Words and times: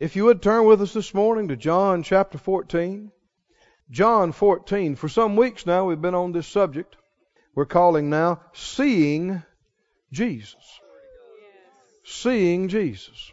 If 0.00 0.14
you 0.14 0.26
would 0.26 0.42
turn 0.42 0.64
with 0.64 0.80
us 0.80 0.92
this 0.92 1.12
morning 1.12 1.48
to 1.48 1.56
John 1.56 2.04
chapter 2.04 2.38
14. 2.38 3.10
John 3.90 4.30
14. 4.30 4.94
For 4.94 5.08
some 5.08 5.34
weeks 5.34 5.66
now 5.66 5.86
we've 5.86 6.00
been 6.00 6.14
on 6.14 6.30
this 6.30 6.46
subject. 6.46 6.94
We're 7.56 7.66
calling 7.66 8.08
now 8.08 8.40
Seeing 8.52 9.42
Jesus. 10.12 10.80
Seeing 12.04 12.68
Jesus. 12.68 13.32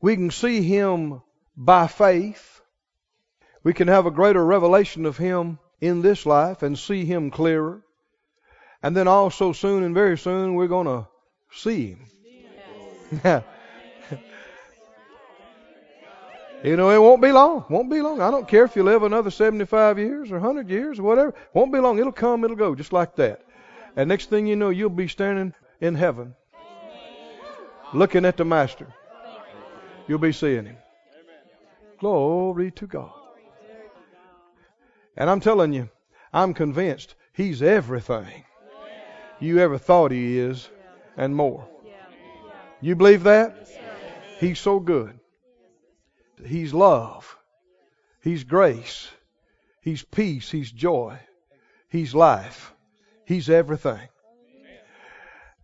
We 0.00 0.14
can 0.14 0.30
see 0.30 0.62
Him 0.62 1.22
by 1.56 1.88
faith. 1.88 2.60
We 3.64 3.74
can 3.74 3.88
have 3.88 4.06
a 4.06 4.12
greater 4.12 4.44
revelation 4.44 5.06
of 5.06 5.16
Him 5.16 5.58
in 5.80 6.02
this 6.02 6.24
life 6.24 6.62
and 6.62 6.78
see 6.78 7.04
Him 7.04 7.32
clearer. 7.32 7.82
And 8.80 8.96
then 8.96 9.08
also 9.08 9.52
soon 9.52 9.82
and 9.82 9.92
very 9.92 10.18
soon 10.18 10.54
we're 10.54 10.68
going 10.68 10.86
to 10.86 11.08
see 11.50 11.96
Him. 11.96 12.06
Yes. 13.24 13.44
You 16.64 16.76
know, 16.76 16.90
it 16.90 17.00
won't 17.00 17.22
be 17.22 17.32
long. 17.32 17.64
Won't 17.68 17.90
be 17.90 18.00
long. 18.00 18.20
I 18.20 18.30
don't 18.30 18.48
care 18.48 18.64
if 18.64 18.76
you 18.76 18.82
live 18.82 19.02
another 19.02 19.30
75 19.30 19.98
years 19.98 20.30
or 20.30 20.38
100 20.38 20.68
years 20.68 20.98
or 20.98 21.02
whatever. 21.02 21.34
Won't 21.52 21.72
be 21.72 21.78
long. 21.78 21.98
It'll 21.98 22.12
come, 22.12 22.44
it'll 22.44 22.56
go, 22.56 22.74
just 22.74 22.92
like 22.92 23.14
that. 23.16 23.42
And 23.94 24.08
next 24.08 24.30
thing 24.30 24.46
you 24.46 24.56
know, 24.56 24.70
you'll 24.70 24.90
be 24.90 25.08
standing 25.08 25.54
in 25.80 25.94
heaven 25.94 26.34
looking 27.92 28.24
at 28.24 28.36
the 28.36 28.44
Master. 28.44 28.86
You'll 30.08 30.18
be 30.18 30.32
seeing 30.32 30.66
Him. 30.66 30.76
Glory 31.98 32.70
to 32.72 32.86
God. 32.86 33.12
And 35.16 35.30
I'm 35.30 35.40
telling 35.40 35.72
you, 35.72 35.88
I'm 36.32 36.54
convinced 36.54 37.14
He's 37.32 37.62
everything 37.62 38.44
you 39.40 39.58
ever 39.58 39.78
thought 39.78 40.10
He 40.10 40.38
is 40.38 40.68
and 41.16 41.34
more. 41.34 41.66
You 42.80 42.94
believe 42.96 43.24
that? 43.24 43.68
He's 44.38 44.58
so 44.58 44.78
good. 44.78 45.18
He's 46.44 46.74
love. 46.74 47.36
He's 48.22 48.44
grace. 48.44 49.08
He's 49.80 50.02
peace. 50.02 50.50
He's 50.50 50.70
joy. 50.70 51.18
He's 51.88 52.14
life. 52.14 52.72
He's 53.24 53.48
everything. 53.48 54.08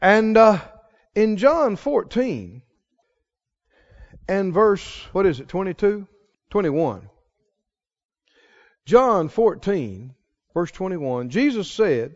And 0.01 0.37
uh, 0.37 0.59
in 1.15 1.37
John 1.37 1.77
14 1.77 2.63
and 4.29 4.53
verse, 4.53 5.07
what 5.13 5.27
is 5.27 5.41
it, 5.41 5.49
22? 5.49 6.07
21. 6.51 7.09
John 8.85 9.29
14, 9.29 10.15
verse 10.55 10.71
21, 10.73 11.31
Jesus 11.31 11.71
said, 11.71 12.15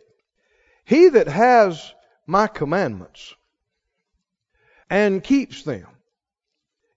He 0.84 1.08
that 1.10 1.28
has 1.28 1.94
my 2.26 2.48
commandments 2.48 3.34
and 4.90 5.22
keeps 5.22 5.62
them, 5.62 5.86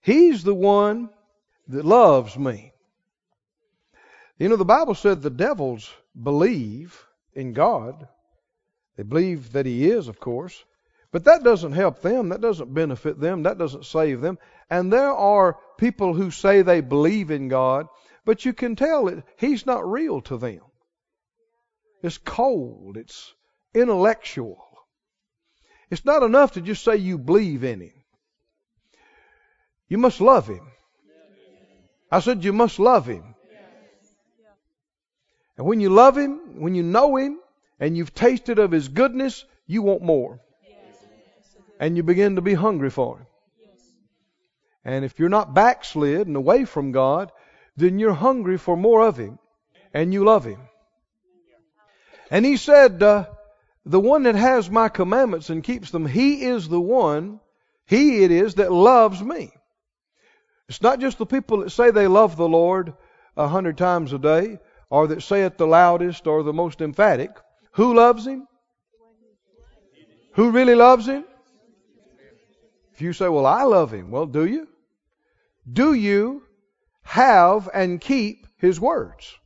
he's 0.00 0.42
the 0.42 0.54
one 0.54 1.10
that 1.70 1.84
loves 1.84 2.38
me. 2.38 2.72
You 4.38 4.48
know, 4.48 4.56
the 4.56 4.64
Bible 4.64 4.94
said 4.94 5.20
the 5.20 5.30
devils 5.30 5.92
believe 6.20 7.04
in 7.34 7.52
God. 7.52 8.08
They 8.96 9.02
believe 9.02 9.52
that 9.52 9.66
He 9.66 9.90
is, 9.90 10.08
of 10.08 10.18
course. 10.18 10.64
But 11.12 11.24
that 11.24 11.42
doesn't 11.42 11.72
help 11.72 12.02
them. 12.02 12.28
That 12.28 12.40
doesn't 12.40 12.72
benefit 12.72 13.20
them. 13.20 13.42
That 13.42 13.58
doesn't 13.58 13.84
save 13.84 14.20
them. 14.20 14.38
And 14.68 14.92
there 14.92 15.12
are 15.12 15.58
people 15.76 16.14
who 16.14 16.30
say 16.30 16.62
they 16.62 16.80
believe 16.80 17.30
in 17.30 17.48
God, 17.48 17.88
but 18.24 18.44
you 18.44 18.52
can 18.52 18.76
tell 18.76 19.06
that 19.06 19.24
He's 19.36 19.66
not 19.66 19.90
real 19.90 20.20
to 20.22 20.36
them. 20.36 20.60
It's 22.02 22.18
cold. 22.18 22.96
It's 22.96 23.34
intellectual. 23.74 24.64
It's 25.90 26.04
not 26.04 26.22
enough 26.22 26.52
to 26.52 26.60
just 26.60 26.84
say 26.84 26.96
you 26.96 27.18
believe 27.18 27.64
in 27.64 27.80
Him. 27.80 27.92
You 29.88 29.98
must 29.98 30.20
love 30.20 30.46
Him. 30.46 30.70
I 32.10 32.20
said, 32.20 32.44
You 32.44 32.52
must 32.52 32.78
love 32.78 33.06
Him. 33.06 33.34
And 35.56 35.66
when 35.66 35.80
you 35.80 35.90
love 35.90 36.16
Him, 36.16 36.60
when 36.60 36.74
you 36.74 36.82
know 36.82 37.16
Him, 37.16 37.38
and 37.78 37.96
you've 37.96 38.14
tasted 38.14 38.58
of 38.58 38.72
His 38.72 38.88
goodness, 38.88 39.44
you 39.66 39.82
want 39.82 40.02
more. 40.02 40.40
And 41.78 41.96
you 41.96 42.02
begin 42.02 42.36
to 42.36 42.42
be 42.42 42.54
hungry 42.54 42.90
for 42.90 43.18
Him. 43.18 43.26
And 44.84 45.04
if 45.04 45.18
you're 45.18 45.28
not 45.28 45.54
backslid 45.54 46.26
and 46.26 46.36
away 46.36 46.64
from 46.64 46.92
God, 46.92 47.30
then 47.76 47.98
you're 47.98 48.14
hungry 48.14 48.58
for 48.58 48.76
more 48.76 49.06
of 49.06 49.16
Him. 49.16 49.38
And 49.92 50.12
you 50.12 50.24
love 50.24 50.44
Him. 50.44 50.60
And 52.30 52.44
He 52.44 52.56
said, 52.56 53.02
uh, 53.02 53.26
The 53.84 54.00
one 54.00 54.24
that 54.24 54.34
has 54.34 54.70
my 54.70 54.88
commandments 54.88 55.50
and 55.50 55.62
keeps 55.62 55.90
them, 55.90 56.06
He 56.06 56.42
is 56.44 56.68
the 56.68 56.80
one, 56.80 57.40
He 57.86 58.24
it 58.24 58.30
is 58.30 58.54
that 58.56 58.72
loves 58.72 59.22
me. 59.22 59.52
It's 60.70 60.82
not 60.82 61.00
just 61.00 61.18
the 61.18 61.26
people 61.26 61.58
that 61.58 61.70
say 61.70 61.90
they 61.90 62.06
love 62.06 62.36
the 62.36 62.48
Lord 62.48 62.92
a 63.36 63.48
hundred 63.48 63.76
times 63.76 64.12
a 64.12 64.20
day, 64.20 64.60
or 64.88 65.08
that 65.08 65.20
say 65.20 65.42
it 65.42 65.58
the 65.58 65.66
loudest 65.66 66.28
or 66.28 66.44
the 66.44 66.52
most 66.52 66.80
emphatic. 66.80 67.32
Who 67.72 67.92
loves 67.92 68.24
Him? 68.24 68.46
Who 70.34 70.52
really 70.52 70.76
loves 70.76 71.08
Him? 71.08 71.24
If 72.94 73.02
you 73.02 73.12
say, 73.12 73.28
Well, 73.28 73.46
I 73.46 73.64
love 73.64 73.92
Him, 73.92 74.12
well, 74.12 74.26
do 74.26 74.46
you? 74.46 74.68
Do 75.68 75.92
you 75.92 76.44
have 77.02 77.68
and 77.74 78.00
keep 78.00 78.46
His 78.56 78.80
words? 78.80 79.36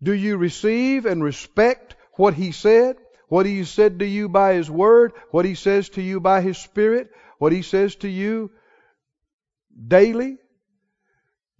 Do 0.00 0.12
you 0.12 0.36
receive 0.36 1.04
and 1.04 1.20
respect 1.20 1.96
what 2.12 2.34
He 2.34 2.52
said? 2.52 2.96
What 3.26 3.44
He 3.44 3.64
said 3.64 3.98
to 3.98 4.06
you 4.06 4.28
by 4.28 4.54
His 4.54 4.70
Word? 4.70 5.14
What 5.32 5.44
He 5.44 5.56
says 5.56 5.88
to 5.90 6.00
you 6.00 6.20
by 6.20 6.42
His 6.42 6.58
Spirit? 6.58 7.10
What 7.38 7.50
He 7.50 7.62
says 7.62 7.96
to 7.96 8.08
you 8.08 8.52
daily? 9.88 10.38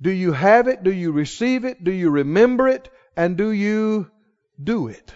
Do 0.01 0.11
you 0.11 0.33
have 0.33 0.69
it? 0.69 0.83
Do 0.83 0.93
you 0.93 1.13
receive 1.13 1.65
it? 1.65 1.83
Do 1.83 1.93
you 1.93 2.11
remember 2.11 2.69
it? 2.69 2.91
And 3.17 3.37
do 3.37 3.51
you 3.51 4.11
do 4.63 4.89
it? 4.89 5.13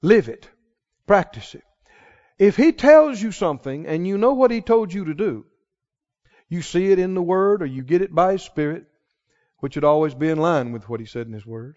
Live 0.00 0.28
it. 0.28 0.48
Practice 1.06 1.54
it. 1.54 1.62
If 2.38 2.56
He 2.56 2.72
tells 2.72 3.22
you 3.22 3.32
something 3.32 3.86
and 3.86 4.06
you 4.06 4.18
know 4.18 4.32
what 4.32 4.50
He 4.50 4.60
told 4.60 4.92
you 4.92 5.04
to 5.04 5.14
do, 5.14 5.44
you 6.48 6.62
see 6.62 6.90
it 6.90 6.98
in 6.98 7.14
the 7.14 7.22
Word 7.22 7.62
or 7.62 7.66
you 7.66 7.82
get 7.82 8.02
it 8.02 8.14
by 8.14 8.32
His 8.32 8.42
Spirit, 8.42 8.84
which 9.58 9.76
would 9.76 9.84
always 9.84 10.14
be 10.14 10.28
in 10.28 10.38
line 10.38 10.72
with 10.72 10.88
what 10.88 11.00
He 11.00 11.06
said 11.06 11.26
in 11.26 11.32
His 11.32 11.46
Word, 11.46 11.76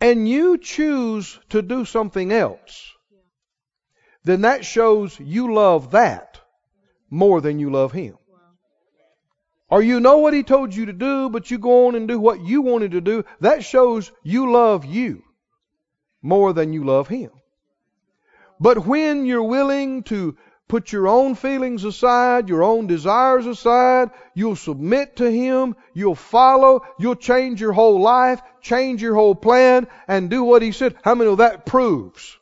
and 0.00 0.28
you 0.28 0.58
choose 0.58 1.38
to 1.50 1.62
do 1.62 1.84
something 1.84 2.32
else, 2.32 2.92
then 4.24 4.42
that 4.42 4.64
shows 4.64 5.18
you 5.20 5.54
love 5.54 5.92
that 5.92 6.40
more 7.08 7.40
than 7.40 7.58
you 7.58 7.70
love 7.70 7.92
Him. 7.92 8.18
Or 9.68 9.82
you 9.82 9.98
know 9.98 10.18
what 10.18 10.34
he 10.34 10.42
told 10.42 10.74
you 10.74 10.86
to 10.86 10.92
do, 10.92 11.28
but 11.28 11.50
you 11.50 11.58
go 11.58 11.88
on 11.88 11.96
and 11.96 12.06
do 12.06 12.20
what 12.20 12.40
you 12.40 12.62
wanted 12.62 12.92
to 12.92 13.00
do, 13.00 13.24
that 13.40 13.64
shows 13.64 14.12
you 14.22 14.52
love 14.52 14.84
you 14.84 15.22
more 16.22 16.52
than 16.52 16.72
you 16.72 16.84
love 16.84 17.08
him. 17.08 17.30
But 18.60 18.86
when 18.86 19.26
you're 19.26 19.42
willing 19.42 20.04
to 20.04 20.36
put 20.68 20.92
your 20.92 21.06
own 21.08 21.34
feelings 21.34 21.84
aside, 21.84 22.48
your 22.48 22.62
own 22.62 22.86
desires 22.86 23.46
aside, 23.46 24.10
you'll 24.34 24.56
submit 24.56 25.16
to 25.16 25.30
him, 25.30 25.76
you'll 25.94 26.14
follow, 26.14 26.82
you'll 26.98 27.16
change 27.16 27.60
your 27.60 27.72
whole 27.72 28.00
life, 28.00 28.40
change 28.60 29.02
your 29.02 29.14
whole 29.14 29.34
plan, 29.34 29.86
and 30.08 30.30
do 30.30 30.42
what 30.42 30.62
he 30.62 30.72
said. 30.72 30.96
How 31.02 31.14
many 31.14 31.30
of 31.30 31.38
that 31.38 31.66
proves 31.66 32.36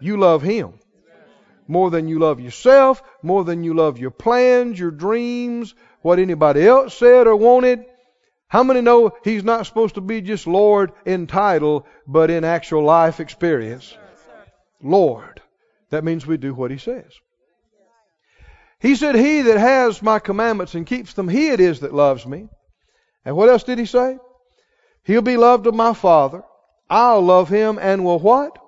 you 0.00 0.16
love 0.16 0.42
him? 0.42 0.74
More 1.66 1.90
than 1.90 2.08
you 2.08 2.18
love 2.18 2.40
yourself, 2.40 3.02
more 3.22 3.44
than 3.44 3.64
you 3.64 3.72
love 3.72 3.98
your 3.98 4.10
plans, 4.10 4.78
your 4.78 4.90
dreams, 4.90 5.74
what 6.04 6.18
anybody 6.18 6.66
else 6.66 6.94
said 6.98 7.26
or 7.26 7.34
wanted. 7.34 7.82
How 8.46 8.62
many 8.62 8.82
know 8.82 9.12
He's 9.24 9.42
not 9.42 9.64
supposed 9.64 9.94
to 9.94 10.02
be 10.02 10.20
just 10.20 10.46
Lord 10.46 10.92
in 11.06 11.26
title, 11.26 11.86
but 12.06 12.30
in 12.30 12.44
actual 12.44 12.84
life 12.84 13.20
experience? 13.20 13.96
Lord. 14.82 15.40
That 15.88 16.04
means 16.04 16.26
we 16.26 16.36
do 16.36 16.52
what 16.52 16.70
He 16.70 16.76
says. 16.76 17.10
He 18.80 18.96
said, 18.96 19.14
He 19.14 19.40
that 19.42 19.56
has 19.56 20.02
my 20.02 20.18
commandments 20.18 20.74
and 20.74 20.86
keeps 20.86 21.14
them, 21.14 21.26
he 21.26 21.48
it 21.48 21.60
is 21.60 21.80
that 21.80 21.94
loves 21.94 22.26
me. 22.26 22.48
And 23.24 23.34
what 23.34 23.48
else 23.48 23.62
did 23.62 23.78
He 23.78 23.86
say? 23.86 24.18
He'll 25.04 25.22
be 25.22 25.38
loved 25.38 25.66
of 25.66 25.74
my 25.74 25.94
Father. 25.94 26.42
I'll 26.90 27.22
love 27.22 27.48
him 27.48 27.78
and 27.80 28.04
will 28.04 28.18
what? 28.18 28.58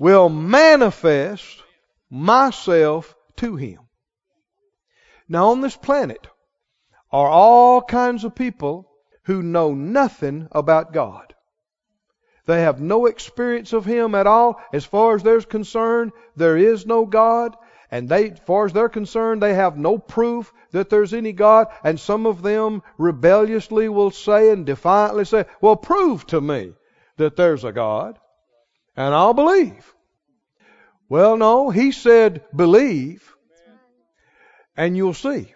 Will 0.00 0.28
manifest 0.28 1.62
myself 2.10 3.14
to 3.36 3.54
him. 3.54 3.79
Now, 5.30 5.50
on 5.50 5.60
this 5.60 5.76
planet 5.76 6.26
are 7.12 7.28
all 7.28 7.82
kinds 7.82 8.24
of 8.24 8.34
people 8.34 8.90
who 9.26 9.44
know 9.44 9.72
nothing 9.72 10.48
about 10.50 10.92
God. 10.92 11.34
They 12.46 12.62
have 12.62 12.80
no 12.80 13.06
experience 13.06 13.72
of 13.72 13.84
Him 13.84 14.16
at 14.16 14.26
all. 14.26 14.60
As 14.72 14.84
far 14.84 15.14
as 15.14 15.22
they're 15.22 15.40
concerned, 15.40 16.10
there 16.34 16.56
is 16.56 16.84
no 16.84 17.06
God. 17.06 17.56
And 17.92 18.08
they, 18.08 18.30
as 18.32 18.40
far 18.40 18.66
as 18.66 18.72
they're 18.72 18.88
concerned, 18.88 19.40
they 19.40 19.54
have 19.54 19.78
no 19.78 19.98
proof 19.98 20.52
that 20.72 20.90
there's 20.90 21.14
any 21.14 21.32
God. 21.32 21.68
And 21.84 22.00
some 22.00 22.26
of 22.26 22.42
them 22.42 22.82
rebelliously 22.98 23.88
will 23.88 24.10
say 24.10 24.50
and 24.50 24.66
defiantly 24.66 25.26
say, 25.26 25.44
Well, 25.60 25.76
prove 25.76 26.26
to 26.28 26.40
me 26.40 26.72
that 27.18 27.36
there's 27.36 27.62
a 27.62 27.70
God, 27.70 28.18
and 28.96 29.14
I'll 29.14 29.34
believe. 29.34 29.94
Well, 31.08 31.36
no, 31.36 31.70
He 31.70 31.92
said, 31.92 32.42
Believe 32.52 33.36
and 34.80 34.96
you'll 34.96 35.12
see. 35.12 35.52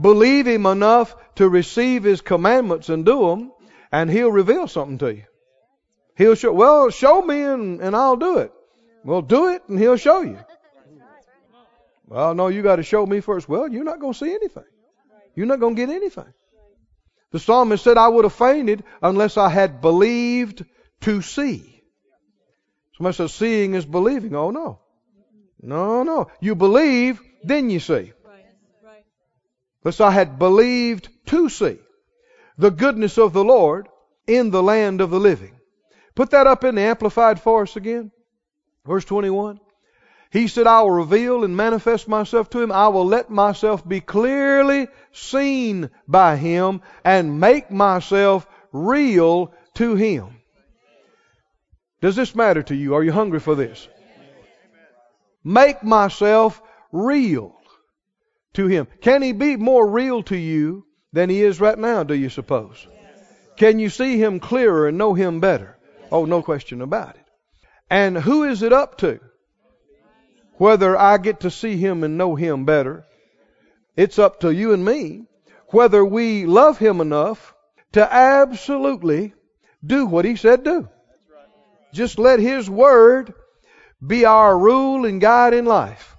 Believe 0.00 0.46
Him 0.46 0.64
enough 0.64 1.16
to 1.34 1.48
receive 1.48 2.04
His 2.04 2.20
commandments 2.20 2.88
and 2.88 3.04
do 3.04 3.28
them, 3.28 3.52
and 3.90 4.08
He'll 4.08 4.30
reveal 4.30 4.68
something 4.68 4.98
to 4.98 5.12
you. 5.12 5.24
He'll 6.16 6.36
show, 6.36 6.52
well, 6.52 6.90
show 6.90 7.20
me 7.20 7.42
and, 7.42 7.80
and 7.80 7.96
I'll 7.96 8.16
do 8.16 8.38
it. 8.38 8.52
Well, 9.04 9.22
do 9.22 9.48
it 9.48 9.62
and 9.68 9.76
He'll 9.76 9.96
show 9.96 10.22
you. 10.22 10.38
Well, 12.06 12.34
no, 12.34 12.46
you 12.46 12.62
got 12.62 12.76
to 12.76 12.84
show 12.84 13.04
me 13.04 13.20
first. 13.20 13.48
Well, 13.48 13.68
you're 13.68 13.84
not 13.84 13.98
going 13.98 14.12
to 14.12 14.18
see 14.18 14.32
anything. 14.32 14.70
You're 15.34 15.46
not 15.46 15.58
going 15.58 15.74
to 15.74 15.86
get 15.86 15.92
anything. 15.92 16.32
The 17.32 17.40
psalmist 17.40 17.82
said, 17.82 17.96
I 17.96 18.06
would 18.06 18.24
have 18.24 18.34
fainted 18.34 18.84
unless 19.00 19.36
I 19.36 19.48
had 19.48 19.80
believed 19.80 20.64
to 21.00 21.22
see. 21.22 21.82
Somebody 22.96 23.16
says, 23.16 23.34
seeing 23.34 23.74
is 23.74 23.86
believing. 23.86 24.36
Oh, 24.36 24.50
no. 24.50 24.78
No, 25.60 26.02
no. 26.02 26.30
You 26.40 26.54
believe, 26.54 27.20
then 27.44 27.70
you 27.70 27.80
see. 27.80 28.12
Unless 29.84 30.00
I 30.00 30.10
had 30.10 30.38
believed 30.38 31.08
to 31.26 31.48
see 31.48 31.78
the 32.56 32.70
goodness 32.70 33.18
of 33.18 33.32
the 33.32 33.44
Lord 33.44 33.88
in 34.26 34.50
the 34.50 34.62
land 34.62 35.00
of 35.00 35.10
the 35.10 35.18
living. 35.18 35.54
Put 36.14 36.30
that 36.30 36.46
up 36.46 36.62
in 36.64 36.74
the 36.74 36.82
Amplified 36.82 37.40
for 37.40 37.62
us 37.62 37.76
again. 37.76 38.12
Verse 38.86 39.04
21. 39.04 39.58
He 40.30 40.48
said, 40.48 40.66
I 40.66 40.80
will 40.82 40.90
reveal 40.90 41.44
and 41.44 41.56
manifest 41.56 42.08
myself 42.08 42.48
to 42.50 42.62
him. 42.62 42.72
I 42.72 42.88
will 42.88 43.04
let 43.04 43.28
myself 43.28 43.86
be 43.86 44.00
clearly 44.00 44.88
seen 45.12 45.90
by 46.08 46.36
him 46.36 46.80
and 47.04 47.38
make 47.38 47.70
myself 47.70 48.46
real 48.72 49.52
to 49.74 49.94
him. 49.94 50.40
Does 52.00 52.16
this 52.16 52.34
matter 52.34 52.62
to 52.64 52.74
you? 52.74 52.94
Are 52.94 53.04
you 53.04 53.12
hungry 53.12 53.40
for 53.40 53.54
this? 53.54 53.88
Make 55.44 55.82
myself 55.82 56.62
real 56.92 57.56
to 58.54 58.66
him. 58.66 58.86
Can 59.00 59.22
he 59.22 59.32
be 59.32 59.56
more 59.56 59.88
real 59.88 60.22
to 60.24 60.36
you 60.36 60.86
than 61.12 61.30
he 61.30 61.42
is 61.42 61.60
right 61.60 61.78
now, 61.78 62.02
do 62.02 62.14
you 62.14 62.28
suppose? 62.28 62.86
Can 63.56 63.78
you 63.78 63.90
see 63.90 64.16
him 64.16 64.40
clearer 64.40 64.88
and 64.88 64.98
know 64.98 65.14
him 65.14 65.40
better? 65.40 65.78
Oh, 66.10 66.24
no 66.24 66.42
question 66.42 66.80
about 66.80 67.16
it. 67.16 67.24
And 67.90 68.16
who 68.16 68.44
is 68.44 68.62
it 68.62 68.72
up 68.72 68.98
to? 68.98 69.20
whether 70.62 70.96
I 70.96 71.18
get 71.18 71.40
to 71.40 71.50
see 71.50 71.76
him 71.76 72.04
and 72.04 72.16
know 72.16 72.36
him 72.36 72.64
better. 72.64 73.04
It's 73.96 74.16
up 74.16 74.40
to 74.40 74.54
you 74.54 74.72
and 74.72 74.84
me 74.84 75.24
whether 75.68 76.04
we 76.04 76.46
love 76.46 76.78
him 76.78 77.00
enough 77.00 77.52
to 77.92 78.14
absolutely 78.14 79.34
do 79.84 80.06
what 80.06 80.24
he 80.24 80.36
said 80.36 80.62
do. 80.62 80.88
Just 81.92 82.16
let 82.16 82.38
his 82.38 82.70
word 82.70 83.34
be 84.06 84.24
our 84.24 84.56
rule 84.56 85.04
and 85.04 85.20
guide 85.20 85.52
in 85.52 85.64
life. 85.64 86.11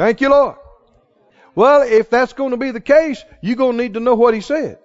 Thank 0.00 0.22
you, 0.22 0.30
Lord. 0.30 0.56
Well, 1.54 1.82
if 1.82 2.08
that's 2.08 2.32
going 2.32 2.52
to 2.52 2.56
be 2.56 2.70
the 2.70 2.80
case, 2.80 3.22
you're 3.42 3.54
going 3.54 3.76
to 3.76 3.82
need 3.82 3.92
to 3.94 4.00
know 4.00 4.14
what 4.14 4.32
he 4.32 4.40
said. 4.40 4.78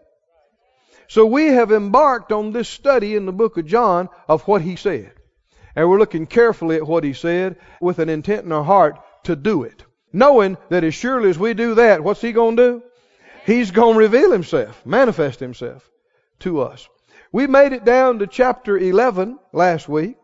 So 1.08 1.26
we 1.26 1.46
have 1.46 1.72
embarked 1.72 2.34
on 2.34 2.52
this 2.52 2.68
study 2.68 3.16
in 3.16 3.26
the 3.26 3.32
book 3.32 3.56
of 3.56 3.66
John 3.66 4.10
of 4.28 4.46
what 4.46 4.62
he 4.62 4.76
said. 4.76 5.14
And 5.74 5.90
we're 5.90 6.00
looking 6.00 6.26
carefully 6.26 6.76
at 6.76 6.86
what 6.86 7.06
he 7.06 7.14
said 7.14 7.56
with 7.80 8.00
an 8.00 8.10
intent 8.10 8.44
in 8.44 8.52
our 8.52 8.66
heart 8.66 9.00
to 9.24 9.38
do 9.38 9.64
it. 9.64 9.86
Knowing 10.12 10.58
that 10.68 10.84
as 10.84 10.94
surely 10.94 11.30
as 11.30 11.40
we 11.40 11.54
do 11.54 11.76
that, 11.76 12.04
what's 12.04 12.20
he 12.20 12.34
going 12.34 12.58
to 12.58 12.64
do? 12.64 12.84
He's 13.46 13.72
going 13.72 13.94
to 13.94 14.00
reveal 14.00 14.34
himself, 14.34 14.86
manifest 14.86 15.40
himself 15.40 15.90
to 16.40 16.60
us. 16.60 16.90
We 17.32 17.48
made 17.48 17.72
it 17.72 17.86
down 17.86 18.20
to 18.20 18.28
chapter 18.28 18.78
11 18.78 19.40
last 19.54 19.88
week, 19.88 20.18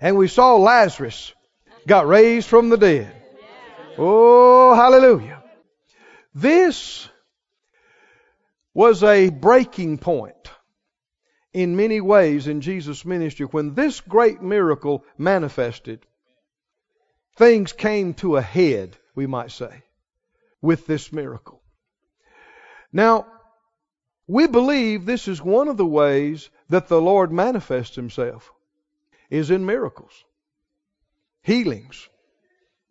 and 0.00 0.16
we 0.16 0.28
saw 0.28 0.56
Lazarus 0.56 1.34
got 1.86 2.08
raised 2.08 2.48
from 2.48 2.70
the 2.70 2.78
dead. 2.78 3.18
Oh, 3.98 4.74
hallelujah. 4.74 5.42
This 6.34 7.08
was 8.74 9.02
a 9.02 9.28
breaking 9.28 9.98
point 9.98 10.50
in 11.52 11.76
many 11.76 12.00
ways 12.00 12.46
in 12.46 12.60
Jesus' 12.60 13.04
ministry. 13.04 13.46
When 13.46 13.74
this 13.74 14.00
great 14.00 14.40
miracle 14.40 15.04
manifested, 15.18 16.06
things 17.36 17.72
came 17.72 18.14
to 18.14 18.36
a 18.36 18.42
head, 18.42 18.96
we 19.14 19.26
might 19.26 19.50
say, 19.50 19.82
with 20.62 20.86
this 20.86 21.12
miracle. 21.12 21.60
Now, 22.92 23.26
we 24.26 24.46
believe 24.46 25.04
this 25.04 25.28
is 25.28 25.42
one 25.42 25.68
of 25.68 25.76
the 25.76 25.86
ways 25.86 26.48
that 26.68 26.88
the 26.88 27.00
Lord 27.00 27.32
manifests 27.32 27.96
himself 27.96 28.52
is 29.28 29.50
in 29.50 29.66
miracles, 29.66 30.24
healings, 31.42 32.08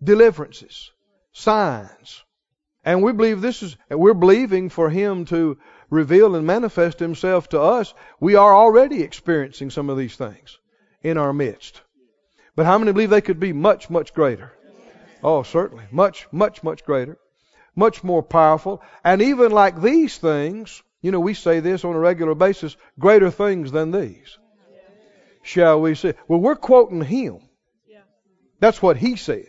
deliverances, 0.04 0.92
signs. 1.34 2.24
And 2.84 3.04
we 3.04 3.12
believe 3.12 3.42
this 3.42 3.62
is, 3.62 3.78
we're 3.90 4.14
believing 4.14 4.70
for 4.70 4.90
him 4.90 5.26
to 5.26 5.58
reveal 5.90 6.36
and 6.36 6.48
manifest 6.48 7.00
himself 7.00 7.50
to 7.50 7.62
us, 7.62 7.94
we 8.20 8.36
are 8.36 8.56
already 8.56 9.04
experiencing 9.04 9.70
some 9.70 9.90
of 9.90 9.98
these 9.98 10.16
things 10.16 10.58
in 11.04 11.18
our 11.18 11.34
midst. 11.34 11.82
But 12.56 12.66
how 12.66 12.78
many 12.78 12.92
believe 12.92 13.12
they 13.12 13.22
could 13.22 13.40
be 13.40 13.54
much, 13.54 13.90
much 13.90 14.14
greater? 14.14 14.52
Oh, 15.24 15.44
certainly. 15.44 15.86
Much, 15.92 16.28
much, 16.32 16.64
much 16.64 16.84
greater. 16.84 17.18
Much 17.76 18.04
more 18.04 18.24
powerful. 18.24 18.82
And 19.04 19.22
even 19.22 19.52
like 19.52 19.82
these 19.82 20.18
things, 20.18 20.82
you 21.02 21.12
know, 21.12 21.20
we 21.20 21.34
say 21.34 21.60
this 21.60 21.86
on 21.86 21.96
a 21.96 22.00
regular 22.00 22.36
basis, 22.36 22.76
greater 23.00 23.30
things 23.30 23.72
than 23.72 23.92
these. 23.92 24.38
Shall 25.44 25.82
we 25.82 25.96
say? 25.96 26.16
Well, 26.28 26.40
we're 26.40 26.56
quoting 26.56 27.02
him. 27.02 27.40
That's 28.60 28.82
what 28.82 28.98
he 28.98 29.16
said. 29.16 29.48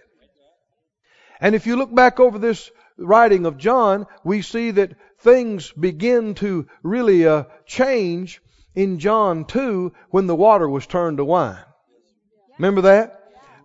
And 1.43 1.57
if 1.57 1.67
you 1.67 1.75
look 1.75 1.93
back 1.93 2.21
over 2.21 2.39
this 2.39 2.71
writing 2.97 3.47
of 3.47 3.59
John, 3.59 4.07
we 4.23 4.43
see 4.43 4.71
that 4.71 4.95
things 5.19 5.73
begin 5.73 6.35
to 6.37 6.69
really 6.85 7.27
uh, 7.27 7.45
change 7.67 8.41
in 8.77 9.01
John 9.01 9.45
2 9.45 9.93
when 10.11 10.29
the 10.29 10.37
water 10.37 10.69
was 10.69 10.87
turned 10.87 11.17
to 11.17 11.25
wine. 11.25 11.59
Remember 12.59 12.83
that? 12.83 13.19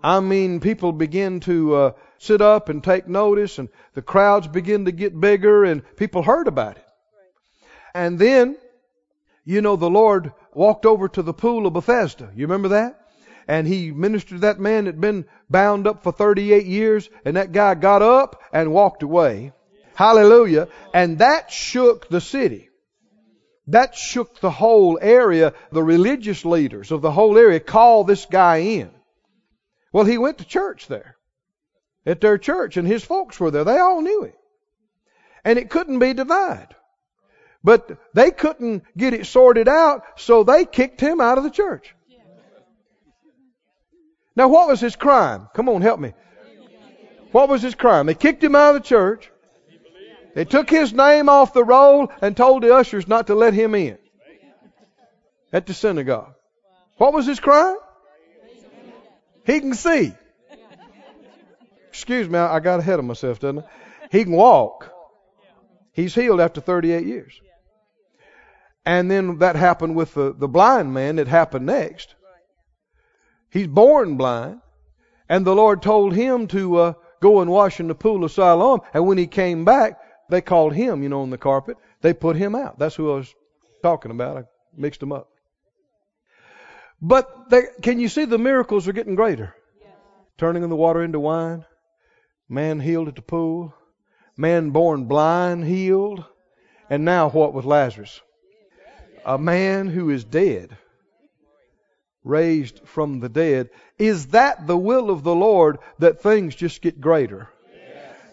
I 0.03 0.19
mean, 0.21 0.59
people 0.59 0.91
begin 0.91 1.39
to 1.41 1.75
uh, 1.75 1.91
sit 2.17 2.41
up 2.41 2.69
and 2.69 2.83
take 2.83 3.07
notice, 3.07 3.59
and 3.59 3.69
the 3.93 4.01
crowds 4.01 4.47
begin 4.47 4.85
to 4.85 4.91
get 4.91 5.19
bigger, 5.19 5.63
and 5.63 5.83
people 5.97 6.23
heard 6.23 6.47
about 6.47 6.77
it. 6.77 6.85
And 7.93 8.17
then, 8.17 8.57
you 9.45 9.61
know, 9.61 9.75
the 9.75 9.89
Lord 9.89 10.33
walked 10.51 10.87
over 10.87 11.07
to 11.09 11.21
the 11.21 11.33
pool 11.33 11.67
of 11.67 11.73
Bethesda. 11.73 12.31
You 12.35 12.47
remember 12.47 12.69
that? 12.69 13.06
And 13.47 13.65
he 13.65 13.91
ministered 13.91 14.37
to 14.37 14.41
that 14.41 14.59
man 14.59 14.85
that 14.85 14.95
had 14.95 15.01
been 15.01 15.25
bound 15.49 15.87
up 15.87 16.03
for 16.03 16.11
38 16.11 16.65
years, 16.65 17.09
and 17.23 17.37
that 17.37 17.53
guy 17.53 17.75
got 17.75 18.01
up 18.01 18.41
and 18.51 18.73
walked 18.73 19.03
away. 19.03 19.53
Hallelujah. 19.95 20.67
And 20.93 21.19
that 21.19 21.49
shook 21.51 22.09
the 22.09 22.21
city. 22.21 22.69
That 23.67 23.95
shook 23.95 24.39
the 24.39 24.51
whole 24.51 24.99
area. 25.01 25.53
The 25.71 25.83
religious 25.83 26.45
leaders 26.45 26.91
of 26.91 27.01
the 27.01 27.11
whole 27.11 27.37
area 27.37 27.59
called 27.59 28.07
this 28.07 28.25
guy 28.25 28.57
in. 28.57 28.91
Well, 29.91 30.05
he 30.05 30.17
went 30.17 30.37
to 30.39 30.45
church 30.45 30.87
there. 30.87 31.15
At 32.05 32.21
their 32.21 32.37
church, 32.37 32.77
and 32.77 32.87
his 32.87 33.03
folks 33.03 33.39
were 33.39 33.51
there. 33.51 33.63
They 33.63 33.79
all 33.79 34.01
knew 34.01 34.23
him. 34.23 34.33
And 35.43 35.57
it 35.57 35.69
couldn't 35.69 35.99
be 35.99 36.13
denied. 36.13 36.75
But 37.63 37.97
they 38.13 38.31
couldn't 38.31 38.83
get 38.95 39.13
it 39.13 39.25
sorted 39.25 39.67
out, 39.67 40.03
so 40.15 40.43
they 40.43 40.65
kicked 40.65 41.01
him 41.01 41.19
out 41.19 41.37
of 41.37 41.43
the 41.43 41.49
church. 41.49 41.93
Now, 44.37 44.49
what 44.49 44.67
was 44.67 44.79
his 44.79 44.95
crime? 44.95 45.49
Come 45.55 45.67
on, 45.67 45.81
help 45.81 45.99
me. 45.99 46.13
What 47.31 47.49
was 47.49 47.63
his 47.63 47.73
crime? 47.73 48.05
They 48.05 48.13
kicked 48.13 48.43
him 48.43 48.55
out 48.55 48.75
of 48.75 48.83
the 48.83 48.87
church. 48.87 49.31
They 50.35 50.45
took 50.45 50.69
his 50.69 50.93
name 50.93 51.27
off 51.27 51.53
the 51.53 51.63
roll 51.63 52.11
and 52.21 52.37
told 52.37 52.61
the 52.61 52.75
ushers 52.75 53.07
not 53.07 53.27
to 53.27 53.35
let 53.35 53.55
him 53.55 53.73
in 53.73 53.97
at 55.51 55.65
the 55.65 55.73
synagogue. 55.73 56.35
What 56.97 57.13
was 57.13 57.25
his 57.25 57.39
crime? 57.39 57.77
He 59.43 59.59
can 59.59 59.73
see. 59.73 60.13
Excuse 61.87 62.29
me, 62.29 62.37
I 62.37 62.59
got 62.59 62.79
ahead 62.79 62.99
of 62.99 63.05
myself, 63.05 63.39
didn't 63.39 63.63
I? 63.63 63.63
He 64.11 64.23
can 64.23 64.33
walk. 64.33 64.93
He's 65.93 66.13
healed 66.13 66.41
after 66.41 66.61
38 66.61 67.07
years. 67.07 67.41
And 68.85 69.09
then 69.09 69.39
that 69.39 69.55
happened 69.55 69.95
with 69.95 70.13
the, 70.13 70.31
the 70.31 70.47
blind 70.47 70.93
man. 70.93 71.17
It 71.17 71.27
happened 71.27 71.65
next. 71.65 72.13
He's 73.49 73.67
born 73.67 74.17
blind. 74.17 74.61
And 75.29 75.45
the 75.45 75.55
Lord 75.55 75.81
told 75.81 76.13
him 76.13 76.47
to 76.47 76.77
uh, 76.77 76.93
go 77.21 77.41
and 77.41 77.51
wash 77.51 77.79
in 77.79 77.87
the 77.87 77.95
pool 77.95 78.23
of 78.23 78.31
Siloam. 78.31 78.81
And 78.93 79.05
when 79.05 79.17
he 79.17 79.27
came 79.27 79.65
back, 79.65 79.99
they 80.29 80.41
called 80.41 80.73
him, 80.73 81.03
you 81.03 81.09
know, 81.09 81.21
on 81.21 81.29
the 81.29 81.37
carpet. 81.37 81.77
They 82.01 82.13
put 82.13 82.35
him 82.35 82.55
out. 82.55 82.79
That's 82.79 82.95
who 82.95 83.11
I 83.11 83.15
was 83.15 83.35
talking 83.81 84.11
about. 84.11 84.37
I 84.37 84.43
mixed 84.75 84.99
them 84.99 85.11
up. 85.11 85.29
But 87.01 87.49
they, 87.49 87.63
can 87.81 87.99
you 87.99 88.09
see 88.09 88.25
the 88.25 88.37
miracles 88.37 88.87
are 88.87 88.93
getting 88.93 89.15
greater? 89.15 89.55
Yes. 89.79 89.91
Turning 90.37 90.67
the 90.67 90.75
water 90.75 91.03
into 91.03 91.19
wine. 91.19 91.65
Man 92.49 92.79
healed 92.79 93.07
at 93.07 93.15
the 93.15 93.21
pool. 93.21 93.73
Man 94.35 94.71
born 94.71 95.05
blind 95.05 95.65
healed. 95.65 96.23
And 96.89 97.03
now 97.03 97.29
what 97.29 97.53
with 97.53 97.65
Lazarus? 97.65 98.21
A 99.25 99.37
man 99.37 99.87
who 99.87 100.09
is 100.09 100.23
dead 100.23 100.77
raised 102.27 102.81
from 102.85 103.19
the 103.19 103.29
dead. 103.29 103.69
Is 103.97 104.27
that 104.27 104.67
the 104.67 104.77
will 104.77 105.09
of 105.09 105.23
the 105.23 105.35
Lord 105.35 105.79
that 105.99 106.21
things 106.21 106.55
just 106.55 106.81
get 106.81 107.01
greater? 107.01 107.49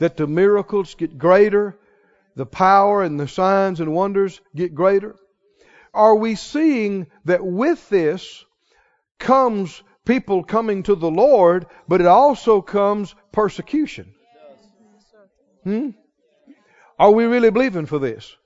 That 0.00 0.16
the 0.16 0.26
miracles 0.26 0.94
get 0.94 1.18
greater, 1.18 1.78
the 2.34 2.46
power 2.46 3.02
and 3.02 3.18
the 3.18 3.28
signs 3.28 3.80
and 3.80 3.92
wonders 3.92 4.40
get 4.54 4.74
greater? 4.74 5.16
Are 5.92 6.16
we 6.16 6.34
seeing 6.34 7.06
that 7.24 7.44
with 7.44 7.88
this 7.88 8.44
comes 9.18 9.82
people 10.04 10.42
coming 10.42 10.82
to 10.82 10.96
the 10.96 11.10
Lord, 11.10 11.66
but 11.86 12.00
it 12.00 12.06
also 12.06 12.60
comes 12.60 13.14
persecution? 13.32 14.12
Hmm? 15.62 15.90
Are 16.98 17.10
we 17.10 17.24
really 17.24 17.50
believing 17.50 17.86
for 17.86 17.98
this? 17.98 18.36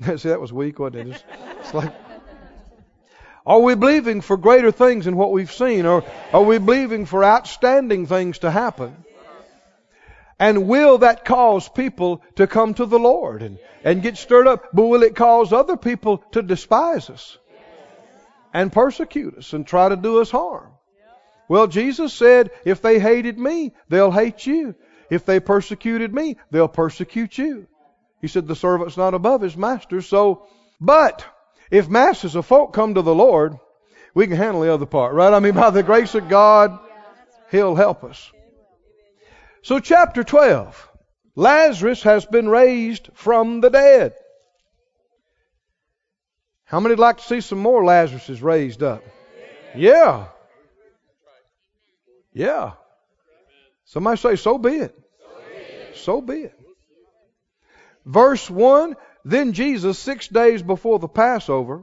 See, 0.20 0.28
that 0.28 0.40
was 0.40 0.52
weak, 0.52 0.78
wasn't 0.78 1.08
it? 1.08 1.24
It's, 1.60 1.72
like, 1.72 1.92
are 3.46 3.60
we 3.60 3.76
believing 3.76 4.20
for 4.20 4.36
greater 4.36 4.72
things 4.72 5.04
than 5.04 5.16
what 5.16 5.30
we've 5.30 5.52
seen? 5.52 5.86
Or 5.86 6.04
are 6.32 6.42
we 6.42 6.58
believing 6.58 7.06
for 7.06 7.24
outstanding 7.24 8.06
things 8.06 8.40
to 8.40 8.50
happen? 8.50 9.04
And 10.38 10.66
will 10.66 10.98
that 10.98 11.24
cause 11.24 11.68
people 11.68 12.22
to 12.34 12.46
come 12.46 12.74
to 12.74 12.86
the 12.86 12.98
Lord 12.98 13.42
and, 13.42 13.58
and 13.84 14.02
get 14.02 14.16
stirred 14.16 14.48
up? 14.48 14.64
But 14.72 14.86
will 14.86 15.04
it 15.04 15.14
cause 15.14 15.52
other 15.52 15.76
people 15.76 16.18
to 16.32 16.42
despise 16.42 17.08
us 17.08 17.38
and 18.52 18.72
persecute 18.72 19.38
us 19.38 19.52
and 19.52 19.66
try 19.66 19.88
to 19.88 19.96
do 19.96 20.20
us 20.20 20.30
harm? 20.30 20.72
Well, 21.48 21.68
Jesus 21.68 22.12
said, 22.12 22.50
if 22.64 22.82
they 22.82 22.98
hated 22.98 23.38
me, 23.38 23.72
they'll 23.88 24.10
hate 24.10 24.44
you. 24.44 24.74
If 25.08 25.24
they 25.24 25.38
persecuted 25.38 26.12
me, 26.12 26.36
they'll 26.50 26.66
persecute 26.66 27.38
you. 27.38 27.68
He 28.20 28.26
said, 28.26 28.48
the 28.48 28.56
servant's 28.56 28.96
not 28.96 29.14
above 29.14 29.40
his 29.40 29.56
master. 29.56 30.02
So, 30.02 30.48
but 30.80 31.24
if 31.70 31.88
masses 31.88 32.34
of 32.34 32.46
folk 32.46 32.72
come 32.72 32.94
to 32.94 33.02
the 33.02 33.14
Lord, 33.14 33.58
we 34.14 34.26
can 34.26 34.36
handle 34.36 34.62
the 34.62 34.72
other 34.72 34.86
part, 34.86 35.14
right? 35.14 35.32
I 35.32 35.40
mean, 35.40 35.54
by 35.54 35.70
the 35.70 35.82
grace 35.82 36.14
of 36.14 36.28
God, 36.28 36.78
He'll 37.50 37.74
help 37.74 38.04
us. 38.04 38.30
So, 39.62 39.80
chapter 39.80 40.24
12 40.24 40.90
Lazarus 41.34 42.02
has 42.02 42.24
been 42.24 42.48
raised 42.48 43.10
from 43.14 43.60
the 43.60 43.68
dead. 43.68 44.14
How 46.64 46.80
many 46.80 46.92
would 46.92 46.98
like 46.98 47.18
to 47.18 47.22
see 47.22 47.40
some 47.40 47.58
more 47.58 47.82
Lazaruses 47.82 48.42
raised 48.42 48.82
up? 48.82 49.04
Yeah. 49.74 50.26
Yeah. 52.32 52.72
Somebody 53.84 54.16
say, 54.16 54.36
so 54.36 54.58
be 54.58 54.70
it. 54.70 54.98
So 55.94 56.20
be 56.20 56.42
it. 56.42 56.58
Verse 58.04 58.50
1 58.50 58.96
Then 59.26 59.54
Jesus, 59.54 59.98
six 59.98 60.28
days 60.28 60.62
before 60.62 61.00
the 61.00 61.08
Passover, 61.08 61.82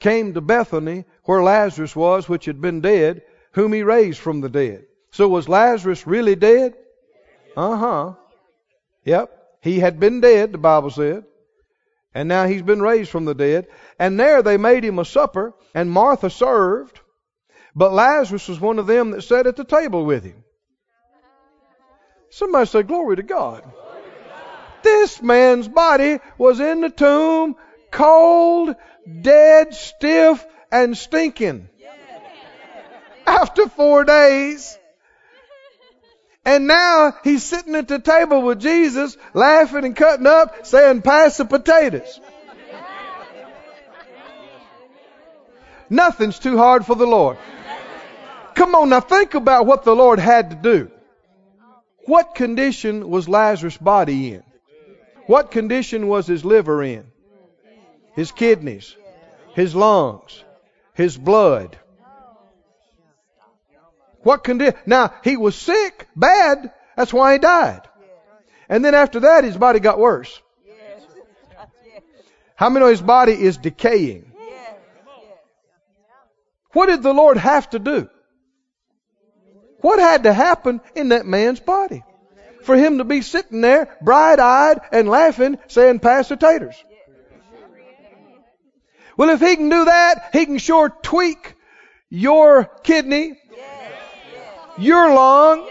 came 0.00 0.32
to 0.32 0.40
Bethany, 0.40 1.04
where 1.24 1.42
Lazarus 1.42 1.94
was, 1.94 2.26
which 2.26 2.46
had 2.46 2.58
been 2.58 2.80
dead, 2.80 3.20
whom 3.52 3.74
he 3.74 3.82
raised 3.82 4.18
from 4.18 4.40
the 4.40 4.48
dead. 4.48 4.86
So 5.10 5.28
was 5.28 5.46
Lazarus 5.46 6.06
really 6.06 6.36
dead? 6.36 6.74
Uh 7.54 7.76
huh. 7.76 8.12
Yep. 9.04 9.30
He 9.60 9.78
had 9.78 10.00
been 10.00 10.22
dead, 10.22 10.52
the 10.52 10.58
Bible 10.58 10.88
said. 10.88 11.24
And 12.14 12.30
now 12.30 12.46
he's 12.46 12.62
been 12.62 12.80
raised 12.80 13.10
from 13.10 13.26
the 13.26 13.34
dead. 13.34 13.66
And 13.98 14.18
there 14.18 14.42
they 14.42 14.56
made 14.56 14.84
him 14.84 14.98
a 14.98 15.04
supper, 15.04 15.52
and 15.74 15.90
Martha 15.90 16.30
served. 16.30 16.98
But 17.76 17.92
Lazarus 17.92 18.48
was 18.48 18.58
one 18.58 18.78
of 18.78 18.86
them 18.86 19.10
that 19.10 19.20
sat 19.20 19.46
at 19.46 19.56
the 19.56 19.64
table 19.64 20.06
with 20.06 20.24
him. 20.24 20.44
Somebody 22.30 22.66
say, 22.68 22.82
Glory 22.84 23.16
to 23.16 23.22
God. 23.22 23.70
This 24.84 25.20
man's 25.22 25.66
body 25.66 26.20
was 26.38 26.60
in 26.60 26.82
the 26.82 26.90
tomb, 26.90 27.56
cold, 27.90 28.76
dead, 29.22 29.74
stiff, 29.74 30.44
and 30.70 30.96
stinking. 30.96 31.68
After 33.26 33.68
four 33.68 34.04
days. 34.04 34.78
And 36.44 36.66
now 36.66 37.14
he's 37.24 37.42
sitting 37.42 37.74
at 37.74 37.88
the 37.88 37.98
table 37.98 38.42
with 38.42 38.60
Jesus, 38.60 39.16
laughing 39.32 39.86
and 39.86 39.96
cutting 39.96 40.26
up, 40.26 40.66
saying, 40.66 41.00
Pass 41.00 41.38
the 41.38 41.46
potatoes. 41.46 42.20
Nothing's 45.88 46.38
too 46.38 46.58
hard 46.58 46.84
for 46.84 46.94
the 46.94 47.06
Lord. 47.06 47.38
Come 48.54 48.74
on 48.74 48.90
now, 48.90 49.00
think 49.00 49.34
about 49.34 49.64
what 49.64 49.84
the 49.84 49.96
Lord 49.96 50.18
had 50.18 50.50
to 50.50 50.56
do. 50.56 50.90
What 52.04 52.34
condition 52.34 53.08
was 53.08 53.28
Lazarus' 53.28 53.78
body 53.78 54.34
in? 54.34 54.43
What 55.26 55.50
condition 55.50 56.08
was 56.08 56.26
his 56.26 56.44
liver 56.44 56.82
in? 56.82 57.06
His 58.14 58.30
kidneys, 58.30 58.94
his 59.54 59.74
lungs, 59.74 60.44
his 60.94 61.16
blood, 61.16 61.76
what 64.24 64.42
condition? 64.42 64.74
Now, 64.86 65.14
he 65.22 65.36
was 65.36 65.54
sick, 65.54 66.08
bad. 66.16 66.72
That's 66.96 67.12
why 67.12 67.34
he 67.34 67.38
died. 67.38 67.82
And 68.68 68.84
then 68.84 68.94
after 68.94 69.20
that, 69.20 69.44
his 69.44 69.56
body 69.56 69.80
got 69.80 69.98
worse. 69.98 70.40
How 72.56 72.70
many 72.70 72.84
know 72.84 72.90
his 72.90 73.02
body 73.02 73.32
is 73.32 73.58
decaying? 73.58 74.32
What 76.72 76.86
did 76.86 77.02
the 77.02 77.12
Lord 77.12 77.36
have 77.36 77.68
to 77.70 77.78
do? 77.78 78.08
What 79.80 79.98
had 79.98 80.22
to 80.22 80.32
happen 80.32 80.80
in 80.94 81.10
that 81.10 81.26
man's 81.26 81.60
body? 81.60 82.02
For 82.64 82.76
him 82.76 82.98
to 82.98 83.04
be 83.04 83.22
sitting 83.22 83.60
there, 83.60 83.96
bright 84.02 84.40
eyed 84.40 84.80
and 84.90 85.08
laughing, 85.08 85.58
saying, 85.68 86.00
Pass 86.00 86.28
the 86.28 86.36
taters. 86.36 86.74
Well, 89.16 89.30
if 89.30 89.40
he 89.40 89.54
can 89.54 89.68
do 89.68 89.84
that, 89.84 90.30
he 90.32 90.44
can 90.44 90.58
sure 90.58 90.88
tweak 91.02 91.54
your 92.10 92.64
kidney 92.82 93.36
you're 94.76 95.14
long. 95.14 95.68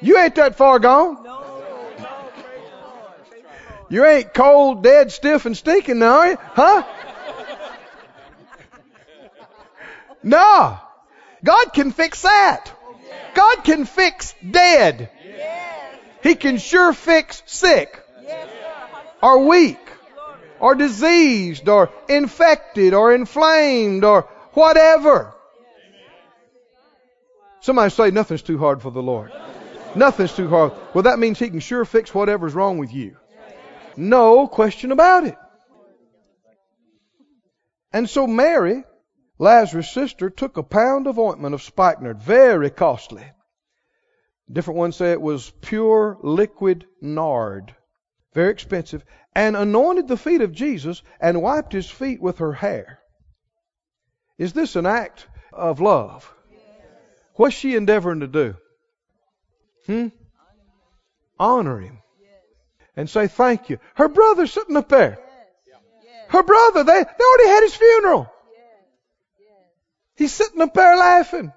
You 0.00 0.18
ain't 0.18 0.34
that 0.36 0.56
far 0.56 0.78
gone. 0.78 1.24
You 3.90 4.04
ain't 4.04 4.34
cold, 4.34 4.82
dead, 4.82 5.10
stiff, 5.12 5.46
and 5.46 5.56
stinking 5.56 5.98
now, 5.98 6.18
are 6.18 6.28
you? 6.28 6.38
Huh? 6.40 6.82
No. 10.22 10.78
God 11.42 11.72
can 11.72 11.90
fix 11.92 12.22
that. 12.22 12.72
God 13.34 13.64
can 13.64 13.84
fix 13.84 14.34
dead. 14.48 15.10
He 16.22 16.34
can 16.34 16.58
sure 16.58 16.92
fix 16.92 17.42
sick 17.46 18.02
or 19.22 19.46
weak 19.46 19.78
or 20.60 20.74
diseased 20.74 21.68
or 21.68 21.90
infected 22.08 22.94
or 22.94 23.12
inflamed 23.12 24.04
or 24.04 24.22
whatever. 24.52 25.34
Somebody 27.60 27.90
say 27.90 28.10
nothing's 28.10 28.42
too 28.42 28.58
hard 28.58 28.82
for 28.82 28.90
the 28.90 29.02
Lord. 29.02 29.32
Nothing's 29.94 30.34
too 30.34 30.48
hard. 30.48 30.72
Well, 30.94 31.02
that 31.02 31.18
means 31.18 31.38
He 31.38 31.50
can 31.50 31.60
sure 31.60 31.84
fix 31.84 32.14
whatever's 32.14 32.54
wrong 32.54 32.78
with 32.78 32.92
you. 32.92 33.16
No 33.96 34.46
question 34.46 34.92
about 34.92 35.26
it. 35.26 35.36
And 37.92 38.08
so 38.08 38.26
Mary, 38.26 38.84
Lazarus' 39.38 39.92
sister, 39.92 40.30
took 40.30 40.56
a 40.56 40.62
pound 40.62 41.06
of 41.06 41.18
ointment 41.18 41.54
of 41.54 41.62
spikenard, 41.62 42.20
very 42.20 42.70
costly. 42.70 43.24
Different 44.50 44.78
ones 44.78 44.96
say 44.96 45.12
it 45.12 45.20
was 45.20 45.52
pure 45.60 46.18
liquid 46.22 46.86
nard, 47.00 47.74
very 48.34 48.50
expensive, 48.50 49.04
and 49.34 49.56
anointed 49.56 50.08
the 50.08 50.16
feet 50.16 50.40
of 50.40 50.52
Jesus 50.52 51.02
and 51.20 51.42
wiped 51.42 51.72
his 51.72 51.88
feet 51.88 52.20
with 52.20 52.38
her 52.38 52.52
hair. 52.52 53.00
Is 54.38 54.52
this 54.52 54.74
an 54.74 54.86
act 54.86 55.26
of 55.52 55.80
love? 55.80 56.32
What's 57.34 57.54
she 57.54 57.76
endeavoring 57.76 58.20
to 58.20 58.26
do? 58.26 58.56
Hmm? 59.86 60.08
Honor 61.38 61.78
him. 61.78 61.98
And 62.96 63.08
say 63.08 63.28
thank 63.28 63.70
you. 63.70 63.78
Her 63.94 64.08
brother's 64.08 64.52
sitting 64.52 64.76
up 64.76 64.88
there. 64.88 65.18
Her 66.30 66.42
brother, 66.42 66.82
they, 66.82 67.04
they 67.04 67.24
already 67.24 67.48
had 67.48 67.62
his 67.62 67.76
funeral. 67.76 68.32
He's 70.18 70.32
sitting 70.32 70.60
up 70.60 70.74
there 70.74 70.96
laughing. 70.96 71.52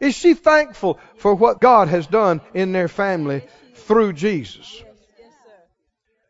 Is 0.00 0.14
she 0.14 0.34
thankful 0.34 1.00
for 1.16 1.34
what 1.34 1.60
God 1.60 1.88
has 1.88 2.06
done 2.06 2.40
in 2.54 2.70
their 2.70 2.86
family 2.86 3.42
through 3.74 4.12
Jesus? 4.12 4.82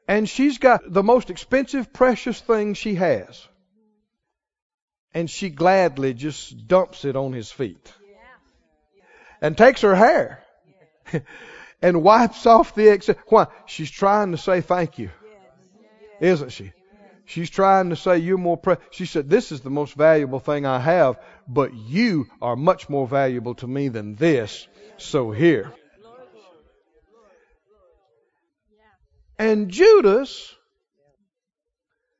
And 0.09 0.27
she's 0.27 0.57
got 0.57 0.81
the 0.91 1.03
most 1.03 1.29
expensive, 1.29 1.93
precious 1.93 2.41
thing 2.41 2.73
she 2.73 2.95
has. 2.95 3.47
And 5.13 5.29
she 5.29 5.51
gladly 5.51 6.15
just 6.15 6.67
dumps 6.67 7.05
it 7.05 7.17
on 7.17 7.35
his 7.35 7.51
feet 7.51 7.93
and 9.43 9.57
takes 9.57 9.83
her 9.83 9.95
hair 9.95 10.43
and 11.83 12.03
wipes 12.03 12.47
off 12.47 12.75
the 12.75 12.89
excess. 12.89 13.17
Why? 13.29 13.47
She's 13.67 13.91
trying 13.91 14.33
to 14.33 14.39
say 14.39 14.63
thank 14.63 14.99
you, 14.99 15.11
isn't 16.19 16.51
she? 16.51 16.73
She's 17.27 17.51
trying 17.51 17.91
to 17.91 17.97
say 17.97 18.19
you're 18.19 18.39
more. 18.39 18.57
precious. 18.57 18.85
She 18.91 19.07
said, 19.07 19.31
"This 19.31 19.51
is 19.51 19.61
the 19.61 19.71
most 19.71 19.95
valuable 19.95 20.41
thing 20.41 20.67
I 20.67 20.79
have, 20.79 21.19
but 21.49 21.75
you 21.75 22.27
are 22.43 22.57
much 22.57 22.89
more 22.89 23.07
valuable 23.07 23.55
to 23.57 23.67
me 23.67 23.89
than 23.89 24.15
this. 24.15 24.69
So 24.99 25.31
here." 25.31 25.73
And 29.39 29.71
Judas 29.71 30.55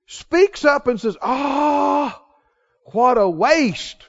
speaks 0.07 0.65
up 0.65 0.87
and 0.87 1.01
says, 1.01 1.17
Ah, 1.23 2.21
oh, 2.21 2.25
what 2.93 3.19
a 3.19 3.29
waste. 3.29 4.09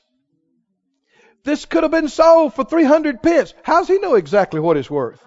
This 1.43 1.65
could 1.65 1.83
have 1.83 1.91
been 1.91 2.09
sold 2.09 2.55
for 2.55 2.65
300 2.65 3.21
pence. 3.21 3.53
How's 3.63 3.87
he 3.87 3.99
know 3.99 4.15
exactly 4.15 4.59
what 4.59 4.77
it's 4.77 4.89
worth? 4.89 5.23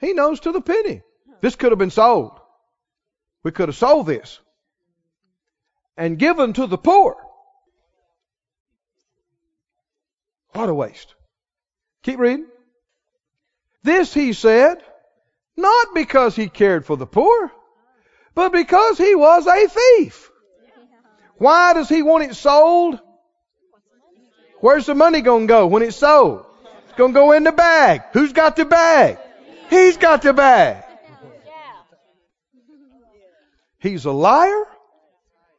He 0.00 0.12
knows 0.14 0.40
to 0.40 0.52
the 0.52 0.60
penny. 0.60 1.02
This 1.40 1.56
could 1.56 1.72
have 1.72 1.78
been 1.78 1.90
sold. 1.90 2.40
We 3.42 3.50
could 3.50 3.68
have 3.68 3.76
sold 3.76 4.06
this 4.06 4.38
and 5.96 6.18
given 6.18 6.52
to 6.54 6.66
the 6.66 6.78
poor. 6.78 7.16
What 10.52 10.68
a 10.68 10.74
waste. 10.74 11.14
Keep 12.02 12.18
reading. 12.18 12.46
This 13.82 14.14
he 14.14 14.32
said, 14.32 14.78
not 15.56 15.94
because 15.94 16.36
he 16.36 16.48
cared 16.48 16.86
for 16.86 16.96
the 16.96 17.06
poor, 17.06 17.50
but 18.34 18.52
because 18.52 18.98
he 18.98 19.14
was 19.14 19.46
a 19.46 19.68
thief. 19.68 20.30
Why 21.36 21.74
does 21.74 21.88
he 21.88 22.02
want 22.02 22.30
it 22.30 22.36
sold? 22.36 23.00
Where's 24.60 24.86
the 24.86 24.94
money 24.94 25.22
going 25.22 25.48
to 25.48 25.52
go 25.52 25.66
when 25.66 25.82
it's 25.82 25.96
sold? 25.96 26.46
It's 26.84 26.96
going 26.96 27.12
to 27.12 27.18
go 27.18 27.32
in 27.32 27.42
the 27.42 27.52
bag. 27.52 28.02
Who's 28.12 28.32
got 28.32 28.54
the 28.54 28.64
bag? 28.64 29.18
He's 29.68 29.96
got 29.96 30.22
the 30.22 30.32
bag. 30.32 30.84
He's 33.82 34.04
a 34.04 34.12
liar. 34.12 34.64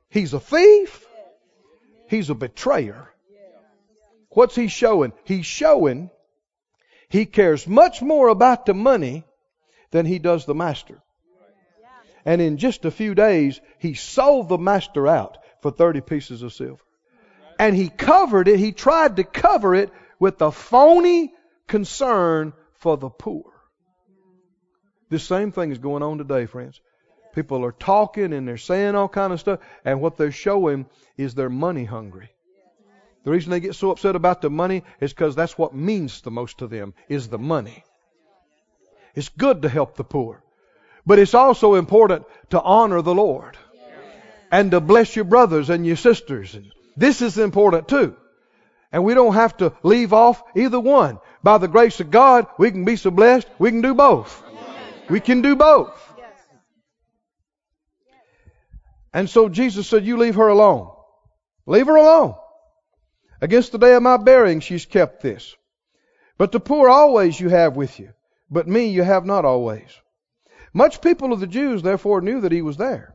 He's 0.10 0.34
a 0.34 0.40
thief. 0.40 1.06
He's 2.10 2.30
a 2.30 2.36
betrayer. 2.36 3.10
What's 4.30 4.56
he 4.56 4.70
showing? 4.70 5.12
He's 5.26 5.46
showing 5.46 6.10
he 7.10 7.26
cares 7.26 7.68
much 7.68 8.02
more 8.02 8.30
about 8.30 8.66
the 8.66 8.74
money 8.74 9.26
than 9.92 10.06
he 10.06 10.20
does 10.20 10.46
the 10.46 10.56
master. 10.56 11.04
And 12.26 12.42
in 12.42 12.58
just 12.58 12.86
a 12.86 12.92
few 12.92 13.14
days, 13.14 13.60
he 13.78 13.94
sold 13.94 14.48
the 14.48 14.58
master 14.58 15.06
out 15.06 15.38
for 15.62 15.70
30 15.70 16.00
pieces 16.02 16.42
of 16.44 16.54
silver. 16.54 16.82
And 17.60 17.76
he 17.76 17.90
covered 17.90 18.48
it, 18.48 18.58
he 18.58 18.72
tried 18.72 19.18
to 19.18 19.26
cover 19.26 19.76
it 19.76 19.92
with 20.18 20.42
a 20.42 20.52
phony 20.52 21.34
concern 21.68 22.54
for 22.80 22.96
the 22.96 23.10
poor. 23.10 23.52
The 25.10 25.20
same 25.20 25.52
thing 25.52 25.72
is 25.72 25.78
going 25.78 26.04
on 26.04 26.18
today, 26.18 26.46
friends. 26.46 26.80
People 27.34 27.66
are 27.66 27.72
talking 27.72 28.34
and 28.34 28.48
they're 28.48 28.58
saying 28.58 28.96
all 28.96 29.10
kind 29.10 29.34
of 29.34 29.40
stuff, 29.40 29.60
and 29.84 30.00
what 30.00 30.18
they're 30.18 30.32
showing 30.32 30.86
is 31.18 31.34
they're 31.34 31.50
money 31.50 31.86
hungry. 31.86 32.30
The 33.24 33.32
reason 33.32 33.52
they 33.52 33.60
get 33.60 33.76
so 33.76 33.92
upset 33.92 34.16
about 34.16 34.42
the 34.42 34.50
money 34.50 34.84
is 35.00 35.14
because 35.14 35.36
that's 35.36 35.58
what 35.58 35.74
means 35.74 36.22
the 36.22 36.32
most 36.32 36.60
to 36.60 36.68
them 36.68 36.94
is 37.08 37.30
the 37.30 37.38
money. 37.38 37.84
It's 39.16 39.30
good 39.30 39.62
to 39.62 39.70
help 39.70 39.96
the 39.96 40.04
poor. 40.04 40.44
But 41.06 41.20
it's 41.20 41.34
also 41.34 41.76
important 41.76 42.26
to 42.50 42.62
honor 42.62 43.02
the 43.02 43.16
Lord 43.16 43.58
and 44.52 44.72
to 44.72 44.80
bless 44.80 45.16
your 45.16 45.26
brothers 45.26 45.70
and 45.70 45.86
your 45.86 45.96
sisters. 45.96 46.56
And 46.56 46.72
this 46.96 47.22
is 47.22 47.38
important 47.38 47.88
too. 47.88 48.16
And 48.92 49.04
we 49.04 49.14
don't 49.14 49.34
have 49.34 49.58
to 49.58 49.74
leave 49.84 50.14
off 50.14 50.44
either 50.56 50.80
one. 50.80 51.20
By 51.42 51.58
the 51.58 51.68
grace 51.68 52.00
of 52.00 52.12
God, 52.12 52.48
we 52.58 52.72
can 52.72 52.86
be 52.86 52.96
so 52.96 53.12
blessed, 53.12 53.48
we 53.58 53.72
can 53.72 53.82
do 53.82 53.94
both. 53.94 54.44
We 55.10 55.20
can 55.20 55.42
do 55.42 55.56
both. 55.56 56.13
And 59.14 59.30
so 59.30 59.48
Jesus 59.48 59.88
said, 59.88 60.06
You 60.06 60.18
leave 60.18 60.36
her 60.36 60.48
alone. 60.48 60.90
Leave 61.66 61.88
her 61.88 61.96
alone. 61.96 62.36
Against 63.42 63.72
the 63.72 63.78
day 63.78 63.94
of 63.94 64.04
my 64.04 64.18
burying, 64.18 64.60
she's 64.60 64.86
kept 64.86 65.22
this. 65.22 65.56
But 66.38 66.52
the 66.52 66.60
poor 66.60 66.90
always 66.90 67.40
you 67.40 67.50
have 67.50 67.76
with 67.76 68.00
you, 68.00 68.10
but 68.50 68.68
me 68.68 68.88
you 68.88 69.04
have 69.04 69.26
not 69.26 69.46
always. 69.46 69.90
Much 70.74 71.02
people 71.02 71.32
of 71.32 71.40
the 71.40 71.48
Jews 71.48 71.84
therefore 71.84 72.22
knew 72.22 72.42
that 72.42 72.52
he 72.52 72.62
was 72.62 72.78
there. 72.78 73.14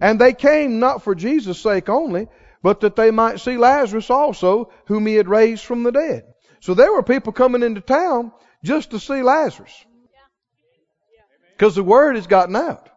And 0.00 0.20
they 0.20 0.34
came 0.34 0.78
not 0.78 1.02
for 1.02 1.14
Jesus' 1.14 1.60
sake 1.60 1.88
only, 1.88 2.28
but 2.62 2.80
that 2.80 2.96
they 2.96 3.10
might 3.10 3.40
see 3.40 3.56
Lazarus 3.56 4.10
also, 4.10 4.70
whom 4.86 5.06
he 5.06 5.14
had 5.14 5.28
raised 5.28 5.64
from 5.64 5.82
the 5.82 5.92
dead. 5.92 6.24
So 6.60 6.74
there 6.74 6.92
were 6.92 7.02
people 7.02 7.32
coming 7.32 7.62
into 7.62 7.80
town 7.80 8.32
just 8.62 8.90
to 8.90 8.98
see 8.98 9.22
Lazarus. 9.22 9.72
Because 11.56 11.74
the 11.74 11.82
word 11.82 12.16
has 12.16 12.26
gotten 12.26 12.56
out. 12.56 12.89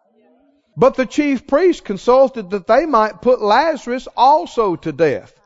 But 0.75 0.95
the 0.95 1.05
chief 1.05 1.45
priests 1.45 1.81
consulted 1.81 2.49
that 2.51 2.67
they 2.67 2.85
might 2.85 3.21
put 3.21 3.41
Lazarus 3.41 4.07
also 4.17 4.75
to 4.77 4.91
death. 4.91 5.39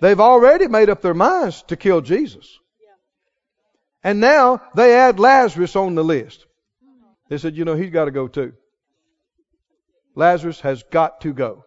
They've 0.00 0.20
already 0.20 0.68
made 0.68 0.90
up 0.90 1.02
their 1.02 1.14
minds 1.14 1.62
to 1.68 1.76
kill 1.76 2.00
Jesus. 2.00 2.58
And 4.04 4.20
now 4.20 4.62
they 4.74 4.94
add 4.94 5.18
Lazarus 5.18 5.74
on 5.74 5.96
the 5.96 6.04
list. 6.04 6.46
They 7.28 7.38
said, 7.38 7.56
you 7.56 7.64
know, 7.64 7.74
he's 7.74 7.90
got 7.90 8.04
to 8.04 8.10
go 8.12 8.28
too. 8.28 8.52
Lazarus 10.14 10.60
has 10.60 10.82
got 10.84 11.20
to 11.22 11.32
go. 11.32 11.64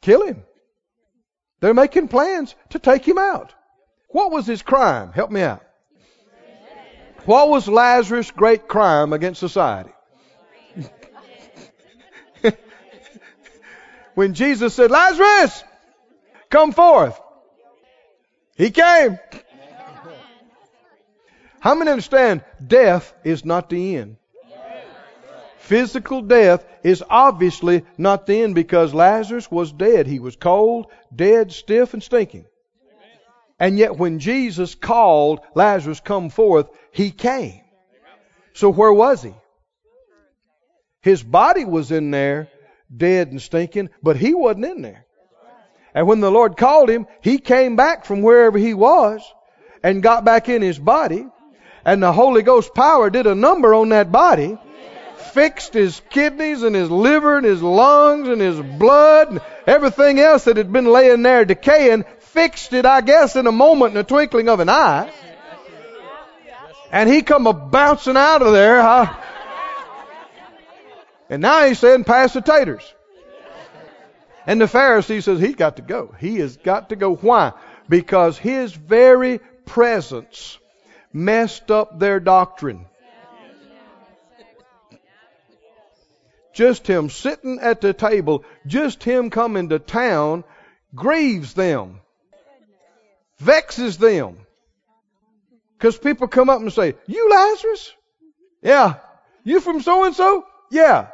Kill 0.00 0.26
him. 0.26 0.42
They're 1.60 1.74
making 1.74 2.08
plans 2.08 2.54
to 2.70 2.78
take 2.78 3.06
him 3.06 3.18
out. 3.18 3.52
What 4.08 4.30
was 4.30 4.46
his 4.46 4.62
crime? 4.62 5.12
Help 5.12 5.30
me 5.30 5.42
out. 5.42 5.62
What 7.24 7.50
was 7.50 7.68
Lazarus' 7.68 8.30
great 8.30 8.68
crime 8.68 9.12
against 9.12 9.40
society? 9.40 9.90
when 14.14 14.34
Jesus 14.34 14.74
said, 14.74 14.90
Lazarus, 14.90 15.64
Come 16.50 16.72
forth. 16.72 17.20
He 18.56 18.70
came. 18.70 19.18
How 21.60 21.74
many 21.74 21.90
understand 21.90 22.42
death 22.64 23.12
is 23.24 23.44
not 23.44 23.68
the 23.68 23.96
end? 23.96 24.16
Physical 25.58 26.22
death 26.22 26.64
is 26.82 27.04
obviously 27.08 27.84
not 27.98 28.26
the 28.26 28.42
end 28.42 28.54
because 28.54 28.94
Lazarus 28.94 29.50
was 29.50 29.70
dead. 29.70 30.06
He 30.06 30.18
was 30.18 30.36
cold, 30.36 30.86
dead, 31.14 31.52
stiff, 31.52 31.92
and 31.92 32.02
stinking. 32.02 32.46
And 33.60 33.78
yet 33.78 33.96
when 33.96 34.18
Jesus 34.18 34.74
called 34.74 35.40
Lazarus 35.54 36.00
come 36.00 36.30
forth, 36.30 36.68
he 36.92 37.10
came. 37.10 37.60
So 38.54 38.70
where 38.70 38.92
was 38.92 39.22
he? 39.22 39.34
His 41.00 41.22
body 41.22 41.64
was 41.64 41.92
in 41.92 42.10
there, 42.10 42.48
dead 42.94 43.28
and 43.28 43.40
stinking, 43.40 43.90
but 44.02 44.16
he 44.16 44.34
wasn't 44.34 44.64
in 44.64 44.82
there. 44.82 45.04
And 45.94 46.06
when 46.06 46.20
the 46.20 46.30
Lord 46.30 46.56
called 46.56 46.90
him, 46.90 47.06
he 47.22 47.38
came 47.38 47.76
back 47.76 48.04
from 48.04 48.22
wherever 48.22 48.58
he 48.58 48.74
was 48.74 49.22
and 49.82 50.02
got 50.02 50.24
back 50.24 50.48
in 50.48 50.62
his 50.62 50.78
body. 50.78 51.26
And 51.84 52.02
the 52.02 52.12
Holy 52.12 52.42
Ghost 52.42 52.74
power 52.74 53.10
did 53.10 53.26
a 53.26 53.34
number 53.34 53.74
on 53.74 53.90
that 53.90 54.12
body, 54.12 54.58
fixed 55.32 55.72
his 55.72 56.00
kidneys 56.10 56.62
and 56.62 56.74
his 56.74 56.90
liver 56.90 57.38
and 57.38 57.46
his 57.46 57.62
lungs 57.62 58.28
and 58.28 58.40
his 58.40 58.60
blood 58.60 59.30
and 59.30 59.40
everything 59.66 60.18
else 60.18 60.44
that 60.44 60.56
had 60.56 60.72
been 60.72 60.86
laying 60.86 61.22
there 61.22 61.44
decaying, 61.44 62.04
fixed 62.18 62.72
it, 62.72 62.84
I 62.84 63.00
guess, 63.00 63.36
in 63.36 63.46
a 63.46 63.52
moment, 63.52 63.94
in 63.94 64.00
a 64.00 64.04
twinkling 64.04 64.48
of 64.48 64.60
an 64.60 64.68
eye. 64.68 65.10
And 66.90 67.08
he 67.08 67.22
come 67.22 67.46
a 67.46 67.52
bouncing 67.52 68.16
out 68.16 68.42
of 68.42 68.52
there. 68.52 68.82
Huh? 68.82 69.14
And 71.30 71.42
now 71.42 71.66
he's 71.66 71.78
saying, 71.78 72.04
pass 72.04 72.32
the 72.32 72.40
taters. 72.40 72.94
And 74.46 74.60
the 74.60 74.64
Pharisee 74.64 75.22
says 75.22 75.40
he's 75.40 75.56
got 75.56 75.76
to 75.76 75.82
go. 75.82 76.14
He 76.18 76.36
has 76.36 76.56
got 76.56 76.88
to 76.88 76.96
go. 76.96 77.14
Why? 77.14 77.52
Because 77.88 78.38
his 78.38 78.72
very 78.72 79.40
presence 79.66 80.58
messed 81.12 81.70
up 81.70 81.98
their 81.98 82.18
doctrine. 82.18 82.86
Just 86.54 86.86
him 86.86 87.10
sitting 87.10 87.60
at 87.60 87.80
the 87.80 87.92
table, 87.92 88.44
just 88.66 89.04
him 89.04 89.30
coming 89.30 89.68
to 89.68 89.78
town, 89.78 90.44
grieves 90.94 91.54
them, 91.54 92.00
vexes 93.38 93.98
them. 93.98 94.38
Because 95.76 95.96
people 95.96 96.26
come 96.26 96.50
up 96.50 96.60
and 96.60 96.72
say, 96.72 96.94
You 97.06 97.30
Lazarus? 97.30 97.92
Yeah. 98.62 98.94
You 99.44 99.60
from 99.60 99.82
so 99.82 100.04
and 100.04 100.16
so? 100.16 100.44
Yeah. 100.70 101.08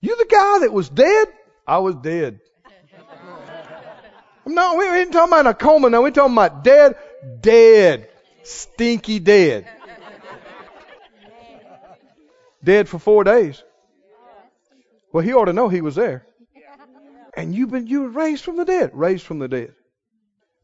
You 0.00 0.16
the 0.16 0.26
guy 0.30 0.60
that 0.60 0.72
was 0.72 0.88
dead? 0.88 1.28
I 1.66 1.78
was 1.78 1.94
dead. 1.96 2.40
No, 4.46 4.76
we 4.76 4.86
ain't 4.86 5.12
talking 5.12 5.30
about 5.30 5.46
a 5.46 5.52
coma. 5.52 5.90
No, 5.90 6.00
we're 6.00 6.10
talking 6.10 6.32
about 6.32 6.64
dead, 6.64 6.96
dead, 7.42 8.08
stinky 8.44 9.18
dead. 9.18 9.68
Dead 12.64 12.88
for 12.88 12.98
four 12.98 13.24
days. 13.24 13.62
Well, 15.12 15.22
he 15.22 15.34
ought 15.34 15.44
to 15.44 15.52
know 15.52 15.68
he 15.68 15.82
was 15.82 15.96
there. 15.96 16.26
And 17.36 17.54
you've 17.54 17.70
been 17.70 17.86
you 17.86 18.00
were 18.00 18.08
raised 18.08 18.42
from 18.42 18.56
the 18.56 18.64
dead, 18.64 18.92
raised 18.94 19.26
from 19.26 19.38
the 19.38 19.48
dead. 19.48 19.74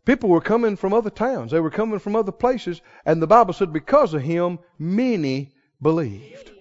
People 0.07 0.31
were 0.31 0.40
coming 0.40 0.77
from 0.77 0.94
other 0.94 1.11
towns. 1.11 1.51
They 1.51 1.61
were 1.61 1.70
coming 1.70 1.99
from 1.99 2.16
other 2.16 2.33
places, 2.33 2.81
and 3.05 3.20
the 3.20 3.27
Bible 3.27 3.53
said 3.53 3.70
because 3.70 4.14
of 4.14 4.23
him, 4.23 4.61
many 4.79 5.53
believed. 5.83 6.53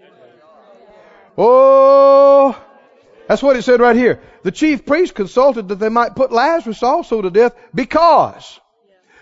Oh, 1.37 2.59
that's 3.27 3.41
what 3.41 3.55
it 3.55 3.63
said 3.63 3.79
right 3.79 3.95
here. 3.95 4.21
The 4.43 4.51
chief 4.51 4.85
priest 4.85 5.15
consulted 5.15 5.69
that 5.69 5.79
they 5.79 5.89
might 5.89 6.15
put 6.15 6.31
Lazarus 6.31 6.83
also 6.83 7.21
to 7.21 7.29
death 7.29 7.55
because 7.73 8.59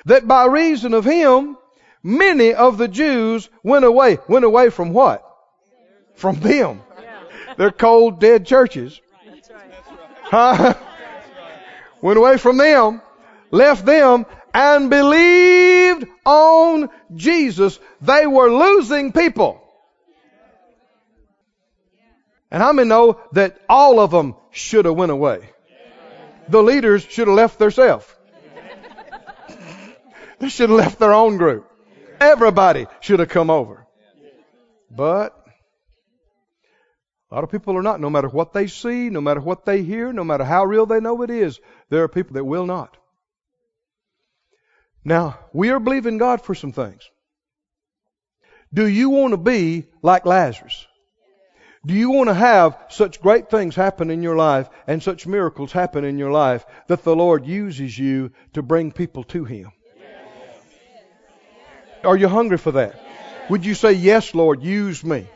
that 0.05 0.27
by 0.27 0.45
reason 0.45 0.93
of 0.93 1.05
him, 1.05 1.57
many 2.03 2.53
of 2.53 2.77
the 2.77 2.87
Jews 2.87 3.49
went 3.63 3.85
away. 3.85 4.17
Went 4.27 4.45
away 4.45 4.69
from 4.69 4.93
what? 4.93 5.27
from 6.21 6.39
them. 6.39 6.81
They're 7.57 7.71
cold, 7.71 8.21
dead 8.21 8.45
churches. 8.45 9.01
Huh? 10.21 10.75
Went 12.01 12.17
away 12.17 12.37
from 12.37 12.57
them, 12.57 13.01
left 13.49 13.85
them, 13.85 14.25
and 14.53 14.89
believed 14.89 16.07
on 16.25 16.89
Jesus. 17.15 17.79
They 18.01 18.25
were 18.25 18.49
losing 18.49 19.11
people. 19.11 19.60
And 22.51 22.61
how 22.61 22.73
many 22.73 22.89
know 22.89 23.19
that 23.31 23.57
all 23.69 23.99
of 23.99 24.11
them 24.11 24.35
should 24.51 24.85
have 24.85 24.95
went 24.95 25.11
away? 25.11 25.49
The 26.49 26.61
leaders 26.61 27.03
should 27.03 27.27
have 27.27 27.37
left 27.37 27.57
themselves. 27.57 28.05
they 30.39 30.49
should 30.49 30.69
have 30.69 30.77
left 30.77 30.99
their 30.99 31.13
own 31.13 31.37
group. 31.37 31.71
Everybody 32.19 32.87
should 32.99 33.19
have 33.19 33.29
come 33.29 33.49
over. 33.49 33.87
But 34.89 35.33
a 37.31 37.35
lot 37.35 37.45
of 37.45 37.51
people 37.51 37.77
are 37.77 37.81
not, 37.81 38.01
no 38.01 38.09
matter 38.09 38.27
what 38.27 38.51
they 38.51 38.67
see, 38.67 39.09
no 39.09 39.21
matter 39.21 39.39
what 39.39 39.63
they 39.63 39.83
hear, 39.83 40.11
no 40.11 40.25
matter 40.25 40.43
how 40.43 40.65
real 40.65 40.85
they 40.85 40.99
know 40.99 41.21
it 41.21 41.29
is, 41.29 41.61
there 41.89 42.03
are 42.03 42.09
people 42.09 42.33
that 42.33 42.43
will 42.43 42.65
not. 42.65 42.97
Now, 45.05 45.39
we 45.53 45.69
are 45.69 45.79
believing 45.79 46.17
God 46.17 46.41
for 46.41 46.53
some 46.53 46.73
things. 46.73 47.09
Do 48.73 48.85
you 48.85 49.09
want 49.09 49.31
to 49.31 49.37
be 49.37 49.87
like 50.01 50.25
Lazarus? 50.25 50.85
Do 51.83 51.95
you 51.95 52.11
want 52.11 52.29
to 52.29 52.35
have 52.35 52.77
such 52.89 53.21
great 53.21 53.49
things 53.49 53.75
happen 53.75 54.11
in 54.11 54.21
your 54.21 54.35
life 54.35 54.69
and 54.85 55.01
such 55.01 55.25
miracles 55.25 55.71
happen 55.71 56.05
in 56.05 56.19
your 56.19 56.31
life 56.31 56.63
that 56.87 57.03
the 57.03 57.15
Lord 57.15 57.45
uses 57.47 57.97
you 57.97 58.31
to 58.53 58.61
bring 58.61 58.91
people 58.91 59.23
to 59.25 59.45
Him? 59.45 59.71
Are 62.03 62.17
you 62.17 62.27
hungry 62.27 62.57
for 62.57 62.71
that? 62.73 62.99
Would 63.49 63.65
you 63.65 63.73
say, 63.73 63.93
Yes, 63.93 64.35
Lord, 64.35 64.61
use 64.61 65.03
me? 65.03 65.27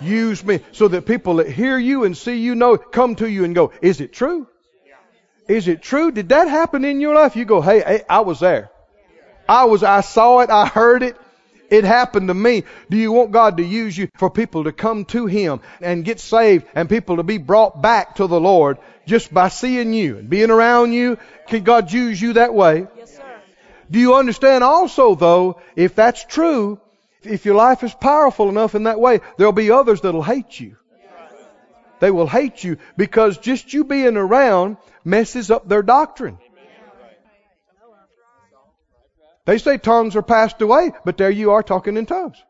Use 0.00 0.42
me 0.44 0.60
so 0.72 0.88
that 0.88 1.06
people 1.06 1.36
that 1.36 1.48
hear 1.48 1.78
you 1.78 2.04
and 2.04 2.16
see 2.16 2.36
you 2.36 2.54
know 2.54 2.76
come 2.76 3.14
to 3.16 3.30
you 3.30 3.44
and 3.44 3.54
go, 3.54 3.72
Is 3.82 4.00
it 4.00 4.14
true? 4.14 4.48
Is 5.46 5.68
it 5.68 5.82
true? 5.82 6.10
Did 6.10 6.30
that 6.30 6.48
happen 6.48 6.84
in 6.86 7.00
your 7.00 7.14
life? 7.14 7.36
You 7.36 7.44
go, 7.44 7.60
Hey, 7.60 7.80
hey 7.80 8.02
I 8.08 8.20
was 8.20 8.40
there. 8.40 8.70
I 9.48 9.64
was, 9.64 9.82
I 9.82 10.00
saw 10.00 10.40
it, 10.40 10.48
I 10.48 10.66
heard 10.66 11.02
it. 11.02 11.16
It 11.72 11.84
happened 11.84 12.28
to 12.28 12.34
me. 12.34 12.64
Do 12.90 12.98
you 12.98 13.12
want 13.12 13.32
God 13.32 13.56
to 13.56 13.64
use 13.64 13.96
you 13.96 14.08
for 14.18 14.28
people 14.28 14.64
to 14.64 14.72
come 14.72 15.06
to 15.06 15.24
Him 15.24 15.62
and 15.80 16.04
get 16.04 16.20
saved 16.20 16.66
and 16.74 16.86
people 16.86 17.16
to 17.16 17.22
be 17.22 17.38
brought 17.38 17.80
back 17.80 18.16
to 18.16 18.26
the 18.26 18.38
Lord 18.38 18.76
just 19.06 19.32
by 19.32 19.48
seeing 19.48 19.94
you 19.94 20.18
and 20.18 20.28
being 20.28 20.50
around 20.50 20.92
you? 20.92 21.16
Can 21.48 21.64
God 21.64 21.90
use 21.90 22.20
you 22.20 22.34
that 22.34 22.52
way? 22.52 22.86
Yes, 22.94 23.16
sir. 23.16 23.40
Do 23.90 23.98
you 23.98 24.16
understand 24.16 24.62
also 24.62 25.14
though, 25.14 25.62
if 25.74 25.94
that's 25.94 26.22
true, 26.26 26.78
if 27.22 27.46
your 27.46 27.54
life 27.54 27.82
is 27.82 27.94
powerful 27.94 28.50
enough 28.50 28.74
in 28.74 28.82
that 28.82 29.00
way, 29.00 29.20
there'll 29.38 29.52
be 29.52 29.70
others 29.70 30.02
that'll 30.02 30.22
hate 30.22 30.60
you. 30.60 30.76
They 32.00 32.10
will 32.10 32.26
hate 32.26 32.62
you 32.62 32.76
because 32.98 33.38
just 33.38 33.72
you 33.72 33.84
being 33.84 34.18
around 34.18 34.76
messes 35.06 35.50
up 35.50 35.66
their 35.66 35.82
doctrine. 35.82 36.36
They 39.44 39.58
say 39.58 39.78
tongues 39.78 40.14
are 40.16 40.22
passed 40.22 40.60
away, 40.62 40.92
but 41.04 41.16
there 41.16 41.30
you 41.30 41.52
are 41.52 41.62
talking 41.62 41.96
in 41.96 42.06
tongues. 42.06 42.42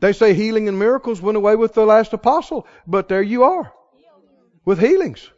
They 0.00 0.12
say 0.12 0.34
healing 0.34 0.68
and 0.68 0.78
miracles 0.78 1.22
went 1.22 1.36
away 1.36 1.56
with 1.56 1.72
the 1.72 1.86
last 1.86 2.12
apostle, 2.12 2.66
but 2.86 3.08
there 3.08 3.22
you 3.22 3.44
are 3.44 3.72
with 4.64 4.78
healings 4.78 5.30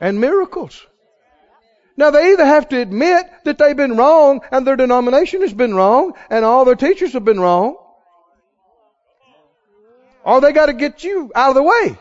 and 0.00 0.20
miracles. 0.20 0.86
Now 1.96 2.10
they 2.10 2.32
either 2.32 2.46
have 2.46 2.68
to 2.68 2.80
admit 2.80 3.26
that 3.44 3.58
they've 3.58 3.76
been 3.76 3.96
wrong 3.96 4.42
and 4.52 4.64
their 4.64 4.76
denomination 4.76 5.40
has 5.40 5.52
been 5.52 5.74
wrong 5.74 6.12
and 6.30 6.44
all 6.44 6.64
their 6.64 6.76
teachers 6.76 7.14
have 7.14 7.24
been 7.24 7.40
wrong, 7.40 7.76
or 10.22 10.40
they 10.40 10.52
got 10.52 10.66
to 10.66 10.74
get 10.74 11.02
you 11.02 11.32
out 11.34 11.48
of 11.48 11.54
the 11.56 11.62
way. 11.64 11.98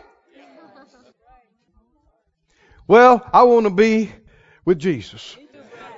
Well, 2.87 3.27
I 3.33 3.43
want 3.43 3.65
to 3.65 3.71
be 3.71 4.11
with 4.65 4.77
Jesus. 4.77 5.35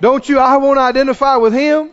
Don't 0.02 0.28
you? 0.28 0.40
I 0.40 0.58
want 0.58 0.78
to 0.78 0.82
identify 0.82 1.38
with 1.38 1.54
Him. 1.54 1.92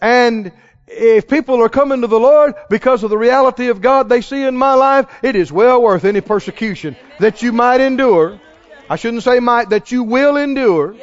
And 0.00 0.52
if 0.86 1.28
people 1.28 1.62
are 1.62 1.68
coming 1.68 2.02
to 2.02 2.06
the 2.06 2.20
Lord 2.20 2.54
because 2.68 3.02
of 3.02 3.10
the 3.10 3.18
reality 3.18 3.68
of 3.68 3.80
God 3.80 4.08
they 4.08 4.20
see 4.20 4.44
in 4.44 4.56
my 4.56 4.74
life, 4.74 5.06
it 5.22 5.34
is 5.36 5.50
well 5.50 5.82
worth 5.82 6.04
any 6.04 6.20
persecution 6.20 6.96
that 7.20 7.42
you 7.42 7.52
might 7.52 7.80
endure. 7.80 8.40
I 8.88 8.96
shouldn't 8.96 9.22
say 9.22 9.40
might, 9.40 9.70
that 9.70 9.92
you 9.92 10.02
will 10.02 10.36
endure. 10.36 10.94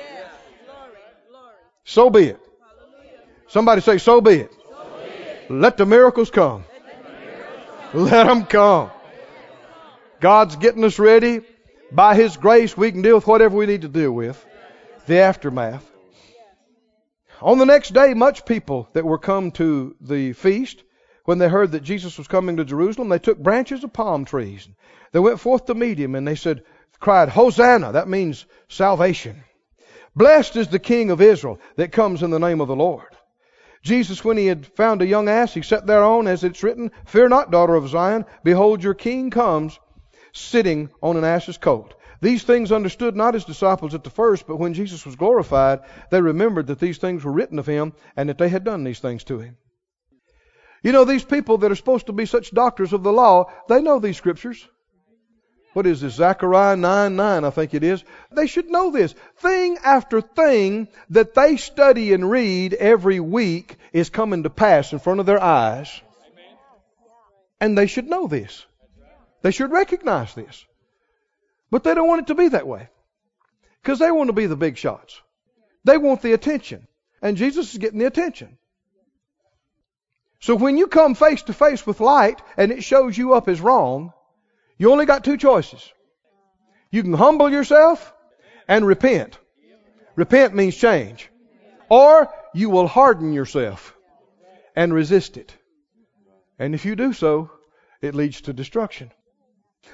So 1.83 2.09
be 2.09 2.25
it. 2.25 2.39
Somebody 3.47 3.81
say, 3.81 3.97
so 3.97 4.21
be 4.21 4.41
it. 4.41 4.51
Let 5.49 5.77
the 5.77 5.85
miracles 5.85 6.29
come. 6.29 6.63
Let 7.93 8.27
them 8.27 8.45
come. 8.45 8.91
God's 10.21 10.55
getting 10.55 10.83
us 10.83 10.99
ready. 10.99 11.41
By 11.91 12.15
His 12.15 12.37
grace, 12.37 12.77
we 12.77 12.91
can 12.91 13.01
deal 13.01 13.15
with 13.15 13.27
whatever 13.27 13.57
we 13.57 13.65
need 13.65 13.81
to 13.81 13.89
deal 13.89 14.11
with. 14.11 14.45
The 15.07 15.17
aftermath. 15.17 15.90
On 17.41 17.57
the 17.57 17.65
next 17.65 17.93
day, 17.93 18.13
much 18.13 18.45
people 18.45 18.87
that 18.93 19.03
were 19.03 19.17
come 19.17 19.49
to 19.51 19.95
the 19.99 20.33
feast, 20.33 20.83
when 21.25 21.39
they 21.39 21.49
heard 21.49 21.71
that 21.71 21.83
Jesus 21.83 22.17
was 22.17 22.27
coming 22.27 22.57
to 22.57 22.65
Jerusalem, 22.65 23.09
they 23.09 23.17
took 23.17 23.39
branches 23.39 23.83
of 23.83 23.93
palm 23.93 24.25
trees. 24.25 24.67
They 25.11 25.19
went 25.19 25.39
forth 25.39 25.65
to 25.65 25.73
meet 25.73 25.97
him, 25.97 26.13
and 26.13 26.27
they 26.27 26.35
said, 26.35 26.63
cried, 26.99 27.29
Hosanna! 27.29 27.93
That 27.93 28.07
means 28.07 28.45
salvation. 28.69 29.43
Blessed 30.15 30.55
is 30.55 30.67
the 30.67 30.77
King 30.77 31.09
of 31.09 31.19
Israel 31.19 31.59
that 31.77 31.91
comes 31.91 32.21
in 32.21 32.29
the 32.29 32.39
name 32.39 32.61
of 32.61 32.67
the 32.67 32.75
Lord. 32.75 33.07
Jesus, 33.81 34.23
when 34.23 34.37
he 34.37 34.45
had 34.45 34.67
found 34.67 35.01
a 35.01 35.07
young 35.07 35.27
ass, 35.27 35.53
he 35.53 35.63
sat 35.63 35.87
thereon, 35.87 36.27
as 36.27 36.43
it's 36.43 36.61
written, 36.61 36.91
Fear 37.05 37.29
not, 37.29 37.49
daughter 37.49 37.73
of 37.73 37.89
Zion, 37.89 38.25
behold, 38.43 38.83
your 38.83 38.93
king 38.93 39.31
comes, 39.31 39.79
sitting 40.31 40.91
on 41.01 41.17
an 41.17 41.23
ass's 41.23 41.57
colt. 41.57 41.95
These 42.21 42.43
things 42.43 42.71
understood 42.71 43.15
not 43.15 43.33
his 43.33 43.45
disciples 43.45 43.95
at 43.95 44.03
the 44.03 44.11
first, 44.11 44.45
but 44.45 44.57
when 44.57 44.75
Jesus 44.75 45.05
was 45.05 45.15
glorified, 45.15 45.79
they 46.11 46.21
remembered 46.21 46.67
that 46.67 46.79
these 46.79 46.99
things 46.99 47.23
were 47.23 47.31
written 47.31 47.57
of 47.57 47.65
him 47.65 47.93
and 48.15 48.29
that 48.29 48.37
they 48.37 48.47
had 48.47 48.63
done 48.63 48.83
these 48.83 48.99
things 48.99 49.23
to 49.25 49.39
him. 49.39 49.57
You 50.83 50.91
know, 50.91 51.03
these 51.03 51.23
people 51.23 51.57
that 51.59 51.71
are 51.71 51.75
supposed 51.75 52.07
to 52.07 52.13
be 52.13 52.27
such 52.27 52.51
doctors 52.51 52.93
of 52.93 53.01
the 53.01 53.11
law, 53.11 53.51
they 53.67 53.81
know 53.81 53.99
these 53.99 54.17
scriptures. 54.17 54.67
What 55.73 55.87
is 55.87 56.01
this? 56.01 56.15
Zechariah 56.15 56.75
9 56.75 57.15
9, 57.15 57.45
I 57.45 57.49
think 57.49 57.73
it 57.73 57.83
is. 57.83 58.03
They 58.31 58.45
should 58.45 58.69
know 58.69 58.91
this. 58.91 59.15
Thing 59.37 59.77
after 59.83 60.21
thing 60.21 60.89
that 61.11 61.33
they 61.33 61.57
study 61.57 62.13
and 62.13 62.29
read 62.29 62.73
every 62.73 63.19
week 63.19 63.77
is 63.93 64.09
coming 64.09 64.43
to 64.43 64.49
pass 64.49 64.91
in 64.91 64.99
front 64.99 65.21
of 65.21 65.25
their 65.25 65.41
eyes. 65.41 66.01
And 67.59 67.77
they 67.77 67.87
should 67.87 68.09
know 68.09 68.27
this. 68.27 68.65
They 69.43 69.51
should 69.51 69.71
recognize 69.71 70.35
this. 70.35 70.65
But 71.71 71.83
they 71.83 71.95
don't 71.95 72.07
want 72.07 72.23
it 72.23 72.27
to 72.27 72.35
be 72.35 72.49
that 72.49 72.67
way. 72.67 72.89
Because 73.81 73.97
they 73.97 74.11
want 74.11 74.27
to 74.27 74.33
be 74.33 74.45
the 74.45 74.55
big 74.55 74.77
shots. 74.77 75.19
They 75.83 75.97
want 75.97 76.21
the 76.21 76.33
attention. 76.33 76.87
And 77.21 77.37
Jesus 77.37 77.71
is 77.71 77.79
getting 77.79 77.99
the 77.99 78.05
attention. 78.05 78.57
So 80.41 80.55
when 80.55 80.77
you 80.77 80.87
come 80.87 81.15
face 81.15 81.43
to 81.43 81.53
face 81.53 81.85
with 81.85 81.99
light 81.99 82.41
and 82.57 82.71
it 82.71 82.83
shows 82.83 83.17
you 83.17 83.33
up 83.33 83.47
as 83.47 83.61
wrong, 83.61 84.11
you 84.77 84.91
only 84.91 85.05
got 85.05 85.23
two 85.23 85.37
choices. 85.37 85.91
You 86.91 87.03
can 87.03 87.13
humble 87.13 87.49
yourself 87.49 88.13
and 88.67 88.85
repent. 88.85 89.37
Repent 90.15 90.53
means 90.53 90.75
change. 90.75 91.29
Or 91.89 92.29
you 92.53 92.69
will 92.69 92.87
harden 92.87 93.33
yourself 93.33 93.95
and 94.75 94.93
resist 94.93 95.37
it. 95.37 95.55
And 96.59 96.75
if 96.75 96.85
you 96.85 96.95
do 96.95 97.13
so, 97.13 97.49
it 98.01 98.15
leads 98.15 98.41
to 98.41 98.53
destruction. 98.53 99.11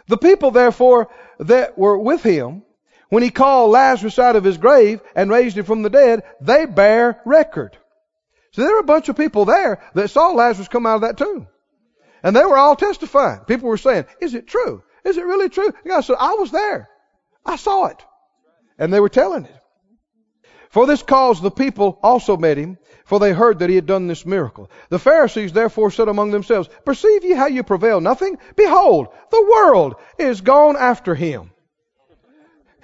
The 0.07 0.17
people, 0.17 0.51
therefore, 0.51 1.09
that 1.39 1.77
were 1.77 1.97
with 1.97 2.23
him, 2.23 2.63
when 3.09 3.23
he 3.23 3.29
called 3.29 3.71
Lazarus 3.71 4.19
out 4.19 4.35
of 4.35 4.43
his 4.43 4.57
grave 4.57 5.01
and 5.15 5.29
raised 5.29 5.57
him 5.57 5.65
from 5.65 5.81
the 5.81 5.89
dead, 5.89 6.23
they 6.41 6.65
bear 6.65 7.21
record. 7.25 7.77
So 8.51 8.63
there 8.63 8.73
were 8.73 8.79
a 8.79 8.83
bunch 8.83 9.07
of 9.09 9.15
people 9.15 9.45
there 9.45 9.81
that 9.93 10.09
saw 10.09 10.31
Lazarus 10.31 10.67
come 10.67 10.85
out 10.85 10.95
of 10.95 11.01
that 11.01 11.17
tomb. 11.17 11.47
And 12.23 12.35
they 12.35 12.43
were 12.43 12.57
all 12.57 12.75
testifying. 12.75 13.41
People 13.41 13.69
were 13.69 13.77
saying, 13.77 14.05
is 14.19 14.33
it 14.33 14.47
true? 14.47 14.83
Is 15.05 15.17
it 15.17 15.25
really 15.25 15.49
true? 15.49 15.67
And 15.67 15.85
God 15.85 16.01
said, 16.01 16.17
I 16.19 16.33
was 16.33 16.51
there. 16.51 16.89
I 17.45 17.55
saw 17.55 17.85
it. 17.85 18.03
And 18.77 18.91
they 18.91 18.99
were 18.99 19.09
telling 19.09 19.45
it. 19.45 19.56
For 20.77 20.85
this 20.85 21.01
cause 21.01 21.41
the 21.41 21.49
people 21.49 21.97
also 22.03 22.37
met 22.37 22.55
him, 22.55 22.77
for 23.03 23.19
they 23.19 23.33
heard 23.33 23.57
that 23.57 23.69
he 23.71 23.75
had 23.75 23.87
done 23.87 24.05
this 24.05 24.27
miracle. 24.27 24.69
The 24.89 24.99
Pharisees 24.99 25.51
therefore 25.51 25.89
said 25.89 26.07
among 26.07 26.29
themselves, 26.29 26.69
Perceive 26.85 27.23
ye 27.23 27.31
how 27.31 27.47
you 27.47 27.63
prevail 27.63 27.99
nothing? 27.99 28.37
Behold, 28.55 29.07
the 29.31 29.41
world 29.41 29.95
is 30.19 30.41
gone 30.41 30.77
after 30.77 31.15
him. 31.15 31.49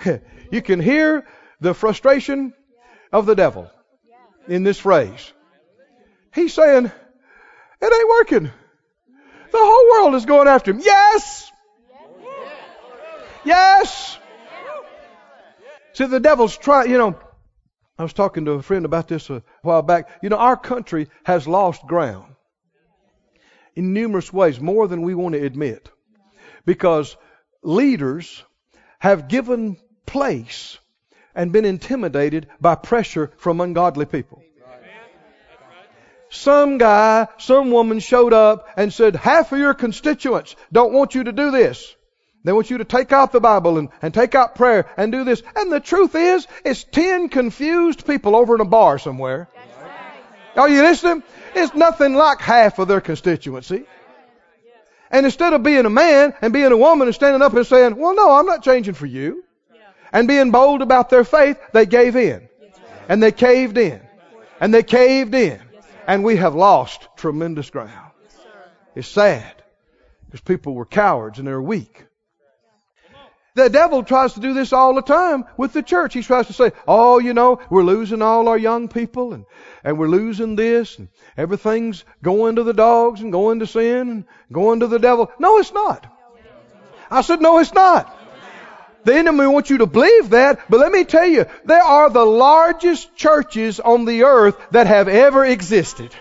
you 0.51 0.63
can 0.63 0.79
hear 0.79 1.27
the 1.62 1.75
frustration 1.75 2.53
of 3.12 3.27
the 3.27 3.36
devil 3.36 3.69
in 4.47 4.63
this 4.63 4.79
phrase. 4.79 5.32
He's 6.34 6.51
saying, 6.51 6.86
It 7.79 7.93
ain't 7.93 8.10
working. 8.10 8.45
The 9.51 9.60
whole 9.60 9.91
world 9.91 10.15
is 10.15 10.25
going 10.25 10.47
after 10.47 10.71
him. 10.71 10.79
Yes! 10.84 11.51
Yes! 13.45 14.17
See, 15.93 16.06
the 16.06 16.19
devil's 16.19 16.58
trying, 16.58 16.89
you 16.89 16.97
know, 16.97 17.19
I 17.97 18.03
was 18.03 18.13
talking 18.13 18.45
to 18.45 18.53
a 18.53 18.62
friend 18.62 18.86
about 18.86 19.08
this 19.08 19.29
a 19.29 19.43
while 19.62 19.82
back. 19.84 20.10
You 20.21 20.29
know, 20.29 20.38
our 20.38 20.58
country 20.58 21.10
has 21.23 21.47
lost 21.47 21.86
ground. 21.86 22.36
in 23.75 23.93
numerous 23.93 24.32
ways, 24.32 24.60
more 24.60 24.88
than 24.88 25.01
we 25.01 25.15
want 25.15 25.34
to 25.34 25.43
admit. 25.43 25.89
Because 26.65 27.17
leaders 27.63 28.43
have 28.99 29.27
given 29.27 29.77
place 30.06 30.77
and 31.36 31.51
been 31.51 31.65
intimidated 31.65 32.47
by 32.62 32.75
pressure 32.75 33.32
from 33.38 33.62
ungodly 33.62 34.06
people. 34.06 34.43
Some 36.29 36.77
guy, 36.79 37.27
some 37.38 37.71
woman 37.71 37.99
showed 37.99 38.34
up 38.34 38.67
and 38.75 38.91
said, 38.91 39.15
half 39.15 39.51
of 39.51 39.60
your 39.60 39.73
constituents 39.73 40.56
don't 40.71 40.93
want 40.93 41.15
you 41.15 41.25
to 41.25 41.32
do 41.32 41.51
this. 41.51 41.95
They 42.43 42.51
want 42.51 42.69
you 42.69 42.79
to 42.79 42.86
take 42.86 43.13
out 43.13 43.32
the 43.32 43.39
Bible 43.39 43.77
and, 43.77 43.89
and 44.01 44.13
take 44.13 44.36
out 44.36 44.56
prayer 44.56 44.86
and 44.97 45.12
do 45.12 45.23
this. 45.23 45.41
And 45.56 45.71
the 45.71 45.79
truth 45.79 46.13
is, 46.15 46.45
it's 46.65 46.84
ten 46.84 47.29
confused 47.29 48.06
people 48.06 48.36
over 48.36 48.56
in 48.56 48.62
a 48.62 48.65
bar 48.65 48.99
somewhere. 48.99 49.47
Are 50.56 50.69
you 50.69 50.82
listening? 50.82 51.23
It's 51.56 51.73
nothing 51.73 52.15
like 52.15 52.39
half 52.39 52.79
of 52.79 52.88
their 52.88 53.01
constituency. 53.01 53.86
And 55.10 55.25
instead 55.25 55.53
of 55.53 55.63
being 55.63 55.86
a 55.86 55.89
man 55.89 56.34
and 56.41 56.51
being 56.51 56.71
a 56.71 56.77
woman 56.77 57.08
and 57.08 57.15
standing 57.15 57.41
up 57.41 57.53
and 57.53 57.65
saying, 57.65 57.95
well, 57.95 58.15
no, 58.15 58.32
I'm 58.32 58.45
not 58.45 58.63
changing 58.63 58.95
for 58.95 59.06
you. 59.06 59.43
And 60.12 60.27
being 60.27 60.51
bold 60.51 60.82
about 60.82 61.10
their 61.10 61.23
faith, 61.23 61.58
they 61.71 61.86
gave 61.86 62.15
in. 62.15 62.49
And 63.08 63.21
they 63.21 63.32
caved 63.32 63.77
in. 63.77 64.01
And 64.60 64.73
they 64.73 64.84
caved 64.84 65.34
in. 65.34 65.62
And 66.08 66.23
we 66.23 66.36
have 66.38 66.56
lost 66.56 67.08
tremendous 67.15 67.69
ground. 67.69 68.12
It's 68.95 69.08
sad. 69.08 69.53
Because 70.25 70.41
people 70.41 70.73
were 70.73 70.86
cowards 70.86 71.39
and 71.39 71.47
they're 71.47 71.62
weak. 71.62 72.06
The 73.55 73.69
devil 73.69 74.01
tries 74.01 74.33
to 74.33 74.39
do 74.39 74.55
this 74.55 74.73
all 74.73 74.95
the 74.95 75.03
time 75.03 75.45
with 75.57 75.73
the 75.73 75.83
church. 75.83 76.15
He 76.15 76.23
tries 76.23 76.47
to 76.47 76.53
say, 76.53 76.71
oh, 76.87 77.19
you 77.19 77.35
know, 77.35 77.61
we're 77.69 77.83
losing 77.83 78.23
all 78.23 78.47
our 78.47 78.57
young 78.57 78.87
people 78.87 79.33
and, 79.33 79.45
and 79.83 79.99
we're 79.99 80.07
losing 80.07 80.55
this 80.55 80.97
and 80.97 81.09
everything's 81.37 82.03
going 82.23 82.55
to 82.55 82.63
the 82.63 82.73
dogs 82.73 83.21
and 83.21 83.31
going 83.31 83.59
to 83.59 83.67
sin 83.67 84.09
and 84.09 84.25
going 84.51 84.79
to 84.79 84.87
the 84.87 84.97
devil. 84.97 85.31
No, 85.37 85.59
it's 85.59 85.71
not. 85.71 86.07
I 87.11 87.21
said, 87.21 87.41
no, 87.41 87.59
it's 87.59 87.73
not. 87.73 88.19
The 89.03 89.15
enemy 89.15 89.45
wants 89.45 89.69
you 89.69 89.79
to 89.79 89.85
believe 89.85 90.31
that, 90.31 90.61
but 90.67 90.79
let 90.79 90.91
me 90.91 91.03
tell 91.03 91.27
you, 91.27 91.45
there 91.65 91.83
are 91.83 92.09
the 92.09 92.25
largest 92.25 93.15
churches 93.15 93.79
on 93.79 94.05
the 94.05 94.23
earth 94.23 94.57
that 94.71 94.87
have 94.87 95.07
ever 95.07 95.45
existed. 95.45 96.15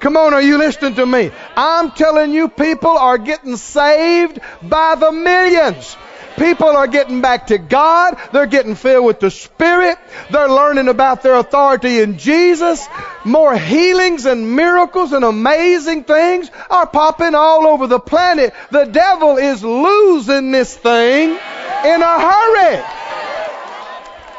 Come 0.00 0.16
on, 0.16 0.32
are 0.32 0.40
you 0.40 0.56
listening 0.56 0.94
to 0.94 1.04
me? 1.04 1.30
I'm 1.56 1.90
telling 1.90 2.32
you, 2.32 2.48
people 2.48 2.96
are 2.96 3.18
getting 3.18 3.56
saved 3.56 4.38
by 4.62 4.94
the 4.94 5.12
millions. 5.12 5.96
People 6.36 6.68
are 6.68 6.86
getting 6.86 7.20
back 7.20 7.48
to 7.48 7.58
God. 7.58 8.18
They're 8.32 8.46
getting 8.46 8.74
filled 8.74 9.06
with 9.06 9.20
the 9.20 9.30
Spirit. 9.30 9.98
They're 10.30 10.48
learning 10.48 10.88
about 10.88 11.22
their 11.22 11.34
authority 11.34 12.00
in 12.00 12.18
Jesus. 12.18 12.86
More 13.24 13.56
healings 13.56 14.26
and 14.26 14.56
miracles 14.56 15.12
and 15.12 15.24
amazing 15.24 16.04
things 16.04 16.50
are 16.70 16.86
popping 16.86 17.34
all 17.34 17.66
over 17.66 17.86
the 17.86 18.00
planet. 18.00 18.52
The 18.70 18.84
devil 18.84 19.36
is 19.36 19.62
losing 19.62 20.50
this 20.50 20.76
thing 20.76 21.30
in 21.30 22.02
a 22.02 22.20
hurry. 22.20 22.84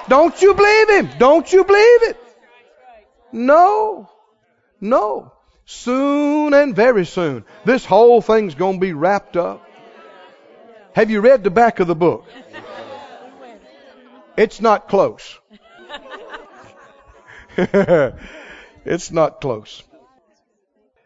Don't 0.08 0.40
you 0.42 0.54
believe 0.54 0.90
him? 0.90 1.10
Don't 1.18 1.52
you 1.52 1.64
believe 1.64 2.04
it? 2.04 2.18
No. 3.32 4.10
No. 4.80 5.32
Soon 5.66 6.54
and 6.54 6.76
very 6.76 7.06
soon, 7.06 7.44
this 7.66 7.86
whole 7.86 8.22
thing's 8.22 8.54
going 8.54 8.76
to 8.76 8.80
be 8.80 8.94
wrapped 8.94 9.36
up. 9.36 9.65
Have 10.96 11.12
you 11.12 11.20
read 11.20 11.44
the 11.44 11.52
back 11.52 11.82
of 11.82 11.88
the 11.88 11.96
book? 11.96 12.26
It's 14.38 14.62
not 14.62 14.88
close. 14.88 15.38
it's 17.58 19.12
not 19.12 19.42
close. 19.42 19.84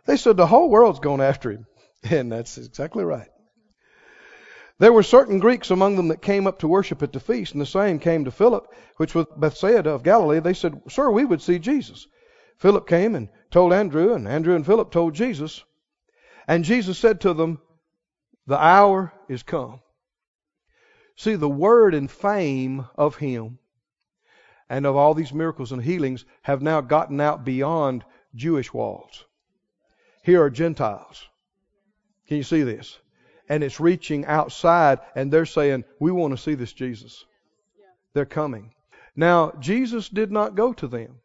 They 0.06 0.18
said 0.18 0.38
the 0.38 0.46
whole 0.46 0.70
world's 0.70 1.00
going 1.00 1.22
after 1.22 1.52
him. 1.52 1.66
And 2.10 2.32
that's 2.32 2.58
exactly 2.58 3.04
right. 3.04 3.28
There 4.78 4.94
were 4.94 5.04
certain 5.04 5.40
Greeks 5.40 5.72
among 5.72 5.98
them 5.98 6.10
that 6.10 6.22
came 6.22 6.46
up 6.48 6.60
to 6.60 6.68
worship 6.68 7.04
at 7.04 7.12
the 7.12 7.20
feast, 7.20 7.52
and 7.52 7.62
the 7.62 7.66
same 7.66 8.00
came 8.00 8.24
to 8.26 8.32
Philip, 8.32 8.68
which 8.98 9.14
was 9.16 9.26
Bethsaida 9.36 9.90
of 9.90 10.04
Galilee. 10.04 10.40
They 10.40 10.54
said, 10.54 10.80
Sir, 10.88 11.12
we 11.12 11.26
would 11.26 11.42
see 11.42 11.60
Jesus. 11.60 12.08
Philip 12.60 12.88
came 12.88 13.16
and 13.16 13.28
told 13.52 13.74
Andrew, 13.74 14.14
and 14.14 14.28
Andrew 14.28 14.56
and 14.56 14.66
Philip 14.66 14.92
told 14.92 15.16
Jesus. 15.16 15.64
And 16.48 16.64
Jesus 16.64 16.98
said 16.98 17.22
to 17.22 17.34
them, 17.34 17.60
the 18.50 18.58
hour 18.58 19.14
is 19.30 19.44
come. 19.44 19.80
See, 21.16 21.36
the 21.36 21.50
word 21.50 21.94
and 21.94 22.10
fame 22.10 22.88
of 22.96 23.16
him 23.16 23.60
and 24.70 24.86
of 24.86 24.96
all 24.96 25.14
these 25.14 25.34
miracles 25.34 25.72
and 25.72 25.82
healings 25.82 26.26
have 26.44 26.62
now 26.62 26.82
gotten 26.82 27.20
out 27.20 27.44
beyond 27.44 28.06
Jewish 28.36 28.74
walls. 28.74 29.26
Here 30.24 30.42
are 30.44 30.50
Gentiles. 30.50 31.28
Can 32.28 32.38
you 32.38 32.44
see 32.44 32.64
this? 32.64 32.98
And 33.50 33.64
it's 33.64 33.80
reaching 33.80 34.26
outside, 34.26 35.00
and 35.16 35.34
they're 35.34 35.48
saying, 35.48 35.86
We 36.00 36.12
want 36.12 36.36
to 36.36 36.38
see 36.38 36.54
this 36.54 36.72
Jesus. 36.72 37.26
They're 38.14 38.26
coming. 38.26 38.74
Now, 39.16 39.52
Jesus 39.60 40.08
did 40.08 40.32
not 40.32 40.56
go 40.56 40.72
to 40.74 40.88
them 40.88 41.20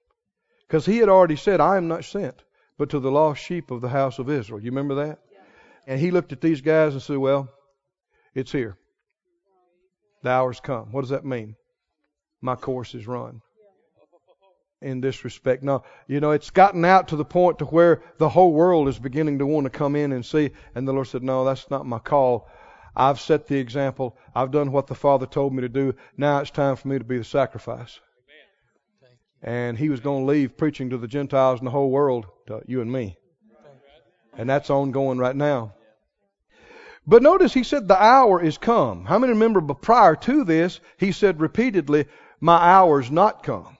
because 0.67 0.87
he 0.87 0.99
had 0.99 1.11
already 1.11 1.37
said, 1.37 1.61
I 1.61 1.77
am 1.77 1.87
not 1.87 2.05
sent, 2.05 2.43
but 2.79 2.91
to 2.91 2.99
the 2.99 3.11
lost 3.11 3.43
sheep 3.43 3.71
of 3.71 3.83
the 3.83 3.91
house 3.91 4.19
of 4.19 4.31
Israel. 4.31 4.61
You 4.61 4.71
remember 4.71 5.07
that? 5.07 5.21
And 5.87 6.01
he 6.01 6.11
looked 6.11 6.33
at 6.33 6.41
these 6.41 6.63
guys 6.63 6.95
and 6.95 7.03
said, 7.03 7.19
Well, 7.19 7.51
it's 8.35 8.53
here. 8.53 8.77
The 10.23 10.31
hour's 10.31 10.61
come. 10.61 10.91
What 10.93 11.03
does 11.03 11.11
that 11.11 11.25
mean? 11.25 11.55
My 12.41 12.57
course 12.57 12.95
is 12.95 13.07
run. 13.07 13.43
In 14.81 15.01
this 15.01 15.25
respect. 15.25 15.63
Now, 15.63 15.85
you 16.09 16.21
know, 16.21 16.33
it's 16.33 16.51
gotten 16.51 16.85
out 16.85 17.09
to 17.09 17.17
the 17.17 17.25
point 17.25 17.59
to 17.61 17.65
where 17.65 18.03
the 18.19 18.29
whole 18.29 18.53
world 18.53 18.89
is 18.89 18.99
beginning 18.99 19.39
to 19.39 19.47
want 19.47 19.65
to 19.65 19.71
come 19.71 19.97
in 19.97 20.13
and 20.13 20.25
see. 20.25 20.51
And 20.75 20.87
the 20.87 20.93
Lord 20.93 21.07
said, 21.07 21.23
No, 21.23 21.45
that's 21.45 21.71
not 21.71 21.87
my 21.87 21.99
call. 21.99 22.49
I've 22.97 23.21
set 23.21 23.47
the 23.47 23.57
example. 23.57 24.17
I've 24.35 24.51
done 24.51 24.73
what 24.73 24.87
the 24.87 24.95
Father 24.95 25.27
told 25.27 25.55
me 25.55 25.63
to 25.63 25.69
do. 25.69 25.95
Now 26.17 26.39
it's 26.39 26.51
time 26.51 26.77
for 26.77 26.89
me 26.89 26.99
to 26.99 27.05
be 27.05 27.19
the 27.19 27.25
sacrifice. 27.25 28.01
And 29.43 29.77
he 29.77 29.91
was 29.91 30.01
going 30.01 30.23
to 30.23 30.33
leave 30.33 30.57
preaching 30.57 30.91
to 30.91 30.99
the 30.99 31.09
Gentiles 31.09 31.61
and 31.61 31.67
the 31.67 31.71
whole 31.71 31.91
world, 31.91 32.27
to 32.47 32.63
you 32.67 32.81
and 32.81 32.91
me. 32.91 33.19
And 34.37 34.49
that's 34.49 34.71
ongoing 34.71 35.19
right 35.19 35.37
now. 35.37 35.75
But 37.07 37.23
notice 37.23 37.53
he 37.53 37.65
said, 37.65 37.87
The 37.87 38.03
hour 38.03 38.43
is 38.43 38.57
come. 38.57 39.05
How 39.05 39.19
many 39.19 39.33
remember, 39.33 39.61
but 39.61 39.83
prior 39.83 40.17
to 40.17 40.45
this, 40.45 40.81
he 40.97 41.13
said 41.13 41.41
repeatedly, 41.41 42.07
My 42.41 42.57
hour's 42.57 43.11
not 43.11 43.43
come. 43.43 43.77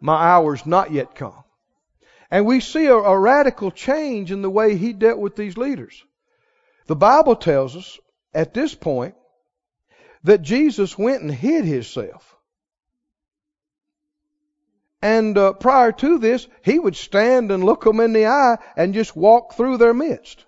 My 0.00 0.22
hour's 0.22 0.66
not 0.66 0.92
yet 0.92 1.14
come. 1.14 1.44
And 2.30 2.44
we 2.44 2.60
see 2.60 2.86
a, 2.86 2.96
a 2.96 3.18
radical 3.18 3.70
change 3.70 4.32
in 4.32 4.42
the 4.42 4.50
way 4.50 4.76
he 4.76 4.92
dealt 4.92 5.18
with 5.18 5.36
these 5.36 5.56
leaders. 5.56 6.02
The 6.86 6.96
Bible 6.96 7.36
tells 7.36 7.76
us 7.76 7.98
at 8.34 8.52
this 8.52 8.74
point 8.74 9.14
that 10.24 10.42
Jesus 10.42 10.98
went 10.98 11.22
and 11.22 11.32
hid 11.32 11.64
himself. 11.64 12.36
And 15.00 15.38
uh, 15.38 15.52
prior 15.52 15.92
to 15.92 16.18
this, 16.18 16.48
he 16.62 16.78
would 16.78 16.96
stand 16.96 17.52
and 17.52 17.62
look 17.62 17.84
them 17.84 18.00
in 18.00 18.12
the 18.12 18.26
eye 18.26 18.58
and 18.76 18.94
just 18.94 19.14
walk 19.14 19.54
through 19.54 19.76
their 19.76 19.94
midst. 19.94 20.44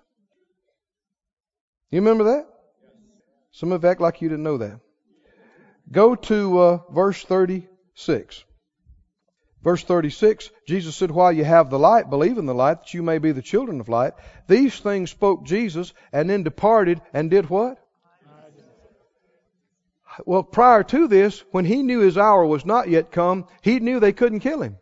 You 1.91 1.99
remember 2.01 2.25
that? 2.25 2.47
Some 3.51 3.71
of 3.71 3.85
act 3.85 4.01
like 4.01 4.21
you 4.21 4.29
didn't 4.29 4.43
know 4.43 4.57
that. 4.57 4.79
Go 5.91 6.15
to 6.15 6.59
uh, 6.59 6.79
verse 6.91 7.23
36. 7.23 8.43
Verse 9.63 9.83
36, 9.83 10.49
Jesus 10.67 10.95
said, 10.95 11.11
While 11.11 11.31
you 11.31 11.43
have 11.43 11.69
the 11.69 11.79
light, 11.79 12.09
believe 12.09 12.37
in 12.37 12.45
the 12.45 12.53
light, 12.53 12.81
that 12.81 12.93
you 12.93 13.01
may 13.01 13.17
be 13.17 13.31
the 13.31 13.41
children 13.41 13.79
of 13.81 13.89
light. 13.89 14.13
These 14.47 14.79
things 14.79 15.09
spoke 15.11 15.45
Jesus, 15.45 15.93
and 16.13 16.29
then 16.29 16.43
departed 16.43 17.01
and 17.13 17.29
did 17.29 17.49
what? 17.49 17.77
Well, 20.25 20.43
prior 20.43 20.83
to 20.83 21.07
this, 21.07 21.43
when 21.51 21.65
he 21.65 21.83
knew 21.83 21.99
his 21.99 22.17
hour 22.17 22.45
was 22.45 22.65
not 22.65 22.89
yet 22.89 23.11
come, 23.11 23.47
he 23.61 23.79
knew 23.79 23.99
they 23.99 24.13
couldn't 24.13 24.39
kill 24.39 24.61
him. 24.61 24.77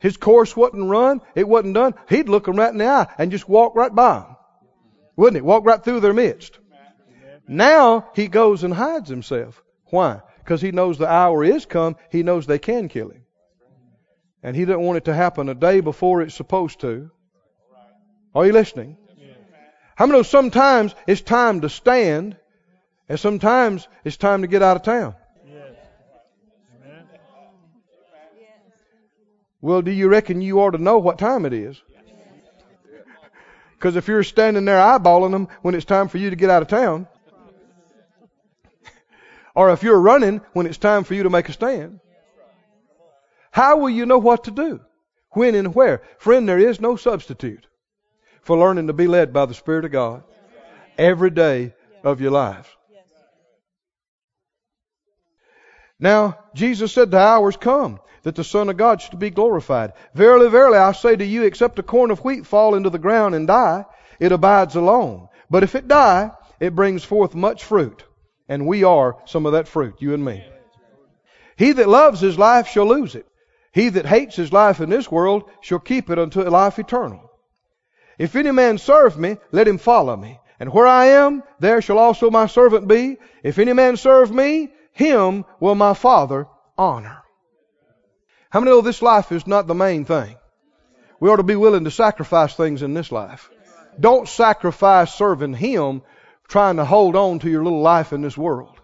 His 0.00 0.16
course 0.16 0.56
wasn't 0.56 0.90
run, 0.90 1.20
it 1.34 1.48
wasn't 1.48 1.74
done. 1.74 1.94
He'd 2.08 2.28
look 2.28 2.44
them 2.44 2.56
right 2.56 2.70
in 2.70 2.78
the 2.78 2.86
eye 2.86 3.12
and 3.18 3.30
just 3.30 3.48
walk 3.48 3.74
right 3.74 3.92
by 3.92 4.20
them. 4.20 4.36
Wouldn't 5.18 5.36
he? 5.36 5.42
Walk 5.42 5.66
right 5.66 5.82
through 5.82 5.98
their 5.98 6.14
midst. 6.14 6.60
Now 7.48 8.08
he 8.14 8.28
goes 8.28 8.62
and 8.62 8.72
hides 8.72 9.10
himself. 9.10 9.60
Why? 9.86 10.20
Because 10.38 10.62
he 10.62 10.70
knows 10.70 10.96
the 10.96 11.10
hour 11.10 11.42
is 11.42 11.66
come. 11.66 11.96
He 12.10 12.22
knows 12.22 12.46
they 12.46 12.60
can 12.60 12.88
kill 12.88 13.10
him. 13.10 13.24
And 14.44 14.54
he 14.54 14.64
doesn't 14.64 14.80
want 14.80 14.98
it 14.98 15.06
to 15.06 15.14
happen 15.14 15.48
a 15.48 15.56
day 15.56 15.80
before 15.80 16.22
it's 16.22 16.36
supposed 16.36 16.80
to. 16.82 17.10
Are 18.32 18.46
you 18.46 18.52
listening? 18.52 18.96
How 19.96 20.06
many 20.06 20.20
know 20.20 20.22
sometimes 20.22 20.94
it's 21.08 21.22
time 21.22 21.62
to 21.62 21.68
stand 21.68 22.36
and 23.08 23.18
sometimes 23.18 23.88
it's 24.04 24.18
time 24.18 24.42
to 24.42 24.46
get 24.46 24.62
out 24.62 24.76
of 24.76 24.84
town. 24.84 25.16
Well, 29.60 29.82
do 29.82 29.90
you 29.90 30.08
reckon 30.08 30.40
you 30.40 30.60
ought 30.60 30.70
to 30.70 30.78
know 30.78 30.98
what 30.98 31.18
time 31.18 31.44
it 31.44 31.52
is? 31.52 31.82
Because 33.78 33.94
if 33.94 34.08
you're 34.08 34.24
standing 34.24 34.64
there 34.64 34.78
eyeballing 34.78 35.30
them 35.30 35.48
when 35.62 35.76
it's 35.76 35.84
time 35.84 36.08
for 36.08 36.18
you 36.18 36.30
to 36.30 36.36
get 36.36 36.50
out 36.50 36.62
of 36.62 36.68
town, 36.68 37.06
or 39.54 39.70
if 39.70 39.84
you're 39.84 40.00
running 40.00 40.40
when 40.52 40.66
it's 40.66 40.78
time 40.78 41.04
for 41.04 41.14
you 41.14 41.22
to 41.22 41.30
make 41.30 41.48
a 41.48 41.52
stand, 41.52 42.00
how 43.52 43.78
will 43.78 43.90
you 43.90 44.04
know 44.04 44.18
what 44.18 44.44
to 44.44 44.50
do? 44.50 44.80
When 45.30 45.54
and 45.54 45.74
where? 45.76 46.02
Friend, 46.18 46.48
there 46.48 46.58
is 46.58 46.80
no 46.80 46.96
substitute 46.96 47.68
for 48.42 48.58
learning 48.58 48.88
to 48.88 48.92
be 48.92 49.06
led 49.06 49.32
by 49.32 49.46
the 49.46 49.54
Spirit 49.54 49.84
of 49.84 49.92
God 49.92 50.24
every 50.96 51.30
day 51.30 51.72
of 52.02 52.20
your 52.20 52.32
life. 52.32 52.76
Now, 56.00 56.38
Jesus 56.54 56.92
said, 56.92 57.12
The 57.12 57.18
hour's 57.18 57.56
come 57.56 58.00
that 58.28 58.34
the 58.34 58.44
Son 58.44 58.68
of 58.68 58.76
God 58.76 59.00
should 59.00 59.18
be 59.18 59.30
glorified. 59.30 59.94
Verily, 60.12 60.50
verily, 60.50 60.76
I 60.76 60.92
say 60.92 61.16
to 61.16 61.24
you, 61.24 61.44
except 61.44 61.78
a 61.78 61.82
corn 61.82 62.10
of 62.10 62.22
wheat 62.22 62.46
fall 62.46 62.74
into 62.74 62.90
the 62.90 62.98
ground 62.98 63.34
and 63.34 63.46
die, 63.46 63.86
it 64.20 64.32
abides 64.32 64.76
alone. 64.76 65.30
But 65.48 65.62
if 65.62 65.74
it 65.74 65.88
die, 65.88 66.32
it 66.60 66.74
brings 66.74 67.02
forth 67.02 67.34
much 67.34 67.64
fruit. 67.64 68.04
And 68.46 68.66
we 68.66 68.84
are 68.84 69.16
some 69.24 69.46
of 69.46 69.52
that 69.52 69.66
fruit, 69.66 69.94
you 70.00 70.12
and 70.12 70.22
me. 70.22 70.44
He 71.56 71.72
that 71.72 71.88
loves 71.88 72.20
his 72.20 72.38
life 72.38 72.68
shall 72.68 72.84
lose 72.84 73.14
it. 73.14 73.24
He 73.72 73.88
that 73.88 74.04
hates 74.04 74.36
his 74.36 74.52
life 74.52 74.80
in 74.80 74.90
this 74.90 75.10
world 75.10 75.44
shall 75.62 75.78
keep 75.78 76.10
it 76.10 76.18
unto 76.18 76.42
life 76.42 76.78
eternal. 76.78 77.30
If 78.18 78.36
any 78.36 78.50
man 78.50 78.76
serve 78.76 79.16
me, 79.16 79.38
let 79.52 79.66
him 79.66 79.78
follow 79.78 80.14
me. 80.18 80.38
And 80.60 80.70
where 80.70 80.86
I 80.86 81.06
am, 81.24 81.42
there 81.60 81.80
shall 81.80 81.96
also 81.96 82.30
my 82.30 82.44
servant 82.44 82.88
be. 82.88 83.16
If 83.42 83.58
any 83.58 83.72
man 83.72 83.96
serve 83.96 84.30
me, 84.30 84.68
him 84.92 85.46
will 85.60 85.76
my 85.76 85.94
Father 85.94 86.46
honor. 86.76 87.22
How 88.50 88.60
many 88.60 88.70
know 88.70 88.80
this 88.80 89.02
life 89.02 89.30
is 89.30 89.46
not 89.46 89.66
the 89.66 89.74
main 89.74 90.04
thing? 90.04 90.36
We 91.20 91.28
ought 91.28 91.36
to 91.36 91.42
be 91.42 91.56
willing 91.56 91.84
to 91.84 91.90
sacrifice 91.90 92.54
things 92.54 92.82
in 92.82 92.94
this 92.94 93.12
life. 93.12 93.50
Don't 94.00 94.28
sacrifice 94.28 95.14
serving 95.14 95.54
Him 95.54 96.02
trying 96.48 96.76
to 96.76 96.84
hold 96.84 97.14
on 97.14 97.40
to 97.40 97.50
your 97.50 97.62
little 97.62 97.82
life 97.82 98.12
in 98.12 98.22
this 98.22 98.38
world. 98.38 98.80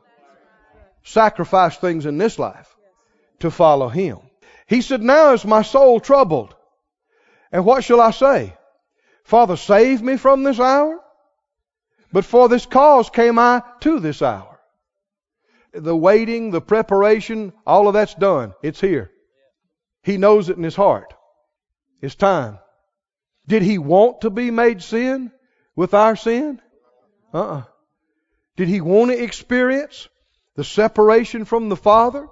Sacrifice 1.02 1.76
things 1.76 2.04
in 2.04 2.18
this 2.18 2.38
life 2.38 2.74
to 3.38 3.50
follow 3.50 3.88
Him. 3.88 4.18
He 4.66 4.82
said, 4.82 5.02
Now 5.02 5.32
is 5.32 5.44
my 5.44 5.62
soul 5.62 6.00
troubled. 6.00 6.54
And 7.50 7.64
what 7.64 7.84
shall 7.84 8.00
I 8.00 8.10
say? 8.10 8.54
Father, 9.24 9.56
save 9.56 10.02
me 10.02 10.18
from 10.18 10.42
this 10.42 10.60
hour? 10.60 11.00
But 12.12 12.24
for 12.24 12.48
this 12.48 12.66
cause 12.66 13.08
came 13.08 13.38
I 13.38 13.62
to 13.80 13.98
this 13.98 14.20
hour. 14.20 14.60
The 15.72 15.96
waiting, 15.96 16.50
the 16.50 16.60
preparation, 16.60 17.52
all 17.66 17.88
of 17.88 17.94
that's 17.94 18.14
done. 18.14 18.54
It's 18.62 18.80
here. 18.80 19.10
He 20.04 20.18
knows 20.18 20.50
it 20.50 20.58
in 20.58 20.62
his 20.62 20.76
heart. 20.76 21.14
It's 22.02 22.14
time. 22.14 22.58
Did 23.46 23.62
he 23.62 23.78
want 23.78 24.20
to 24.20 24.30
be 24.30 24.50
made 24.50 24.82
sin 24.82 25.32
with 25.74 25.94
our 25.94 26.14
sin? 26.14 26.60
Uh-uh. 27.32 27.62
Did 28.56 28.68
he 28.68 28.80
want 28.80 29.10
to 29.10 29.22
experience 29.22 30.08
the 30.56 30.64
separation 30.64 31.46
from 31.46 31.70
the 31.70 31.76
Father? 31.76 32.28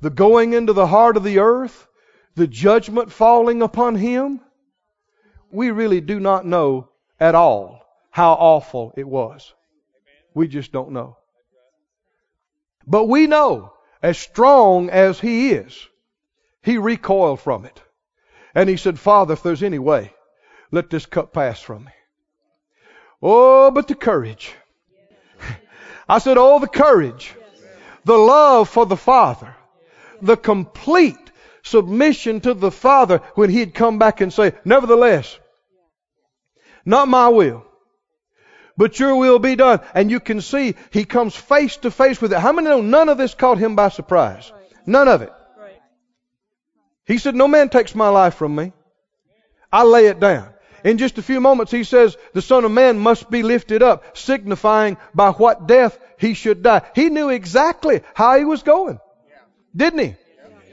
The 0.00 0.10
going 0.10 0.52
into 0.52 0.72
the 0.72 0.86
heart 0.86 1.16
of 1.16 1.24
the 1.24 1.40
earth? 1.40 1.88
The 2.36 2.46
judgment 2.46 3.10
falling 3.10 3.62
upon 3.62 3.96
him? 3.96 4.40
We 5.50 5.72
really 5.72 6.00
do 6.00 6.20
not 6.20 6.46
know 6.46 6.88
at 7.18 7.34
all 7.34 7.82
how 8.10 8.34
awful 8.34 8.94
it 8.96 9.08
was. 9.08 9.52
We 10.34 10.46
just 10.46 10.70
don't 10.70 10.92
know. 10.92 11.16
But 12.86 13.06
we 13.06 13.26
know, 13.26 13.72
as 14.02 14.18
strong 14.18 14.88
as 14.88 15.18
he 15.18 15.50
is, 15.50 15.88
he 16.62 16.78
recoiled 16.78 17.40
from 17.40 17.64
it. 17.64 17.82
And 18.54 18.68
he 18.68 18.76
said, 18.76 18.98
Father, 18.98 19.34
if 19.34 19.42
there's 19.42 19.62
any 19.62 19.78
way, 19.78 20.12
let 20.70 20.90
this 20.90 21.06
cup 21.06 21.32
pass 21.32 21.60
from 21.60 21.84
me. 21.84 21.92
Oh, 23.22 23.70
but 23.70 23.88
the 23.88 23.94
courage. 23.94 24.52
I 26.08 26.18
said, 26.18 26.36
oh, 26.38 26.58
the 26.58 26.68
courage. 26.68 27.34
The 28.04 28.16
love 28.16 28.68
for 28.68 28.86
the 28.86 28.96
Father. 28.96 29.54
The 30.22 30.36
complete 30.36 31.16
submission 31.62 32.40
to 32.40 32.54
the 32.54 32.70
Father 32.70 33.18
when 33.34 33.50
he'd 33.50 33.74
come 33.74 33.98
back 33.98 34.20
and 34.20 34.32
say, 34.32 34.52
nevertheless, 34.64 35.38
not 36.84 37.08
my 37.08 37.28
will, 37.28 37.64
but 38.76 38.98
your 38.98 39.16
will 39.16 39.38
be 39.38 39.56
done. 39.56 39.80
And 39.94 40.10
you 40.10 40.20
can 40.20 40.40
see 40.40 40.74
he 40.90 41.04
comes 41.04 41.36
face 41.36 41.76
to 41.78 41.90
face 41.90 42.20
with 42.20 42.32
it. 42.32 42.38
How 42.38 42.52
many 42.52 42.68
know 42.68 42.80
none 42.80 43.08
of 43.08 43.18
this 43.18 43.34
caught 43.34 43.58
him 43.58 43.76
by 43.76 43.88
surprise? 43.90 44.50
None 44.86 45.08
of 45.08 45.22
it. 45.22 45.32
He 47.08 47.18
said, 47.18 47.34
No 47.34 47.48
man 47.48 47.70
takes 47.70 47.94
my 47.94 48.10
life 48.10 48.34
from 48.34 48.54
me. 48.54 48.72
I 49.72 49.82
lay 49.82 50.06
it 50.06 50.20
down. 50.20 50.50
In 50.84 50.98
just 50.98 51.18
a 51.18 51.22
few 51.22 51.40
moments, 51.40 51.72
he 51.72 51.82
says, 51.82 52.16
The 52.34 52.42
Son 52.42 52.64
of 52.64 52.70
Man 52.70 52.98
must 52.98 53.30
be 53.30 53.42
lifted 53.42 53.82
up, 53.82 54.16
signifying 54.16 54.98
by 55.14 55.30
what 55.30 55.66
death 55.66 55.98
he 56.18 56.34
should 56.34 56.62
die. 56.62 56.82
He 56.94 57.08
knew 57.08 57.30
exactly 57.30 58.02
how 58.14 58.38
he 58.38 58.44
was 58.44 58.62
going. 58.62 59.00
Didn't 59.74 59.98
he? 59.98 60.14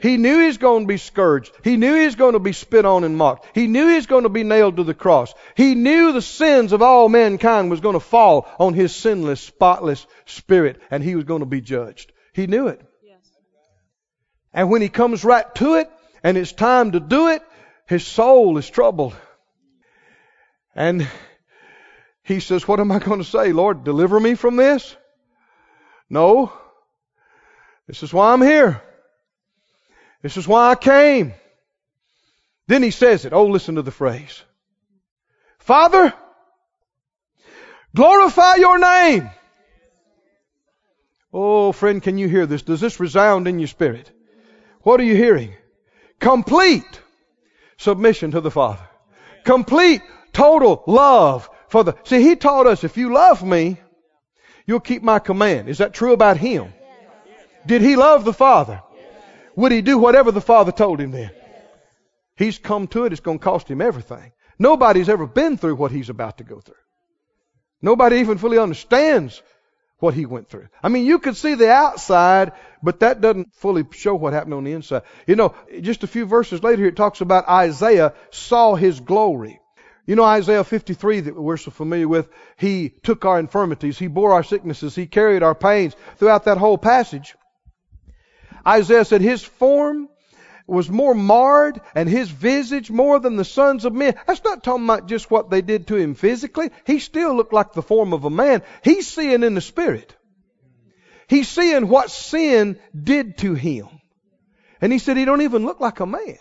He 0.02 0.18
knew 0.18 0.40
he 0.40 0.46
was 0.46 0.58
going 0.58 0.82
to 0.82 0.86
be 0.86 0.98
scourged. 0.98 1.52
He 1.64 1.78
knew 1.78 1.94
he 1.94 2.04
was 2.04 2.16
going 2.16 2.34
to 2.34 2.38
be 2.38 2.52
spit 2.52 2.84
on 2.84 3.02
and 3.02 3.16
mocked. 3.16 3.46
He 3.54 3.66
knew 3.66 3.88
he 3.88 3.94
was 3.94 4.06
going 4.06 4.24
to 4.24 4.28
be 4.28 4.44
nailed 4.44 4.76
to 4.76 4.84
the 4.84 4.94
cross. 4.94 5.34
He 5.56 5.74
knew 5.74 6.12
the 6.12 6.22
sins 6.22 6.72
of 6.72 6.82
all 6.82 7.08
mankind 7.08 7.70
was 7.70 7.80
going 7.80 7.94
to 7.94 8.00
fall 8.00 8.46
on 8.58 8.74
his 8.74 8.94
sinless, 8.94 9.40
spotless 9.40 10.06
spirit, 10.26 10.80
and 10.90 11.02
he 11.02 11.14
was 11.14 11.24
going 11.24 11.40
to 11.40 11.46
be 11.46 11.62
judged. 11.62 12.12
He 12.34 12.46
knew 12.46 12.68
it. 12.68 12.82
And 14.52 14.70
when 14.70 14.82
he 14.82 14.88
comes 14.88 15.24
right 15.24 15.52
to 15.56 15.74
it, 15.76 15.90
and 16.26 16.36
it's 16.36 16.50
time 16.50 16.90
to 16.90 16.98
do 16.98 17.28
it, 17.28 17.40
his 17.86 18.04
soul 18.04 18.58
is 18.58 18.68
troubled. 18.68 19.14
And 20.74 21.06
he 22.24 22.40
says, 22.40 22.66
What 22.66 22.80
am 22.80 22.90
I 22.90 22.98
going 22.98 23.20
to 23.20 23.24
say, 23.24 23.52
Lord? 23.52 23.84
Deliver 23.84 24.18
me 24.18 24.34
from 24.34 24.56
this? 24.56 24.96
No. 26.10 26.52
This 27.86 28.02
is 28.02 28.12
why 28.12 28.32
I'm 28.32 28.42
here. 28.42 28.82
This 30.20 30.36
is 30.36 30.48
why 30.48 30.70
I 30.70 30.74
came. 30.74 31.32
Then 32.66 32.82
he 32.82 32.90
says 32.90 33.24
it. 33.24 33.32
Oh, 33.32 33.46
listen 33.46 33.76
to 33.76 33.82
the 33.82 33.92
phrase. 33.92 34.42
Father, 35.60 36.12
glorify 37.94 38.56
your 38.56 38.80
name. 38.80 39.30
Oh, 41.32 41.70
friend, 41.70 42.02
can 42.02 42.18
you 42.18 42.28
hear 42.28 42.46
this? 42.46 42.62
Does 42.62 42.80
this 42.80 42.98
resound 42.98 43.46
in 43.46 43.60
your 43.60 43.68
spirit? 43.68 44.10
What 44.80 44.98
are 44.98 45.04
you 45.04 45.14
hearing? 45.14 45.54
Complete 46.20 47.00
submission 47.76 48.30
to 48.32 48.40
the 48.40 48.50
Father. 48.50 48.86
Complete, 49.44 50.02
total 50.32 50.82
love 50.86 51.48
for 51.68 51.84
the. 51.84 51.94
See, 52.04 52.22
He 52.22 52.36
taught 52.36 52.66
us 52.66 52.84
if 52.84 52.96
you 52.96 53.12
love 53.12 53.44
me, 53.44 53.78
you'll 54.66 54.80
keep 54.80 55.02
my 55.02 55.18
command. 55.18 55.68
Is 55.68 55.78
that 55.78 55.94
true 55.94 56.12
about 56.12 56.36
Him? 56.36 56.72
Did 57.66 57.82
He 57.82 57.96
love 57.96 58.24
the 58.24 58.32
Father? 58.32 58.82
Would 59.56 59.72
He 59.72 59.82
do 59.82 59.98
whatever 59.98 60.32
the 60.32 60.40
Father 60.40 60.72
told 60.72 61.00
Him 61.00 61.10
then? 61.10 61.30
He's 62.36 62.58
come 62.58 62.86
to 62.88 63.04
it, 63.04 63.12
it's 63.12 63.20
going 63.20 63.38
to 63.38 63.44
cost 63.44 63.68
Him 63.68 63.80
everything. 63.80 64.32
Nobody's 64.58 65.08
ever 65.08 65.26
been 65.26 65.56
through 65.56 65.76
what 65.76 65.92
He's 65.92 66.08
about 66.08 66.38
to 66.38 66.44
go 66.44 66.60
through. 66.60 66.74
Nobody 67.82 68.16
even 68.16 68.38
fully 68.38 68.58
understands 68.58 69.42
what 69.98 70.14
he 70.14 70.26
went 70.26 70.48
through. 70.48 70.68
I 70.82 70.88
mean, 70.88 71.06
you 71.06 71.18
could 71.18 71.36
see 71.36 71.54
the 71.54 71.70
outside, 71.70 72.52
but 72.82 73.00
that 73.00 73.20
doesn't 73.20 73.54
fully 73.54 73.84
show 73.92 74.14
what 74.14 74.32
happened 74.32 74.54
on 74.54 74.64
the 74.64 74.72
inside. 74.72 75.02
You 75.26 75.36
know, 75.36 75.54
just 75.80 76.04
a 76.04 76.06
few 76.06 76.26
verses 76.26 76.62
later 76.62 76.82
here, 76.82 76.88
it 76.88 76.96
talks 76.96 77.20
about 77.20 77.48
Isaiah 77.48 78.14
saw 78.30 78.74
his 78.74 79.00
glory. 79.00 79.60
You 80.06 80.14
know, 80.14 80.24
Isaiah 80.24 80.62
53 80.62 81.20
that 81.20 81.34
we're 81.34 81.56
so 81.56 81.70
familiar 81.70 82.06
with, 82.06 82.28
he 82.56 82.90
took 82.90 83.24
our 83.24 83.40
infirmities, 83.40 83.98
he 83.98 84.06
bore 84.06 84.32
our 84.32 84.44
sicknesses, 84.44 84.94
he 84.94 85.06
carried 85.06 85.42
our 85.42 85.54
pains. 85.54 85.96
Throughout 86.16 86.44
that 86.44 86.58
whole 86.58 86.78
passage, 86.78 87.34
Isaiah 88.66 89.04
said 89.04 89.20
his 89.20 89.42
form 89.42 90.08
was 90.66 90.90
more 90.90 91.14
marred 91.14 91.80
and 91.94 92.08
his 92.08 92.28
visage 92.28 92.90
more 92.90 93.20
than 93.20 93.36
the 93.36 93.44
sons 93.44 93.84
of 93.84 93.92
men. 93.92 94.14
That's 94.26 94.42
not 94.42 94.64
talking 94.64 94.84
about 94.84 95.06
just 95.06 95.30
what 95.30 95.50
they 95.50 95.62
did 95.62 95.86
to 95.88 95.96
him 95.96 96.14
physically. 96.14 96.70
He 96.84 96.98
still 96.98 97.34
looked 97.34 97.52
like 97.52 97.72
the 97.72 97.82
form 97.82 98.12
of 98.12 98.24
a 98.24 98.30
man. 98.30 98.62
He's 98.82 99.06
seeing 99.06 99.42
in 99.42 99.54
the 99.54 99.60
spirit. 99.60 100.14
He's 101.28 101.48
seeing 101.48 101.88
what 101.88 102.10
sin 102.10 102.78
did 103.00 103.38
to 103.38 103.54
him. 103.54 103.88
And 104.80 104.92
he 104.92 104.98
said 104.98 105.16
he 105.16 105.24
don't 105.24 105.42
even 105.42 105.64
look 105.64 105.80
like 105.80 106.00
a 106.00 106.06
man. 106.06 106.38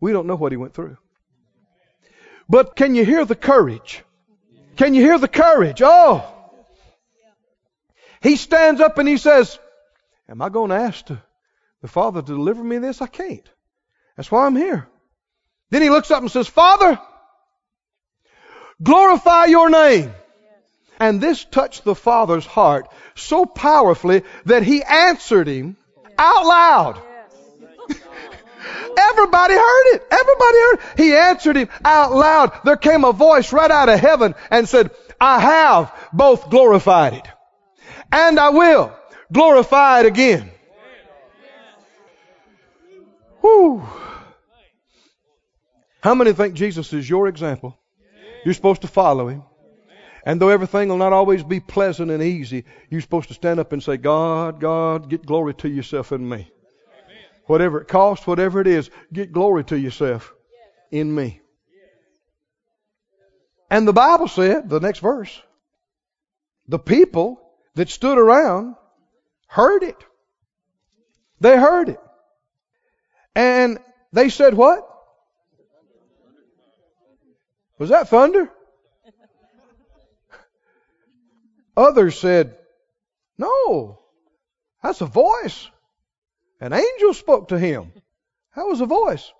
We 0.00 0.12
don't 0.12 0.26
know 0.26 0.36
what 0.36 0.52
he 0.52 0.56
went 0.56 0.74
through. 0.74 0.96
But 2.48 2.74
can 2.74 2.94
you 2.94 3.04
hear 3.04 3.24
the 3.24 3.36
courage? 3.36 4.02
Can 4.76 4.94
you 4.94 5.02
hear 5.02 5.18
the 5.18 5.28
courage? 5.28 5.82
Oh! 5.84 6.26
He 8.22 8.36
stands 8.36 8.80
up 8.80 8.98
and 8.98 9.08
he 9.08 9.18
says, 9.18 9.58
Am 10.28 10.42
I 10.42 10.48
going 10.48 10.70
to 10.70 10.76
ask 10.76 11.06
to 11.06 11.22
the 11.82 11.88
Father 11.88 12.20
to 12.20 12.26
deliver 12.26 12.62
me 12.62 12.78
this? 12.78 13.00
I 13.00 13.06
can't. 13.06 13.48
That's 14.16 14.30
why 14.30 14.46
I'm 14.46 14.56
here. 14.56 14.88
Then 15.70 15.82
he 15.82 15.90
looks 15.90 16.10
up 16.10 16.20
and 16.20 16.30
says, 16.30 16.48
Father, 16.48 16.98
glorify 18.82 19.46
your 19.46 19.70
name. 19.70 20.12
And 20.98 21.20
this 21.20 21.44
touched 21.44 21.84
the 21.84 21.94
Father's 21.94 22.44
heart 22.44 22.88
so 23.14 23.46
powerfully 23.46 24.22
that 24.44 24.62
he 24.62 24.82
answered 24.82 25.48
him 25.48 25.76
out 26.18 26.44
loud. 26.44 27.02
Everybody 28.98 29.54
heard 29.54 29.94
it. 29.94 30.06
Everybody 30.10 30.58
heard 30.58 30.74
it. 30.74 30.80
He 30.98 31.14
answered 31.14 31.56
him 31.56 31.68
out 31.84 32.12
loud. 32.12 32.52
There 32.64 32.76
came 32.76 33.04
a 33.04 33.12
voice 33.12 33.52
right 33.52 33.70
out 33.70 33.88
of 33.88 33.98
heaven 33.98 34.34
and 34.50 34.68
said, 34.68 34.90
I 35.18 35.40
have 35.40 36.08
both 36.12 36.50
glorified 36.50 37.14
it 37.14 37.26
and 38.12 38.38
I 38.38 38.50
will 38.50 38.92
glorify 39.32 40.00
it 40.00 40.06
again. 40.06 40.50
Whew. 43.40 43.82
How 46.02 46.14
many 46.14 46.32
think 46.32 46.54
Jesus 46.54 46.92
is 46.92 47.08
your 47.08 47.28
example? 47.28 47.78
You're 48.44 48.54
supposed 48.54 48.82
to 48.82 48.88
follow 48.88 49.28
him. 49.28 49.42
And 50.24 50.40
though 50.40 50.48
everything 50.48 50.88
will 50.88 50.98
not 50.98 51.12
always 51.12 51.42
be 51.42 51.60
pleasant 51.60 52.10
and 52.10 52.22
easy, 52.22 52.64
you're 52.90 53.00
supposed 53.00 53.28
to 53.28 53.34
stand 53.34 53.58
up 53.58 53.72
and 53.72 53.82
say, 53.82 53.96
God, 53.96 54.60
God, 54.60 55.08
get 55.08 55.24
glory 55.24 55.54
to 55.54 55.68
yourself 55.68 56.12
in 56.12 56.28
me. 56.28 56.50
Whatever 57.46 57.80
it 57.80 57.88
costs, 57.88 58.26
whatever 58.26 58.60
it 58.60 58.66
is, 58.66 58.90
get 59.12 59.32
glory 59.32 59.64
to 59.64 59.78
yourself 59.78 60.32
in 60.90 61.14
me. 61.14 61.40
And 63.70 63.86
the 63.86 63.92
Bible 63.92 64.28
said, 64.28 64.68
the 64.68 64.80
next 64.80 64.98
verse, 64.98 65.40
the 66.68 66.78
people 66.78 67.40
that 67.74 67.88
stood 67.88 68.18
around 68.18 68.74
heard 69.46 69.82
it. 69.82 69.96
They 71.40 71.56
heard 71.56 71.88
it. 71.88 72.00
And 73.34 73.78
they 74.12 74.28
said 74.28 74.54
what? 74.54 74.86
Was 77.78 77.90
that 77.90 78.08
thunder? 78.08 78.50
Others 81.76 82.18
said, 82.18 82.58
No, 83.38 84.00
that's 84.82 85.00
a 85.00 85.06
voice. 85.06 85.68
An 86.60 86.74
angel 86.74 87.14
spoke 87.14 87.48
to 87.48 87.58
him. 87.58 87.92
That 88.54 88.66
was 88.66 88.80
a 88.80 88.86
voice. 88.86 89.32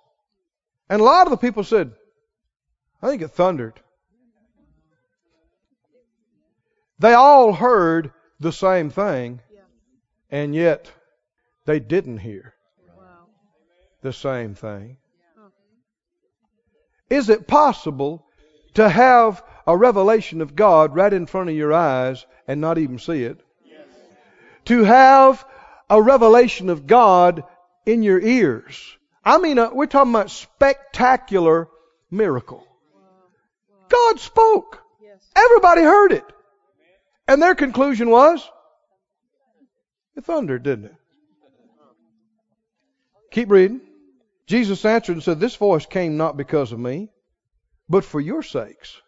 And 0.89 1.01
a 1.01 1.03
lot 1.03 1.27
of 1.27 1.31
the 1.31 1.37
people 1.37 1.63
said, 1.63 1.91
I 3.01 3.09
think 3.09 3.21
it 3.21 3.29
thundered. 3.29 3.79
They 6.97 7.13
all 7.13 7.53
heard 7.53 8.11
the 8.39 8.51
same 8.51 8.89
thing, 8.89 9.41
and 10.29 10.55
yet 10.55 10.91
they 11.65 11.79
didn't 11.79 12.19
hear 12.19 12.55
the 14.01 14.13
same 14.13 14.55
thing. 14.55 14.97
Is 17.09 17.29
it 17.29 17.45
possible 17.45 18.25
to 18.75 18.87
have 18.87 19.43
a 19.67 19.75
revelation 19.75 20.41
of 20.41 20.55
God 20.55 20.95
right 20.95 21.11
in 21.11 21.25
front 21.25 21.49
of 21.49 21.55
your 21.55 21.73
eyes 21.73 22.25
and 22.47 22.61
not 22.61 22.77
even 22.77 22.99
see 22.99 23.23
it? 23.23 23.39
Yes. 23.65 23.85
To 24.65 24.83
have 24.83 25.45
a 25.89 26.01
revelation 26.01 26.69
of 26.69 26.87
God 26.87 27.43
in 27.85 28.01
your 28.01 28.19
ears. 28.19 28.97
I 29.25 29.39
mean, 29.39 29.59
uh, 29.59 29.71
we're 29.73 29.87
talking 29.87 30.13
about 30.13 30.31
spectacular 30.31 31.67
miracle. 32.09 32.65
God 33.89 34.19
spoke. 34.19 34.81
Everybody 35.35 35.81
heard 35.81 36.13
it. 36.13 36.25
And 37.27 37.41
their 37.41 37.55
conclusion 37.55 38.09
was, 38.09 38.49
it 40.15 40.25
thundered, 40.25 40.63
didn't 40.63 40.85
it? 40.85 40.95
Keep 43.31 43.51
reading. 43.51 43.81
Jesus 44.47 44.83
answered 44.85 45.13
and 45.13 45.23
said, 45.23 45.39
This 45.39 45.55
voice 45.55 45.85
came 45.85 46.17
not 46.17 46.37
because 46.37 46.71
of 46.71 46.79
me, 46.79 47.09
but 47.87 48.03
for 48.03 48.19
your 48.19 48.43
sakes. 48.43 49.01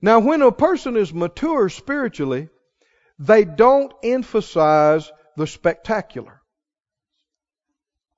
Now, 0.00 0.18
when 0.18 0.42
a 0.42 0.50
person 0.50 0.96
is 0.96 1.14
mature 1.14 1.68
spiritually, 1.68 2.48
they 3.18 3.44
don't 3.44 3.92
emphasize 4.02 5.10
the 5.36 5.46
spectacular. 5.46 6.40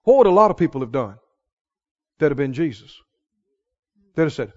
What 0.04 0.18
would 0.18 0.26
a 0.26 0.30
lot 0.30 0.50
of 0.50 0.56
people 0.56 0.80
have 0.80 0.92
done 0.92 1.16
that 2.18 2.30
have 2.30 2.38
been 2.38 2.52
Jesus? 2.52 2.94
They'd 4.14 4.24
have 4.24 4.32
said, 4.32 4.52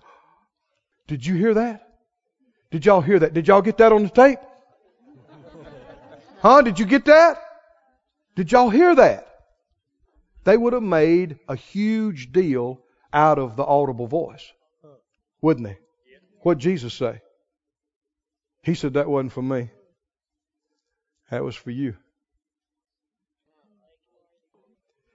Did 1.07 1.25
you 1.25 1.35
hear 1.35 1.53
that? 1.55 1.83
Did 2.71 2.85
y'all 2.85 3.01
hear 3.01 3.19
that? 3.19 3.33
Did 3.33 3.47
y'all 3.47 3.61
get 3.61 3.77
that 3.77 3.91
on 3.91 4.03
the 4.03 4.09
tape? 4.09 4.39
Huh? 6.39 6.61
Did 6.61 6.79
you 6.79 6.85
get 6.85 7.05
that? 7.05 7.41
Did 8.35 8.51
y'all 8.51 8.69
hear 8.69 8.93
that? 8.95 9.26
They 10.47 10.55
would 10.55 10.71
have 10.71 10.81
made 10.81 11.39
a 11.49 11.57
huge 11.57 12.31
deal 12.31 12.81
out 13.11 13.37
of 13.37 13.57
the 13.57 13.65
audible 13.65 14.07
voice, 14.07 14.53
wouldn't 15.41 15.67
they? 15.67 15.77
What'd 16.39 16.61
Jesus 16.61 16.93
say? 16.93 17.19
He 18.63 18.73
said, 18.73 18.93
That 18.93 19.09
wasn't 19.09 19.33
for 19.33 19.41
me. 19.41 19.71
That 21.29 21.43
was 21.43 21.57
for 21.57 21.71
you. 21.71 21.97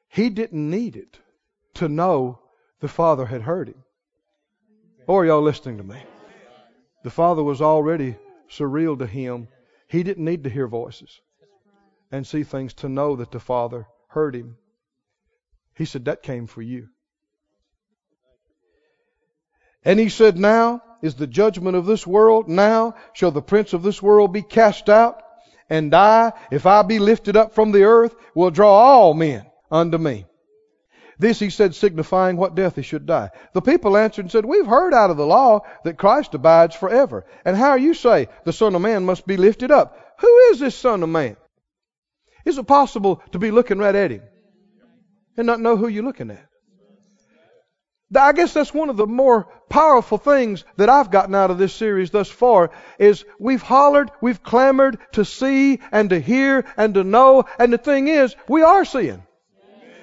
He 0.09 0.29
didn't 0.29 0.69
need 0.69 0.97
it 0.97 1.19
to 1.77 1.89
know 1.89 2.39
the 2.81 2.89
Father 2.89 3.25
had 3.25 3.41
heard 3.41 3.69
him. 3.69 3.85
Or 5.07 5.25
y'all 5.25 5.41
listening 5.41 5.79
to 5.79 5.83
me? 5.83 6.03
The 7.05 7.11
Father 7.11 7.43
was 7.43 7.63
already 7.63 8.17
surreal 8.51 8.99
to 8.99 9.07
him. 9.07 9.49
He 9.89 10.03
didn't 10.03 10.27
need 10.27 10.45
to 10.45 10.51
hear 10.51 10.69
voices 10.69 11.23
and 12.11 12.27
see 12.27 12.43
things 12.43 12.75
to 12.75 12.91
know 12.91 13.17
that 13.17 13.31
the 13.31 13.41
Father 13.41 13.87
heard 14.09 14.35
him. 14.35 14.59
He 15.75 15.85
said, 15.85 16.05
That 16.05 16.23
came 16.23 16.47
for 16.47 16.63
you. 16.63 16.89
And 19.85 19.99
he 19.99 20.09
said, 20.09 20.39
Now 20.39 20.83
is 21.03 21.15
the 21.15 21.27
judgment 21.27 21.77
of 21.77 21.87
this 21.87 22.07
world. 22.07 22.49
Now 22.49 22.95
shall 23.13 23.31
the 23.31 23.43
prince 23.43 23.73
of 23.73 23.83
this 23.83 24.03
world 24.03 24.33
be 24.33 24.43
cast 24.43 24.89
out. 24.89 25.23
And 25.69 25.95
I, 25.95 26.33
if 26.51 26.67
I 26.67 26.83
be 26.83 26.99
lifted 26.99 27.37
up 27.37 27.55
from 27.55 27.73
the 27.73 27.85
earth, 27.85 28.15
will 28.35 28.51
draw 28.51 28.71
all 28.73 29.15
men 29.15 29.47
unto 29.71 29.99
me. 29.99 30.27
This 31.19 31.39
he 31.39 31.51
said, 31.51 31.75
signifying 31.75 32.37
what 32.37 32.55
death 32.55 32.77
he 32.77 32.83
should 32.83 33.07
die. 33.07 33.31
The 33.53 33.63
people 33.63 33.97
answered 33.97 34.25
and 34.27 34.33
said, 34.33 34.45
We've 34.45 34.67
heard 34.67 34.93
out 34.93 35.11
of 35.11 35.17
the 35.17 35.27
law 35.27 35.61
that 35.85 35.99
Christ 35.99 36.35
abides 36.35 36.75
forever. 36.75 37.25
And 37.45 37.57
how 37.57 37.75
you 37.75 37.95
say 37.95 38.29
the 38.45 38.53
Son 38.53 38.75
of 38.75 38.83
Man 38.83 39.05
must 39.05 39.27
be 39.27 39.37
lifted 39.37 39.71
up? 39.71 39.97
Who 40.21 40.39
is 40.51 40.61
this 40.61 40.75
Son 40.75 41.03
of 41.03 41.09
Man? 41.09 41.37
Is 42.45 42.59
it 42.59 42.67
possible 42.67 43.23
to 43.33 43.39
be 43.39 43.51
looking 43.51 43.79
right 43.79 43.95
at 43.95 44.11
him 44.11 44.23
and 45.37 45.47
not 45.47 45.61
know 45.61 45.77
who 45.77 45.89
you're 45.89 46.05
looking 46.05 46.31
at? 46.31 46.47
I 48.15 48.33
guess 48.33 48.53
that's 48.53 48.75
one 48.75 48.91
of 48.91 48.99
the 48.99 49.07
more 49.07 49.49
powerful 49.71 50.19
things 50.19 50.65
that 50.77 50.91
I've 50.91 51.11
gotten 51.11 51.35
out 51.35 51.51
of 51.51 51.57
this 51.57 51.73
series 51.73 52.11
thus 52.11 52.29
far 52.29 52.71
is 52.99 53.25
we've 53.39 53.63
hollered, 53.63 54.11
we've 54.21 54.43
clamored 54.43 54.99
to 55.13 55.25
see 55.25 55.81
and 55.91 56.11
to 56.11 56.21
hear 56.21 56.67
and 56.77 56.95
to 56.95 57.05
know. 57.05 57.45
And 57.59 57.73
the 57.73 57.79
thing 57.79 58.09
is, 58.09 58.37
we 58.49 58.63
are 58.63 58.85
seeing. 58.85 59.23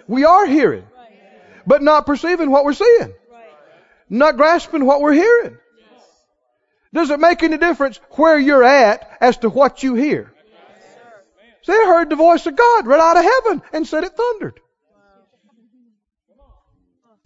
We 0.08 0.26
are 0.26 0.48
hearing. 0.48 0.88
But 1.68 1.84
not 1.84 2.08
perceiving 2.08 2.50
what 2.50 2.66
we're 2.66 2.74
seeing. 2.74 3.14
Not 4.10 4.38
grasping 4.38 4.86
what 4.86 5.02
we're 5.02 5.14
hearing. 5.14 5.58
Does 6.92 7.12
it 7.12 7.20
make 7.20 7.44
any 7.44 7.60
difference 7.60 8.00
where 8.12 8.40
you're 8.40 8.64
at 8.64 9.18
as 9.22 9.38
to 9.38 9.50
what 9.50 9.84
you 9.84 9.94
hear? 9.94 10.34
They 11.68 11.74
heard 11.74 12.10
the 12.10 12.16
voice 12.16 12.48
of 12.48 12.56
God 12.56 12.88
right 12.88 13.00
out 13.00 13.18
of 13.18 13.24
heaven 13.24 13.62
and 13.72 13.88
said 13.88 14.04
it 14.04 14.18
thundered. 14.18 14.60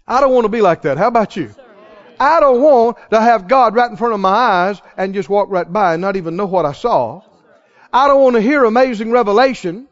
I 0.06 0.20
don't 0.20 0.32
want 0.32 0.44
to 0.44 0.50
be 0.50 0.60
like 0.60 0.82
that. 0.82 0.98
How 0.98 1.08
about 1.08 1.36
you? 1.36 1.54
I 2.20 2.40
don't 2.40 2.60
want 2.60 2.98
to 3.10 3.20
have 3.20 3.48
God 3.48 3.74
right 3.74 3.90
in 3.90 3.96
front 3.96 4.14
of 4.14 4.20
my 4.20 4.28
eyes 4.28 4.80
and 4.96 5.14
just 5.14 5.28
walk 5.28 5.48
right 5.50 5.70
by 5.70 5.94
and 5.94 6.00
not 6.00 6.16
even 6.16 6.36
know 6.36 6.46
what 6.46 6.64
I 6.64 6.72
saw. 6.72 7.22
I 7.92 8.08
don't 8.08 8.22
want 8.22 8.36
to 8.36 8.42
hear 8.42 8.64
amazing 8.64 9.10
revelation. 9.10 9.88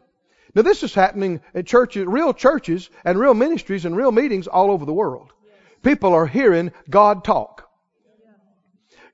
Now 0.55 0.61
this 0.61 0.83
is 0.83 0.93
happening 0.93 1.41
at 1.55 1.65
churches, 1.65 2.05
real 2.05 2.33
churches 2.33 2.89
and 3.03 3.19
real 3.19 3.33
ministries 3.33 3.85
and 3.85 3.95
real 3.95 4.11
meetings 4.11 4.47
all 4.47 4.71
over 4.71 4.85
the 4.85 4.93
world. 4.93 5.33
People 5.81 6.13
are 6.13 6.27
hearing 6.27 6.71
God 6.89 7.23
talk. 7.23 7.69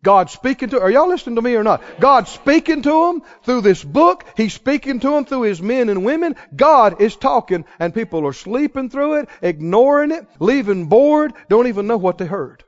God 0.01 0.29
speaking 0.29 0.69
to, 0.69 0.79
are 0.79 0.89
y'all 0.89 1.09
listening 1.09 1.35
to 1.35 1.41
me 1.41 1.55
or 1.55 1.63
not? 1.63 1.81
God 1.99 2.29
speaking 2.29 2.81
to 2.83 2.89
them 2.89 3.21
through 3.43 3.61
this 3.61 3.83
book. 3.83 4.25
He's 4.37 4.53
speaking 4.53 5.01
to 5.01 5.09
them 5.09 5.25
through 5.25 5.41
His 5.41 5.61
men 5.61 5.89
and 5.89 6.05
women. 6.05 6.37
God 6.55 7.01
is 7.01 7.17
talking 7.17 7.65
and 7.79 7.93
people 7.93 8.25
are 8.25 8.33
sleeping 8.33 8.89
through 8.89 9.19
it, 9.19 9.29
ignoring 9.41 10.11
it, 10.11 10.25
leaving 10.39 10.85
bored, 10.85 11.33
don't 11.49 11.67
even 11.67 11.87
know 11.87 11.97
what 11.97 12.17
they 12.17 12.25
heard. 12.25 12.63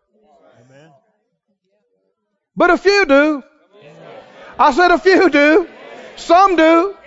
Amen. 0.66 0.92
But 2.56 2.72
a 2.72 2.78
few 2.78 3.06
do. 3.06 3.44
I 4.60 4.74
said 4.74 4.92
a 4.92 5.00
few 5.00 5.30
do. 5.30 5.70
Some 6.18 6.58
do. 6.58 6.98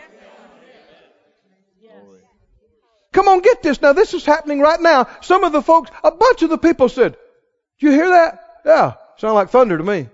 Come 3.13 3.29
on, 3.29 3.43
get 3.43 3.63
this. 3.63 3.81
Now, 3.81 3.93
this 3.93 4.13
is 4.13 4.25
happening 4.25 4.59
right 4.59 4.81
now. 4.81 5.07
Some 5.21 5.45
of 5.45 5.53
the 5.53 5.63
folks, 5.63 5.91
a 6.03 6.11
bunch 6.11 6.43
of 6.43 6.51
the 6.51 6.59
people 6.59 6.89
said, 6.89 7.13
"Do 7.79 7.87
you 7.87 7.93
hear 7.93 8.09
that? 8.09 8.41
Yeah, 8.67 8.95
sound 9.19 9.35
like 9.35 9.51
thunder 9.51 9.79
to 9.79 9.85
me. 9.85 10.09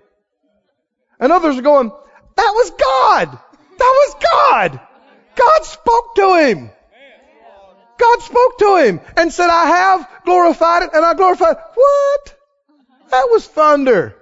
And 1.20 1.30
others 1.32 1.58
are 1.58 1.62
going, 1.62 1.90
that 2.36 2.52
was 2.54 2.70
God. 2.70 3.38
That 3.78 3.78
was 3.78 4.14
God. 4.32 4.80
God 5.36 5.64
spoke 5.64 6.14
to 6.16 6.34
him. 6.46 6.70
God 7.98 8.22
spoke 8.22 8.58
to 8.58 8.76
him 8.76 9.00
and 9.16 9.32
said, 9.32 9.50
I 9.50 9.66
have 9.66 10.08
glorified 10.24 10.84
it 10.84 10.90
and 10.94 11.04
I 11.04 11.14
glorified 11.14 11.56
it. 11.56 11.62
What? 11.74 12.36
That 13.10 13.28
was 13.30 13.46
thunder. 13.46 14.16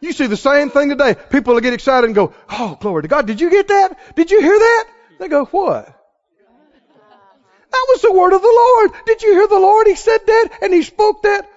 You 0.00 0.12
see 0.12 0.26
the 0.26 0.36
same 0.36 0.70
thing 0.70 0.88
today. 0.88 1.14
People 1.28 1.52
will 1.54 1.60
get 1.60 1.74
excited 1.74 2.06
and 2.06 2.14
go, 2.14 2.32
Oh, 2.48 2.78
glory 2.80 3.02
to 3.02 3.08
God. 3.08 3.26
Did 3.26 3.40
you 3.40 3.50
get 3.50 3.68
that? 3.68 4.16
Did 4.16 4.30
you 4.30 4.40
hear 4.40 4.58
that? 4.58 4.84
They 5.18 5.28
go, 5.28 5.44
What? 5.44 5.86
That 7.70 7.86
was 7.90 8.02
the 8.02 8.12
word 8.12 8.32
of 8.32 8.40
the 8.40 8.48
Lord. 8.48 8.92
Did 9.04 9.22
you 9.22 9.32
hear 9.34 9.46
the 9.46 9.58
Lord? 9.58 9.86
He 9.86 9.94
said 9.94 10.20
that 10.26 10.58
and 10.62 10.72
he 10.72 10.82
spoke 10.82 11.22
that. 11.22 11.48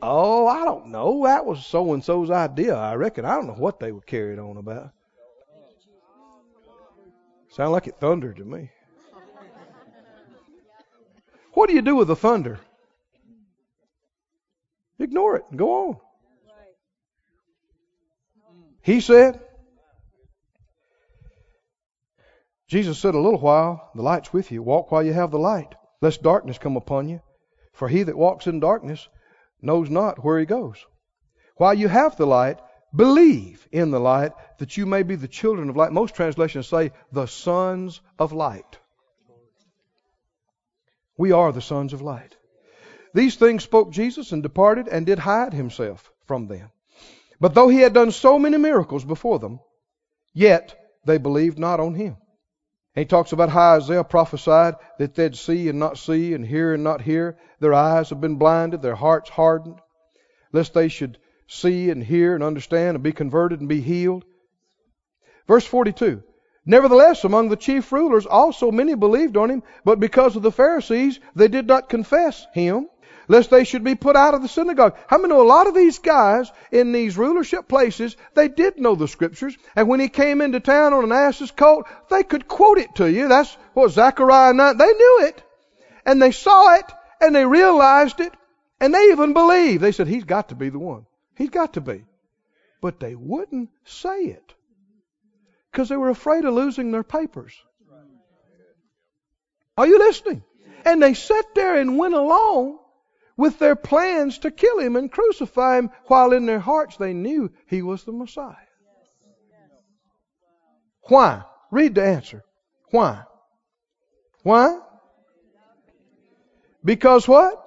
Oh, 0.00 0.46
I 0.46 0.64
don't 0.64 0.88
know. 0.88 1.24
That 1.24 1.44
was 1.44 1.64
so 1.66 1.92
and 1.92 2.04
so's 2.04 2.30
idea, 2.30 2.76
I 2.76 2.94
reckon. 2.94 3.24
I 3.24 3.34
don't 3.34 3.46
know 3.46 3.54
what 3.54 3.80
they 3.80 3.92
were 3.92 4.00
carried 4.00 4.38
on 4.38 4.56
about. 4.56 4.92
Sound 7.50 7.72
like 7.72 7.86
it 7.86 7.96
thundered 7.98 8.36
to 8.36 8.44
me. 8.44 8.70
What 11.54 11.68
do 11.68 11.74
you 11.74 11.82
do 11.82 11.96
with 11.96 12.08
the 12.08 12.16
thunder? 12.16 12.60
ignore 15.00 15.36
it 15.36 15.44
and 15.50 15.58
go 15.58 15.88
on. 15.88 15.96
He 18.82 19.00
said, 19.00 19.40
Jesus 22.68 22.98
said, 22.98 23.14
A 23.14 23.18
little 23.18 23.40
while, 23.40 23.90
the 23.94 24.02
light's 24.02 24.32
with 24.32 24.50
you. 24.50 24.62
Walk 24.62 24.90
while 24.90 25.02
you 25.02 25.12
have 25.12 25.30
the 25.30 25.38
light, 25.38 25.74
lest 26.00 26.22
darkness 26.22 26.58
come 26.58 26.76
upon 26.76 27.08
you. 27.08 27.20
For 27.72 27.88
he 27.88 28.02
that 28.02 28.16
walks 28.16 28.46
in 28.46 28.60
darkness 28.60 29.08
knows 29.60 29.90
not 29.90 30.24
where 30.24 30.38
he 30.38 30.46
goes. 30.46 30.84
While 31.56 31.74
you 31.74 31.88
have 31.88 32.16
the 32.16 32.26
light, 32.26 32.60
believe 32.94 33.66
in 33.72 33.90
the 33.90 34.00
light 34.00 34.32
that 34.58 34.76
you 34.76 34.86
may 34.86 35.02
be 35.02 35.16
the 35.16 35.28
children 35.28 35.68
of 35.68 35.76
light. 35.76 35.92
Most 35.92 36.14
translations 36.14 36.66
say 36.68 36.92
the 37.12 37.26
sons 37.26 38.00
of 38.18 38.32
light. 38.32 38.78
We 41.16 41.32
are 41.32 41.52
the 41.52 41.60
sons 41.60 41.92
of 41.92 42.00
light. 42.00 42.36
These 43.12 43.36
things 43.36 43.64
spoke 43.64 43.90
Jesus 43.90 44.32
and 44.32 44.42
departed 44.42 44.86
and 44.86 45.04
did 45.04 45.18
hide 45.18 45.52
himself 45.52 46.12
from 46.26 46.46
them. 46.46 46.70
But 47.40 47.54
though 47.54 47.68
he 47.68 47.78
had 47.78 47.92
done 47.92 48.12
so 48.12 48.38
many 48.38 48.58
miracles 48.58 49.04
before 49.04 49.38
them, 49.38 49.60
yet 50.32 50.78
they 51.04 51.18
believed 51.18 51.58
not 51.58 51.80
on 51.80 51.94
him. 51.94 52.16
And 52.98 53.04
he 53.04 53.08
talks 53.08 53.30
about 53.30 53.50
how 53.50 53.76
Isaiah 53.76 54.02
prophesied 54.02 54.74
that 54.98 55.14
they'd 55.14 55.36
see 55.36 55.68
and 55.68 55.78
not 55.78 55.98
see 55.98 56.34
and 56.34 56.44
hear 56.44 56.74
and 56.74 56.82
not 56.82 57.00
hear. 57.00 57.38
Their 57.60 57.72
eyes 57.72 58.10
have 58.10 58.20
been 58.20 58.38
blinded, 58.38 58.82
their 58.82 58.96
hearts 58.96 59.30
hardened, 59.30 59.78
lest 60.52 60.74
they 60.74 60.88
should 60.88 61.16
see 61.46 61.90
and 61.90 62.02
hear 62.02 62.34
and 62.34 62.42
understand 62.42 62.96
and 62.96 63.04
be 63.04 63.12
converted 63.12 63.60
and 63.60 63.68
be 63.68 63.80
healed. 63.80 64.24
Verse 65.46 65.64
42. 65.64 66.24
Nevertheless, 66.66 67.22
among 67.22 67.50
the 67.50 67.56
chief 67.56 67.92
rulers 67.92 68.26
also 68.26 68.72
many 68.72 68.96
believed 68.96 69.36
on 69.36 69.48
him, 69.48 69.62
but 69.84 70.00
because 70.00 70.34
of 70.34 70.42
the 70.42 70.50
Pharisees, 70.50 71.20
they 71.36 71.46
did 71.46 71.68
not 71.68 71.88
confess 71.88 72.48
him, 72.52 72.88
lest 73.28 73.50
they 73.50 73.64
should 73.64 73.84
be 73.84 73.94
put 73.94 74.16
out 74.16 74.34
of 74.34 74.42
the 74.42 74.48
synagogue. 74.48 74.96
How 75.06 75.18
many 75.18 75.28
know 75.28 75.42
a 75.42 75.46
lot 75.46 75.66
of 75.66 75.74
these 75.74 75.98
guys 75.98 76.50
in 76.72 76.92
these 76.92 77.16
rulership 77.16 77.68
places, 77.68 78.16
they 78.34 78.48
did 78.48 78.78
know 78.78 78.94
the 78.94 79.06
scriptures, 79.06 79.56
and 79.76 79.88
when 79.88 80.00
he 80.00 80.08
came 80.08 80.40
into 80.40 80.60
town 80.60 80.94
on 80.94 81.04
an 81.04 81.12
ass's 81.12 81.50
colt, 81.50 81.86
they 82.10 82.22
could 82.22 82.48
quote 82.48 82.78
it 82.78 82.94
to 82.96 83.10
you. 83.10 83.28
That's 83.28 83.54
what 83.74 83.90
Zechariah 83.90 84.54
9, 84.54 84.76
they 84.76 84.92
knew 84.92 85.20
it, 85.24 85.42
and 86.06 86.20
they 86.20 86.32
saw 86.32 86.74
it, 86.74 86.86
and 87.20 87.34
they 87.34 87.44
realized 87.44 88.20
it, 88.20 88.32
and 88.80 88.94
they 88.94 89.10
even 89.10 89.34
believed. 89.34 89.82
They 89.82 89.92
said, 89.92 90.08
he's 90.08 90.24
got 90.24 90.48
to 90.48 90.54
be 90.54 90.70
the 90.70 90.78
one. 90.78 91.06
He's 91.36 91.50
got 91.50 91.74
to 91.74 91.80
be. 91.80 92.04
But 92.80 93.00
they 93.00 93.14
wouldn't 93.14 93.70
say 93.84 94.24
it 94.24 94.54
because 95.70 95.88
they 95.88 95.96
were 95.96 96.10
afraid 96.10 96.44
of 96.44 96.54
losing 96.54 96.90
their 96.90 97.02
papers. 97.02 97.54
Are 99.76 99.86
you 99.86 99.98
listening? 99.98 100.42
And 100.84 101.02
they 101.02 101.14
sat 101.14 101.54
there 101.54 101.76
and 101.76 101.98
went 101.98 102.14
along 102.14 102.78
with 103.38 103.58
their 103.60 103.76
plans 103.76 104.38
to 104.38 104.50
kill 104.50 104.80
him 104.80 104.96
and 104.96 105.10
crucify 105.10 105.78
him 105.78 105.90
while 106.06 106.32
in 106.32 106.44
their 106.44 106.58
hearts 106.58 106.98
they 106.98 107.14
knew 107.14 107.50
he 107.68 107.80
was 107.80 108.02
the 108.04 108.12
Messiah. 108.12 108.56
Why? 111.04 111.44
Read 111.70 111.94
the 111.94 112.04
answer. 112.04 112.44
Why? 112.90 113.22
Why? 114.42 114.78
Because 116.84 117.26
what? 117.26 117.64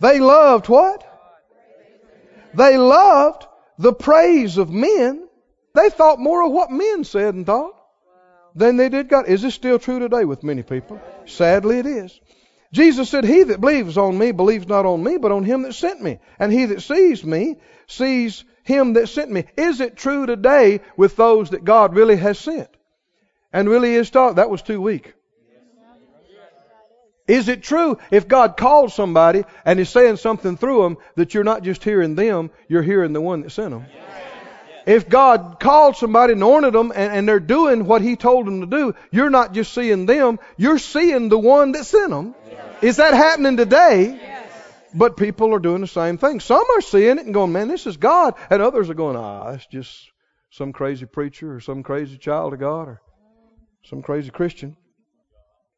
They 0.00 0.18
loved 0.18 0.68
what? 0.68 1.08
They 2.54 2.76
loved 2.76 3.46
the 3.78 3.92
praise 3.92 4.58
of 4.58 4.70
men. 4.70 5.28
They 5.74 5.88
thought 5.88 6.18
more 6.18 6.44
of 6.44 6.52
what 6.52 6.70
men 6.70 7.04
said 7.04 7.34
and 7.34 7.46
thought 7.46 7.74
than 8.54 8.76
they 8.76 8.88
did 8.88 9.08
God. 9.08 9.28
Is 9.28 9.42
this 9.42 9.54
still 9.54 9.78
true 9.78 10.00
today 10.00 10.24
with 10.24 10.42
many 10.42 10.62
people? 10.62 11.00
Sadly, 11.26 11.78
it 11.78 11.86
is. 11.86 12.20
Jesus 12.72 13.10
said, 13.10 13.24
He 13.24 13.42
that 13.42 13.60
believes 13.60 13.98
on 13.98 14.16
me 14.16 14.32
believes 14.32 14.66
not 14.66 14.86
on 14.86 15.02
me, 15.02 15.18
but 15.18 15.32
on 15.32 15.44
him 15.44 15.62
that 15.62 15.74
sent 15.74 16.02
me. 16.02 16.18
And 16.38 16.50
he 16.52 16.66
that 16.66 16.82
sees 16.82 17.22
me 17.22 17.56
sees 17.86 18.44
him 18.64 18.94
that 18.94 19.08
sent 19.08 19.30
me. 19.30 19.44
Is 19.56 19.80
it 19.80 19.96
true 19.96 20.24
today 20.24 20.80
with 20.96 21.16
those 21.16 21.50
that 21.50 21.64
God 21.64 21.94
really 21.94 22.16
has 22.16 22.38
sent? 22.38 22.68
And 23.52 23.68
really 23.68 23.94
is 23.94 24.08
taught? 24.08 24.36
That 24.36 24.48
was 24.48 24.62
too 24.62 24.80
weak. 24.80 25.12
Is 27.28 27.48
it 27.48 27.62
true 27.62 27.98
if 28.10 28.26
God 28.26 28.56
calls 28.56 28.94
somebody 28.94 29.44
and 29.64 29.78
is 29.78 29.90
saying 29.90 30.16
something 30.16 30.56
through 30.56 30.82
them 30.82 30.96
that 31.16 31.34
you're 31.34 31.44
not 31.44 31.62
just 31.62 31.84
hearing 31.84 32.14
them, 32.14 32.50
you're 32.68 32.82
hearing 32.82 33.12
the 33.12 33.20
one 33.20 33.42
that 33.42 33.50
sent 33.50 33.70
them? 33.70 33.86
If 34.86 35.08
God 35.08 35.58
called 35.60 35.96
somebody 35.96 36.32
and 36.32 36.42
anointed 36.42 36.72
them 36.72 36.92
and, 36.94 37.12
and 37.12 37.28
they're 37.28 37.40
doing 37.40 37.86
what 37.86 38.02
He 38.02 38.16
told 38.16 38.46
them 38.46 38.60
to 38.60 38.66
do, 38.66 38.94
you're 39.10 39.30
not 39.30 39.52
just 39.52 39.72
seeing 39.72 40.06
them, 40.06 40.38
you're 40.56 40.78
seeing 40.78 41.28
the 41.28 41.38
one 41.38 41.72
that 41.72 41.84
sent 41.84 42.10
them. 42.10 42.34
Is 42.80 42.96
that 42.96 43.14
happening 43.14 43.56
today? 43.56 44.18
But 44.94 45.16
people 45.16 45.54
are 45.54 45.58
doing 45.58 45.80
the 45.80 45.86
same 45.86 46.18
thing. 46.18 46.40
Some 46.40 46.64
are 46.76 46.80
seeing 46.80 47.18
it 47.18 47.24
and 47.24 47.32
going, 47.32 47.52
man, 47.52 47.68
this 47.68 47.86
is 47.86 47.96
God. 47.96 48.34
And 48.50 48.60
others 48.60 48.90
are 48.90 48.94
going, 48.94 49.16
ah, 49.16 49.52
it's 49.52 49.66
just 49.66 50.10
some 50.50 50.72
crazy 50.72 51.06
preacher 51.06 51.54
or 51.54 51.60
some 51.60 51.82
crazy 51.82 52.18
child 52.18 52.52
of 52.52 52.60
God 52.60 52.88
or 52.88 53.00
some 53.84 54.02
crazy 54.02 54.30
Christian. 54.30 54.76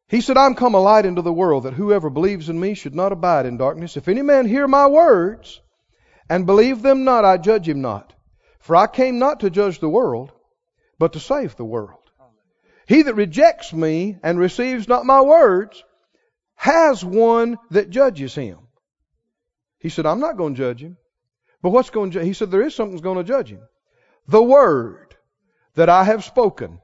He 0.09 0.21
said, 0.21 0.37
I'm 0.37 0.55
come 0.55 0.75
a 0.75 0.81
light 0.81 1.07
into 1.07 1.23
the 1.23 1.33
world, 1.33 1.65
that 1.65 1.75
whoever 1.75 2.11
believes 2.11 2.49
in 2.49 2.59
me 2.59 2.75
should 2.75 2.95
not 2.95 3.13
abide 3.13 3.47
in 3.47 3.57
darkness. 3.57 3.97
If 3.97 4.09
any 4.09 4.23
man 4.23 4.47
hear 4.47 4.67
my 4.67 4.87
words 4.87 5.61
and 6.29 6.47
believe 6.47 6.83
them 6.83 7.05
not, 7.05 7.25
I 7.25 7.37
judge 7.37 7.69
him 7.69 7.83
not. 7.83 8.14
For 8.65 8.75
I 8.75 8.87
came 8.87 9.19
not 9.19 9.41
to 9.41 9.51
judge 9.51 9.79
the 9.79 9.91
world, 9.91 10.33
but 10.99 11.12
to 11.12 11.21
save 11.21 11.55
the 11.55 11.67
world. 11.67 12.01
He 12.89 13.03
that 13.03 13.15
rejects 13.15 13.75
me 13.75 14.17
and 14.23 14.39
receives 14.39 14.89
not 14.89 15.05
my 15.05 15.21
words 15.21 15.85
has 16.55 17.05
one 17.05 17.59
that 17.73 17.91
judges 17.91 18.35
him. 18.35 18.59
He 19.81 19.91
said, 19.91 20.07
I'm 20.07 20.21
not 20.21 20.39
going 20.39 20.55
to 20.55 20.59
judge 20.59 20.83
him. 20.83 20.97
But 21.61 21.71
what's 21.71 21.91
going 21.91 22.12
to, 22.12 22.25
he 22.25 22.33
said, 22.33 22.51
there 22.51 22.62
is 22.62 22.75
something 22.75 22.95
that's 22.95 23.05
going 23.05 23.19
to 23.19 23.31
judge 23.31 23.51
him. 23.51 23.61
The 24.29 24.43
word 24.43 25.15
that 25.75 25.91
I 25.91 26.05
have 26.05 26.25
spoken, 26.25 26.81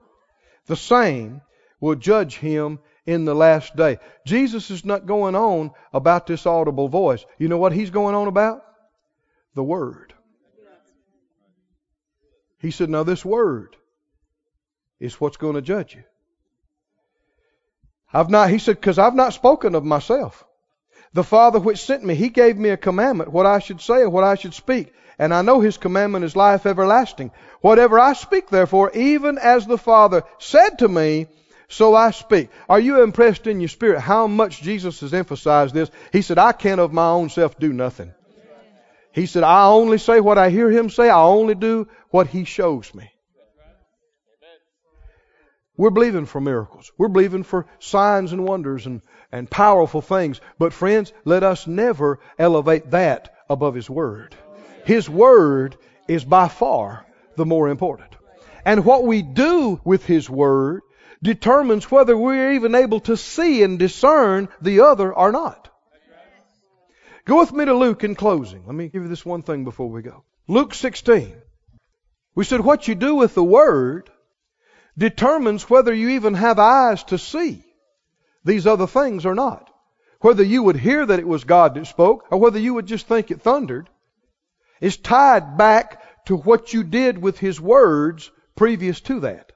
the 0.66 0.76
same 0.76 1.40
will 1.80 1.94
judge 1.94 2.36
him 2.36 2.80
in 3.06 3.24
the 3.24 3.34
last 3.34 3.74
day. 3.74 4.00
Jesus 4.26 4.70
is 4.70 4.84
not 4.84 5.06
going 5.06 5.34
on 5.34 5.70
about 5.94 6.26
this 6.26 6.44
audible 6.44 6.88
voice. 6.88 7.24
You 7.38 7.48
know 7.48 7.56
what 7.56 7.72
he's 7.72 7.88
going 7.88 8.14
on 8.14 8.28
about? 8.28 8.60
The 9.54 9.64
Word. 9.64 10.12
He 12.60 12.70
said, 12.70 12.90
Now, 12.90 13.02
this 13.02 13.24
Word 13.24 13.76
is 14.98 15.20
what's 15.20 15.38
going 15.38 15.54
to 15.54 15.62
judge 15.62 15.94
you. 15.94 16.04
I've 18.12 18.30
not, 18.30 18.50
he 18.50 18.58
said, 18.58 18.76
because 18.76 18.98
I've 18.98 19.14
not 19.14 19.32
spoken 19.32 19.74
of 19.74 19.84
myself. 19.84 20.44
The 21.12 21.24
Father 21.24 21.58
which 21.58 21.84
sent 21.84 22.04
me, 22.04 22.14
He 22.14 22.28
gave 22.28 22.56
me 22.56 22.68
a 22.68 22.76
commandment, 22.76 23.32
what 23.32 23.46
I 23.46 23.58
should 23.58 23.80
say 23.80 24.02
and 24.02 24.12
what 24.12 24.24
I 24.24 24.34
should 24.34 24.54
speak. 24.54 24.92
And 25.18 25.34
I 25.34 25.42
know 25.42 25.60
His 25.60 25.78
commandment 25.78 26.24
is 26.24 26.36
life 26.36 26.66
everlasting. 26.66 27.30
Whatever 27.60 27.98
I 27.98 28.12
speak, 28.12 28.48
therefore, 28.48 28.90
even 28.94 29.38
as 29.38 29.66
the 29.66 29.78
Father 29.78 30.22
said 30.38 30.78
to 30.80 30.88
me, 30.88 31.26
so 31.68 31.94
I 31.94 32.10
speak. 32.10 32.50
Are 32.68 32.80
you 32.80 33.02
impressed 33.02 33.46
in 33.46 33.60
your 33.60 33.68
spirit 33.68 34.00
how 34.00 34.26
much 34.26 34.60
Jesus 34.60 35.00
has 35.00 35.14
emphasized 35.14 35.72
this? 35.72 35.90
He 36.12 36.22
said, 36.22 36.38
I 36.38 36.52
can 36.52 36.80
of 36.80 36.92
my 36.92 37.08
own 37.08 37.28
self 37.28 37.58
do 37.58 37.72
nothing. 37.72 38.12
He 39.12 39.26
said, 39.26 39.42
I 39.42 39.66
only 39.66 39.98
say 39.98 40.20
what 40.20 40.38
I 40.38 40.50
hear 40.50 40.70
him 40.70 40.88
say. 40.90 41.08
I 41.10 41.22
only 41.22 41.54
do 41.54 41.88
what 42.10 42.28
he 42.28 42.44
shows 42.44 42.94
me. 42.94 43.10
We're 45.80 45.88
believing 45.88 46.26
for 46.26 46.42
miracles. 46.42 46.92
We're 46.98 47.08
believing 47.08 47.42
for 47.42 47.64
signs 47.78 48.34
and 48.34 48.44
wonders 48.44 48.84
and, 48.84 49.00
and 49.32 49.50
powerful 49.50 50.02
things. 50.02 50.38
But 50.58 50.74
friends, 50.74 51.10
let 51.24 51.42
us 51.42 51.66
never 51.66 52.20
elevate 52.38 52.90
that 52.90 53.34
above 53.48 53.74
His 53.74 53.88
Word. 53.88 54.36
His 54.84 55.08
Word 55.08 55.78
is 56.06 56.22
by 56.22 56.48
far 56.48 57.06
the 57.36 57.46
more 57.46 57.70
important. 57.70 58.14
And 58.66 58.84
what 58.84 59.04
we 59.04 59.22
do 59.22 59.80
with 59.82 60.04
His 60.04 60.28
Word 60.28 60.82
determines 61.22 61.90
whether 61.90 62.14
we're 62.14 62.52
even 62.52 62.74
able 62.74 63.00
to 63.00 63.16
see 63.16 63.62
and 63.62 63.78
discern 63.78 64.50
the 64.60 64.80
other 64.80 65.10
or 65.10 65.32
not. 65.32 65.69
Go 67.30 67.38
with 67.38 67.52
me 67.52 67.64
to 67.64 67.74
Luke 67.74 68.02
in 68.02 68.16
closing. 68.16 68.66
Let 68.66 68.74
me 68.74 68.88
give 68.88 69.02
you 69.02 69.08
this 69.08 69.24
one 69.24 69.42
thing 69.42 69.62
before 69.62 69.88
we 69.88 70.02
go. 70.02 70.24
Luke 70.48 70.74
16. 70.74 71.32
We 72.34 72.42
said 72.42 72.58
what 72.58 72.88
you 72.88 72.96
do 72.96 73.14
with 73.14 73.36
the 73.36 73.44
Word 73.44 74.10
determines 74.98 75.70
whether 75.70 75.94
you 75.94 76.08
even 76.08 76.34
have 76.34 76.58
eyes 76.58 77.04
to 77.04 77.18
see 77.18 77.64
these 78.44 78.66
other 78.66 78.88
things 78.88 79.26
or 79.26 79.36
not. 79.36 79.70
Whether 80.20 80.42
you 80.42 80.64
would 80.64 80.74
hear 80.74 81.06
that 81.06 81.20
it 81.20 81.28
was 81.28 81.44
God 81.44 81.74
that 81.74 81.86
spoke 81.86 82.26
or 82.32 82.38
whether 82.38 82.58
you 82.58 82.74
would 82.74 82.86
just 82.86 83.06
think 83.06 83.30
it 83.30 83.42
thundered 83.42 83.88
is 84.80 84.96
tied 84.96 85.56
back 85.56 86.24
to 86.24 86.36
what 86.36 86.74
you 86.74 86.82
did 86.82 87.16
with 87.16 87.38
His 87.38 87.60
words 87.60 88.28
previous 88.56 89.00
to 89.02 89.20
that. 89.20 89.52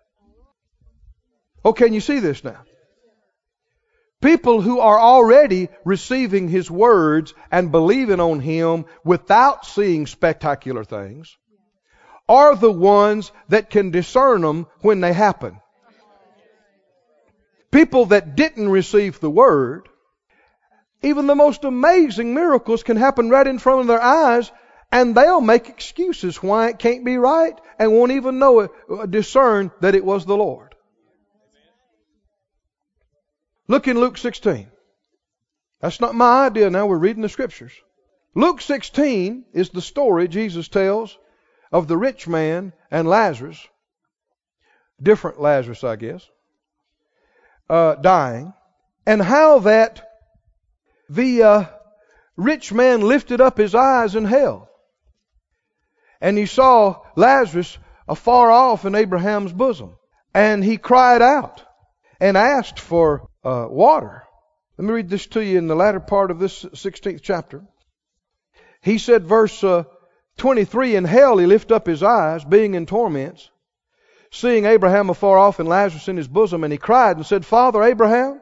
Oh, 1.65 1.73
can 1.73 1.93
you 1.93 2.01
see 2.01 2.21
this 2.21 2.45
now? 2.45 2.64
People 4.25 4.63
who 4.63 4.81
are 4.81 4.99
already 4.99 5.69
receiving 5.85 6.49
His 6.49 6.71
words 6.71 7.35
and 7.53 7.71
believing 7.71 8.21
on 8.21 8.41
Him 8.41 8.87
without 9.05 9.67
seeing 9.67 10.07
spectacular 10.07 10.83
things 10.83 11.37
are 12.27 12.57
the 12.57 12.73
ones 12.73 13.33
that 13.51 13.69
can 13.69 13.91
discern 13.91 14.41
them 14.41 14.67
when 14.81 15.03
they 15.03 15.13
happen. 15.13 15.61
People 17.71 18.07
that 18.07 18.35
didn't 18.35 18.71
receive 18.71 19.21
the 19.21 19.29
Word 19.29 19.91
Even 21.03 21.27
the 21.27 21.35
most 21.35 21.65
amazing 21.65 22.33
miracles 22.33 22.83
can 22.83 22.97
happen 22.97 23.29
right 23.29 23.47
in 23.47 23.59
front 23.59 23.83
of 23.83 23.89
their 23.89 24.03
eyes, 24.03 24.51
and 24.91 25.15
they'll 25.15 25.43
make 25.43 25.69
excuses 25.69 26.43
why 26.43 26.71
it 26.71 26.79
can't 26.79 27.05
be 27.05 27.19
right 27.19 27.61
and 27.79 27.93
won't 27.93 28.13
even 28.13 28.39
know 28.39 28.61
it, 28.61 28.71
uh, 28.91 29.05
discern 29.05 29.71
that 29.83 29.95
it 29.95 30.03
was 30.03 30.25
the 30.25 30.35
Lord. 30.35 30.64
Look 33.67 33.89
in 33.89 33.99
Luke 33.99 34.19
16. 34.19 34.71
That's 35.81 36.01
not 36.01 36.15
my 36.15 36.47
idea 36.47 36.71
now, 36.71 36.87
we're 36.87 36.99
reading 36.99 37.23
the 37.23 37.29
scriptures. 37.29 37.73
Luke 38.35 38.61
16 38.61 39.47
is 39.53 39.71
the 39.71 39.81
story 39.81 40.29
Jesus 40.29 40.69
tells 40.69 41.17
of 41.73 41.89
the 41.89 41.97
rich 41.97 42.29
man 42.29 42.73
and 42.91 43.09
Lazarus, 43.09 43.67
different 45.03 45.41
Lazarus, 45.41 45.83
I 45.83 45.97
guess, 45.97 46.29
uh, 47.71 47.95
dying, 47.95 48.53
and 49.07 49.23
how 49.23 49.61
that 49.61 50.11
the 51.09 51.43
uh, 51.43 51.65
rich 52.37 52.73
man 52.73 53.01
lifted 53.01 53.41
up 53.41 53.57
his 53.57 53.75
eyes 53.75 54.15
in 54.15 54.25
hell, 54.25 54.69
and 56.21 56.37
he 56.37 56.47
saw 56.47 57.03
Lazarus 57.17 57.79
afar 58.09 58.51
off 58.51 58.85
in 58.85 58.95
Abraham's 58.95 59.53
bosom, 59.53 59.97
and 60.33 60.63
he 60.63 60.77
cried 60.77 61.23
out 61.23 61.63
and 62.21 62.37
asked 62.37 62.81
for 62.81 63.29
uh, 63.45 63.67
water. 63.69 64.25
Let 64.77 64.87
me 64.87 64.93
read 64.93 65.09
this 65.09 65.27
to 65.29 65.45
you 65.45 65.59
in 65.59 65.67
the 65.67 65.77
latter 65.77 66.01
part 66.01 66.31
of 66.31 66.39
this 66.39 66.65
16th 66.65 67.21
chapter. 67.23 67.63
He 68.83 68.99
said, 68.99 69.25
verse 69.25 69.63
uh, 69.63 69.85
23 70.37 70.97
In 70.97 71.05
hell 71.05 71.39
he 71.39 71.47
lifted 71.47 71.75
up 71.75 71.87
his 71.87 72.03
eyes, 72.03 72.45
being 72.45 72.75
in 72.75 72.87
torments, 72.87 73.51
seeing 74.31 74.65
Abraham 74.65 75.11
afar 75.11 75.39
off 75.39 75.61
and 75.61 75.69
Lazarus 75.69 76.09
in 76.09 76.17
his 76.17 76.29
bosom, 76.29 76.65
and 76.65 76.73
he 76.73 76.79
cried 76.79 77.17
and 77.17 77.25
said, 77.25 77.47
Father 77.47 77.83
Abraham, 77.83 78.41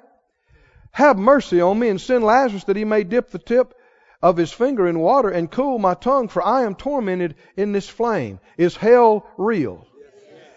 have 0.92 1.18
mercy 1.18 1.60
on 1.60 1.78
me 1.78 1.88
and 1.88 2.00
send 2.00 2.24
Lazarus 2.24 2.64
that 2.64 2.76
he 2.76 2.84
may 2.84 3.04
dip 3.04 3.30
the 3.30 3.38
tip 3.38 3.74
of 4.22 4.36
his 4.36 4.52
finger 4.52 4.86
in 4.86 5.00
water 5.00 5.28
and 5.28 5.50
cool 5.50 5.78
my 5.78 5.94
tongue, 5.94 6.28
for 6.28 6.42
I 6.42 6.62
am 6.62 6.74
tormented 6.74 7.34
in 7.56 7.72
this 7.72 7.88
flame. 7.88 8.40
Is 8.56 8.76
hell 8.76 9.26
real? 9.36 9.86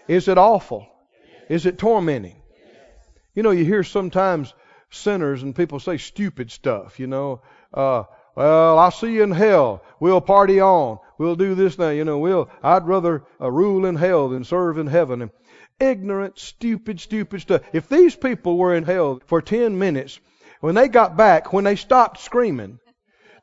Is 0.08 0.28
it 0.28 0.38
awful? 0.38 0.86
Is 1.48 1.66
it 1.66 1.78
tormenting? 1.78 2.36
You 3.36 3.42
know, 3.42 3.50
you 3.50 3.66
hear 3.66 3.84
sometimes 3.84 4.54
sinners 4.90 5.42
and 5.42 5.54
people 5.54 5.78
say 5.78 5.98
stupid 5.98 6.50
stuff, 6.50 6.98
you 6.98 7.06
know. 7.06 7.42
Uh, 7.72 8.04
well, 8.34 8.78
I'll 8.78 8.90
see 8.90 9.12
you 9.12 9.22
in 9.22 9.30
hell. 9.30 9.84
We'll 10.00 10.22
party 10.22 10.60
on. 10.60 10.98
We'll 11.18 11.36
do 11.36 11.54
this 11.54 11.78
now. 11.78 11.90
You 11.90 12.06
know, 12.06 12.18
we'll, 12.18 12.50
I'd 12.62 12.86
rather 12.86 13.24
uh, 13.38 13.50
rule 13.50 13.84
in 13.84 13.94
hell 13.94 14.30
than 14.30 14.44
serve 14.44 14.78
in 14.78 14.86
heaven. 14.86 15.20
And 15.20 15.30
ignorant, 15.78 16.38
stupid, 16.38 16.98
stupid 16.98 17.42
stuff. 17.42 17.60
If 17.74 17.90
these 17.90 18.16
people 18.16 18.56
were 18.56 18.74
in 18.74 18.84
hell 18.84 19.20
for 19.26 19.42
10 19.42 19.78
minutes, 19.78 20.18
when 20.60 20.74
they 20.74 20.88
got 20.88 21.18
back, 21.18 21.52
when 21.52 21.64
they 21.64 21.76
stopped 21.76 22.20
screaming, 22.20 22.78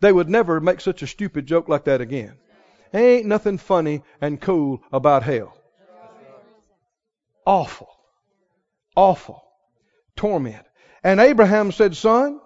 they 0.01 0.11
would 0.11 0.29
never 0.29 0.59
make 0.59 0.81
such 0.81 1.03
a 1.03 1.07
stupid 1.07 1.45
joke 1.45 1.69
like 1.69 1.85
that 1.85 2.01
again. 2.01 2.33
Ain't 2.95 3.27
nothing 3.27 3.59
funny 3.59 4.01
and 4.21 4.41
cool 4.41 4.81
about 4.91 5.21
hell. 5.21 5.55
Awful. 7.45 7.89
Awful. 8.95 9.43
Torment. 10.23 10.65
And 11.03 11.19
Abraham 11.19 11.73
said, 11.73 11.97
Son, 11.97 12.39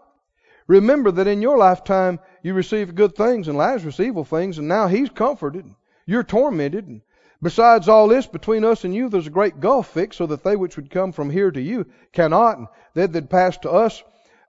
remember 0.66 1.12
that 1.12 1.28
in 1.28 1.44
your 1.44 1.60
lifetime 1.60 2.20
you 2.42 2.56
received 2.56 2.96
good 2.96 3.16
things 3.16 3.48
and 3.48 3.56
Lazarus 3.56 4.00
evil 4.00 4.26
things, 4.26 4.58
and 4.58 4.68
now 4.68 4.88
he's 4.88 5.10
comforted. 5.10 5.64
You're 6.08 6.24
tormented. 6.24 6.88
And 6.88 7.02
besides 7.40 7.88
all 7.88 8.08
this, 8.08 8.26
between 8.26 8.66
us 8.66 8.84
and 8.84 8.96
you 8.96 9.10
there's 9.10 9.28
a 9.28 9.30
great 9.30 9.60
gulf 9.60 9.90
fixed, 9.90 10.18
so 10.18 10.26
that 10.26 10.44
they 10.44 10.56
which 10.56 10.76
would 10.76 10.90
come 10.90 11.12
from 11.12 11.30
here 11.30 11.52
to 11.52 11.62
you 11.62 11.86
cannot, 12.14 12.58
and 12.58 12.68
they 12.96 13.06
that 13.06 13.30
pass 13.30 13.56
to 13.60 13.70
us 13.70 14.04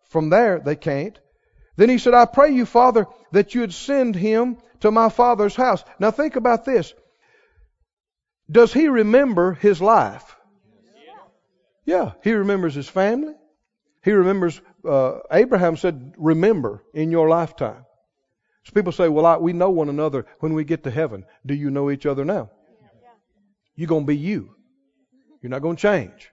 from 0.04 0.30
there 0.30 0.58
they 0.58 0.76
can't. 0.76 1.20
Then 1.76 1.90
he 1.90 1.98
said, 1.98 2.14
I 2.14 2.24
pray 2.24 2.52
you, 2.52 2.64
Father, 2.64 3.06
that 3.32 3.54
you 3.54 3.60
would 3.60 3.74
send 3.74 4.16
him 4.16 4.56
to 4.80 4.90
my 4.90 5.10
father's 5.10 5.54
house. 5.54 5.84
Now 5.98 6.12
think 6.12 6.36
about 6.36 6.64
this. 6.64 6.94
Does 8.50 8.72
he 8.72 8.88
remember 8.88 9.52
his 9.52 9.82
life? 9.82 10.34
Yeah, 11.88 12.12
he 12.22 12.32
remembers 12.32 12.74
his 12.74 12.86
family. 12.86 13.32
He 14.04 14.12
remembers, 14.12 14.60
uh, 14.86 15.20
Abraham 15.32 15.78
said, 15.78 16.12
remember 16.18 16.84
in 16.92 17.10
your 17.10 17.30
lifetime. 17.30 17.86
So 18.64 18.72
people 18.74 18.92
say, 18.92 19.08
well, 19.08 19.24
I, 19.24 19.38
we 19.38 19.54
know 19.54 19.70
one 19.70 19.88
another 19.88 20.26
when 20.40 20.52
we 20.52 20.64
get 20.64 20.84
to 20.84 20.90
heaven. 20.90 21.24
Do 21.46 21.54
you 21.54 21.70
know 21.70 21.90
each 21.90 22.04
other 22.04 22.26
now? 22.26 22.50
You're 23.74 23.88
going 23.88 24.02
to 24.02 24.06
be 24.06 24.18
you. 24.18 24.54
You're 25.40 25.48
not 25.48 25.62
going 25.62 25.76
to 25.76 25.80
change. 25.80 26.30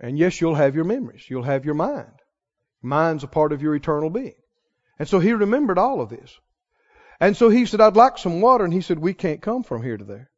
And 0.00 0.18
yes, 0.18 0.40
you'll 0.40 0.54
have 0.54 0.74
your 0.74 0.86
memories. 0.86 1.28
You'll 1.28 1.42
have 1.42 1.66
your 1.66 1.74
mind. 1.74 2.16
Mind's 2.80 3.24
a 3.24 3.28
part 3.28 3.52
of 3.52 3.60
your 3.60 3.74
eternal 3.74 4.08
being. 4.08 4.40
And 4.98 5.06
so 5.06 5.18
he 5.18 5.34
remembered 5.34 5.76
all 5.76 6.00
of 6.00 6.08
this. 6.08 6.34
And 7.20 7.36
so 7.36 7.50
he 7.50 7.66
said, 7.66 7.82
I'd 7.82 7.96
like 7.96 8.16
some 8.16 8.40
water. 8.40 8.64
And 8.64 8.72
he 8.72 8.80
said, 8.80 8.98
we 8.98 9.12
can't 9.12 9.42
come 9.42 9.62
from 9.62 9.82
here 9.82 9.98
to 9.98 10.04
there. 10.04 10.30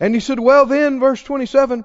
And 0.00 0.14
he 0.14 0.20
said, 0.20 0.40
well 0.40 0.64
then, 0.64 1.00
verse 1.00 1.22
27, 1.22 1.84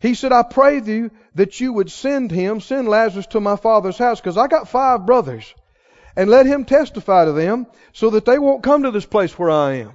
he 0.00 0.14
said, 0.14 0.32
I 0.32 0.42
pray 0.42 0.80
thee 0.80 1.10
that 1.34 1.60
you 1.60 1.72
would 1.72 1.90
send 1.90 2.30
him, 2.30 2.60
send 2.60 2.88
Lazarus 2.88 3.26
to 3.28 3.40
my 3.40 3.56
father's 3.56 3.98
house, 3.98 4.20
because 4.20 4.36
I 4.36 4.46
got 4.46 4.68
five 4.68 5.06
brothers, 5.06 5.54
and 6.16 6.30
let 6.30 6.46
him 6.46 6.64
testify 6.64 7.24
to 7.24 7.32
them, 7.32 7.66
so 7.92 8.10
that 8.10 8.24
they 8.24 8.38
won't 8.38 8.62
come 8.62 8.82
to 8.82 8.90
this 8.90 9.06
place 9.06 9.38
where 9.38 9.50
I 9.50 9.74
am. 9.74 9.92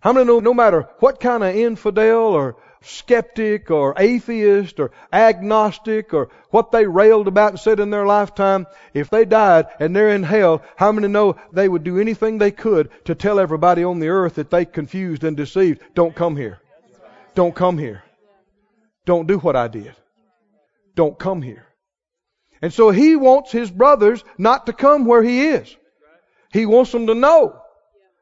How 0.00 0.12
many 0.12 0.26
know 0.26 0.40
no 0.40 0.54
matter 0.54 0.88
what 1.00 1.20
kind 1.20 1.44
of 1.44 1.54
infidel 1.54 2.32
or 2.32 2.56
skeptic 2.82 3.70
or 3.70 3.94
atheist 3.98 4.80
or 4.80 4.90
agnostic 5.12 6.14
or 6.14 6.30
what 6.50 6.72
they 6.72 6.86
railed 6.86 7.28
about 7.28 7.50
and 7.50 7.60
said 7.60 7.80
in 7.80 7.90
their 7.90 8.06
lifetime, 8.06 8.66
if 8.94 9.10
they 9.10 9.26
died 9.26 9.66
and 9.78 9.94
they're 9.94 10.08
in 10.10 10.22
hell, 10.22 10.62
how 10.76 10.90
many 10.90 11.08
know 11.08 11.36
they 11.52 11.68
would 11.68 11.84
do 11.84 11.98
anything 11.98 12.38
they 12.38 12.50
could 12.50 12.88
to 13.04 13.14
tell 13.14 13.38
everybody 13.38 13.84
on 13.84 13.98
the 13.98 14.08
earth 14.08 14.36
that 14.36 14.50
they 14.50 14.64
confused 14.64 15.24
and 15.24 15.36
deceived, 15.36 15.82
don't 15.94 16.14
come 16.14 16.36
here. 16.36 16.58
Don't 17.34 17.54
come 17.54 17.76
here. 17.76 18.02
Don't 19.10 19.26
do 19.26 19.40
what 19.40 19.56
I 19.56 19.66
did. 19.66 19.92
Don't 20.94 21.18
come 21.18 21.42
here. 21.42 21.66
And 22.62 22.72
so 22.72 22.90
he 22.90 23.16
wants 23.16 23.50
his 23.50 23.68
brothers 23.68 24.22
not 24.38 24.66
to 24.66 24.72
come 24.72 25.04
where 25.04 25.20
he 25.20 25.48
is. 25.48 25.76
He 26.52 26.64
wants 26.64 26.92
them 26.92 27.08
to 27.08 27.16
know 27.16 27.60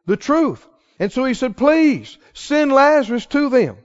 the 0.07 0.17
truth. 0.17 0.67
And 0.99 1.13
so 1.13 1.27
he 1.27 1.35
said, 1.35 1.59
please 1.59 2.17
send 2.33 2.73
Lazarus 2.73 3.27
to 3.27 3.51
them. 3.51 3.77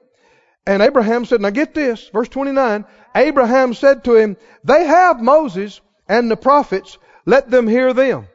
And 0.66 0.82
Abraham 0.82 1.26
said, 1.26 1.42
now 1.42 1.50
get 1.50 1.74
this, 1.74 2.08
verse 2.08 2.30
29, 2.30 2.86
Abraham 3.14 3.74
said 3.74 4.06
to 4.06 4.16
him, 4.16 4.38
they 4.64 4.86
have 4.86 5.22
Moses 5.22 5.82
and 6.08 6.32
the 6.32 6.38
prophets, 6.38 6.98
let 7.26 7.50
them 7.50 7.68
hear 7.68 7.92
them. 7.92 8.30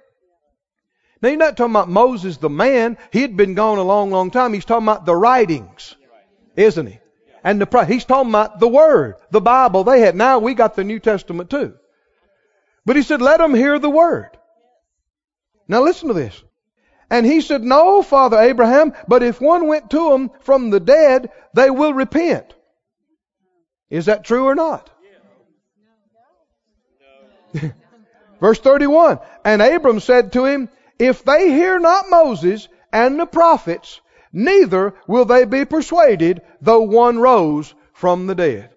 Now 1.22 1.30
you're 1.30 1.38
not 1.38 1.56
talking 1.56 1.72
about 1.72 1.88
Moses 1.88 2.36
the 2.36 2.50
man, 2.50 2.98
he 3.12 3.22
had 3.22 3.34
been 3.34 3.54
gone 3.54 3.78
a 3.78 3.82
long, 3.82 4.10
long 4.10 4.30
time. 4.30 4.52
He's 4.52 4.66
talking 4.66 4.86
about 4.86 5.06
the 5.06 5.16
writings, 5.16 5.96
isn't 6.54 6.84
he? 6.84 6.98
And 7.44 7.60
the, 7.60 7.84
he's 7.84 8.04
talking 8.04 8.30
about 8.30 8.60
the 8.60 8.68
Word, 8.68 9.14
the 9.30 9.40
Bible 9.40 9.84
they 9.84 10.00
had. 10.00 10.16
Now 10.16 10.38
we 10.38 10.54
got 10.54 10.74
the 10.74 10.84
New 10.84 10.98
Testament 10.98 11.50
too. 11.50 11.74
But 12.84 12.96
he 12.96 13.02
said, 13.02 13.22
let 13.22 13.38
them 13.38 13.54
hear 13.54 13.78
the 13.78 13.90
Word. 13.90 14.30
Now 15.68 15.82
listen 15.82 16.08
to 16.08 16.14
this. 16.14 16.42
And 17.10 17.24
he 17.24 17.40
said, 17.40 17.62
No, 17.62 18.02
Father 18.02 18.38
Abraham, 18.38 18.92
but 19.06 19.22
if 19.22 19.40
one 19.40 19.66
went 19.66 19.90
to 19.90 20.10
them 20.10 20.30
from 20.40 20.70
the 20.70 20.80
dead, 20.80 21.30
they 21.54 21.70
will 21.70 21.94
repent. 21.94 22.54
Is 23.90 24.06
that 24.06 24.24
true 24.24 24.44
or 24.44 24.54
not? 24.54 24.90
Verse 28.40 28.58
31 28.58 29.20
And 29.44 29.62
Abram 29.62 30.00
said 30.00 30.32
to 30.34 30.44
him, 30.44 30.68
If 30.98 31.24
they 31.24 31.50
hear 31.50 31.78
not 31.78 32.10
Moses 32.10 32.68
and 32.92 33.18
the 33.18 33.26
prophets, 33.26 34.00
neither 34.32 34.94
will 35.06 35.24
they 35.24 35.44
be 35.44 35.64
persuaded, 35.64 36.42
though 36.60 36.82
one 36.82 37.18
rose 37.18 37.74
from 37.92 38.26
the 38.26 38.34
dead. 38.34 38.70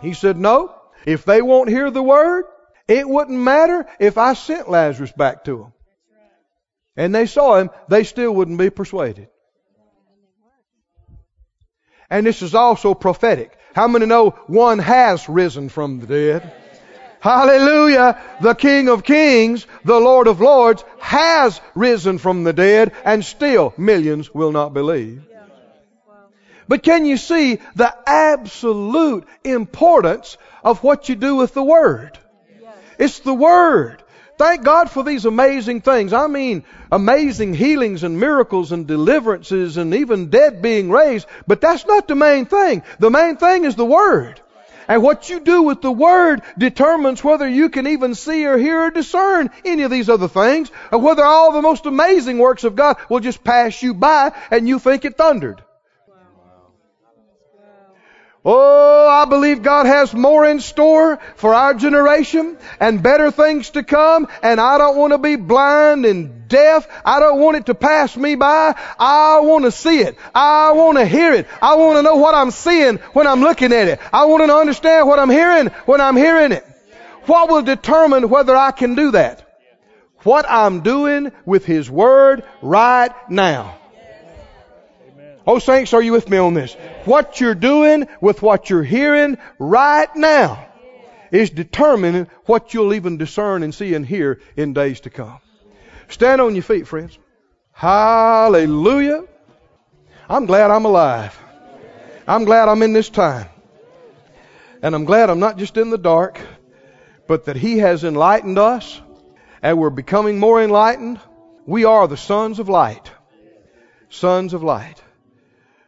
He 0.00 0.14
said, 0.14 0.36
No, 0.36 0.74
if 1.06 1.24
they 1.24 1.42
won't 1.42 1.70
hear 1.70 1.90
the 1.90 2.02
word, 2.02 2.44
it 2.88 3.08
wouldn't 3.08 3.38
matter 3.38 3.86
if 3.98 4.18
I 4.18 4.34
sent 4.34 4.70
Lazarus 4.70 5.12
back 5.12 5.44
to 5.44 5.58
them 5.58 5.72
and 6.96 7.14
they 7.14 7.26
saw 7.26 7.56
him, 7.56 7.70
they 7.88 8.04
still 8.04 8.32
wouldn't 8.34 8.58
be 8.58 8.70
persuaded. 8.70 9.28
And 12.10 12.26
this 12.26 12.42
is 12.42 12.54
also 12.54 12.94
prophetic. 12.94 13.56
How 13.74 13.88
many 13.88 14.06
know 14.06 14.30
one 14.46 14.78
has 14.78 15.28
risen 15.28 15.68
from 15.68 16.00
the 16.00 16.06
dead? 16.06 16.52
Hallelujah. 17.24 18.20
The 18.42 18.52
King 18.52 18.90
of 18.90 19.02
Kings, 19.02 19.66
the 19.82 19.98
Lord 19.98 20.26
of 20.26 20.42
Lords, 20.42 20.84
has 20.98 21.58
risen 21.74 22.18
from 22.18 22.44
the 22.44 22.52
dead, 22.52 22.92
and 23.02 23.24
still 23.24 23.72
millions 23.78 24.34
will 24.34 24.52
not 24.52 24.74
believe. 24.74 25.22
But 26.68 26.82
can 26.82 27.06
you 27.06 27.16
see 27.16 27.60
the 27.76 27.94
absolute 28.06 29.26
importance 29.42 30.36
of 30.62 30.82
what 30.82 31.08
you 31.08 31.14
do 31.14 31.36
with 31.36 31.54
the 31.54 31.62
Word? 31.62 32.18
It's 32.98 33.20
the 33.20 33.32
Word. 33.32 34.02
Thank 34.36 34.62
God 34.62 34.90
for 34.90 35.02
these 35.02 35.24
amazing 35.24 35.80
things. 35.80 36.12
I 36.12 36.26
mean, 36.26 36.64
amazing 36.92 37.54
healings 37.54 38.02
and 38.02 38.20
miracles 38.20 38.70
and 38.70 38.86
deliverances 38.86 39.78
and 39.78 39.94
even 39.94 40.28
dead 40.28 40.60
being 40.60 40.90
raised. 40.90 41.26
But 41.46 41.62
that's 41.62 41.86
not 41.86 42.06
the 42.06 42.16
main 42.16 42.44
thing. 42.44 42.82
The 42.98 43.10
main 43.10 43.38
thing 43.38 43.64
is 43.64 43.76
the 43.76 43.86
Word. 43.86 44.42
And 44.88 45.02
what 45.02 45.28
you 45.28 45.40
do 45.40 45.62
with 45.62 45.82
the 45.82 45.92
Word 45.92 46.42
determines 46.58 47.22
whether 47.22 47.48
you 47.48 47.68
can 47.68 47.86
even 47.86 48.14
see 48.14 48.46
or 48.46 48.58
hear 48.58 48.84
or 48.84 48.90
discern 48.90 49.50
any 49.64 49.82
of 49.82 49.90
these 49.90 50.08
other 50.08 50.28
things, 50.28 50.70
or 50.92 50.98
whether 50.98 51.24
all 51.24 51.52
the 51.52 51.62
most 51.62 51.86
amazing 51.86 52.38
works 52.38 52.64
of 52.64 52.76
God 52.76 52.96
will 53.08 53.20
just 53.20 53.42
pass 53.44 53.82
you 53.82 53.94
by 53.94 54.32
and 54.50 54.68
you 54.68 54.78
think 54.78 55.04
it 55.04 55.16
thundered. 55.16 55.62
Oh, 58.46 59.08
I 59.08 59.24
believe 59.24 59.62
God 59.62 59.86
has 59.86 60.12
more 60.12 60.44
in 60.44 60.60
store 60.60 61.18
for 61.36 61.54
our 61.54 61.72
generation 61.72 62.58
and 62.78 63.02
better 63.02 63.30
things 63.30 63.70
to 63.70 63.82
come. 63.82 64.28
And 64.42 64.60
I 64.60 64.76
don't 64.76 64.98
want 64.98 65.14
to 65.14 65.18
be 65.18 65.36
blind 65.36 66.04
and 66.04 66.46
deaf. 66.46 66.86
I 67.06 67.20
don't 67.20 67.40
want 67.40 67.56
it 67.56 67.66
to 67.66 67.74
pass 67.74 68.14
me 68.18 68.34
by. 68.34 68.74
I 68.98 69.40
want 69.40 69.64
to 69.64 69.70
see 69.70 70.00
it. 70.00 70.18
I 70.34 70.72
want 70.72 70.98
to 70.98 71.06
hear 71.06 71.32
it. 71.32 71.46
I 71.62 71.76
want 71.76 71.96
to 71.96 72.02
know 72.02 72.16
what 72.16 72.34
I'm 72.34 72.50
seeing 72.50 72.96
when 73.14 73.26
I'm 73.26 73.40
looking 73.40 73.72
at 73.72 73.88
it. 73.88 73.98
I 74.12 74.26
want 74.26 74.46
to 74.46 74.54
understand 74.54 75.08
what 75.08 75.18
I'm 75.18 75.30
hearing 75.30 75.68
when 75.86 76.02
I'm 76.02 76.16
hearing 76.16 76.52
it. 76.52 76.66
What 77.24 77.48
will 77.48 77.62
determine 77.62 78.28
whether 78.28 78.54
I 78.54 78.72
can 78.72 78.94
do 78.94 79.12
that? 79.12 79.40
What 80.22 80.44
I'm 80.48 80.82
doing 80.82 81.32
with 81.46 81.64
His 81.64 81.90
Word 81.90 82.44
right 82.60 83.12
now. 83.30 83.78
Oh, 85.46 85.58
saints, 85.58 85.92
are 85.92 86.02
you 86.02 86.12
with 86.12 86.28
me 86.28 86.38
on 86.38 86.54
this? 86.54 86.74
What 87.04 87.40
you're 87.40 87.54
doing 87.54 88.08
with 88.20 88.40
what 88.40 88.70
you're 88.70 88.82
hearing 88.82 89.36
right 89.58 90.08
now 90.16 90.66
is 91.30 91.50
determining 91.50 92.28
what 92.46 92.72
you'll 92.72 92.94
even 92.94 93.18
discern 93.18 93.62
and 93.62 93.74
see 93.74 93.94
and 93.94 94.06
hear 94.06 94.40
in 94.56 94.72
days 94.72 95.00
to 95.00 95.10
come. 95.10 95.38
Stand 96.08 96.40
on 96.40 96.54
your 96.54 96.62
feet, 96.62 96.86
friends. 96.86 97.18
Hallelujah. 97.72 99.24
I'm 100.28 100.46
glad 100.46 100.70
I'm 100.70 100.84
alive. 100.84 101.38
I'm 102.26 102.44
glad 102.44 102.68
I'm 102.68 102.82
in 102.82 102.92
this 102.92 103.10
time. 103.10 103.48
And 104.80 104.94
I'm 104.94 105.04
glad 105.04 105.28
I'm 105.28 105.40
not 105.40 105.58
just 105.58 105.76
in 105.76 105.90
the 105.90 105.98
dark, 105.98 106.40
but 107.26 107.46
that 107.46 107.56
He 107.56 107.78
has 107.78 108.04
enlightened 108.04 108.58
us 108.58 109.00
and 109.62 109.78
we're 109.78 109.90
becoming 109.90 110.38
more 110.38 110.62
enlightened. 110.62 111.18
We 111.66 111.84
are 111.84 112.06
the 112.06 112.18
sons 112.18 112.58
of 112.58 112.68
light. 112.68 113.10
Sons 114.10 114.54
of 114.54 114.62
light. 114.62 115.02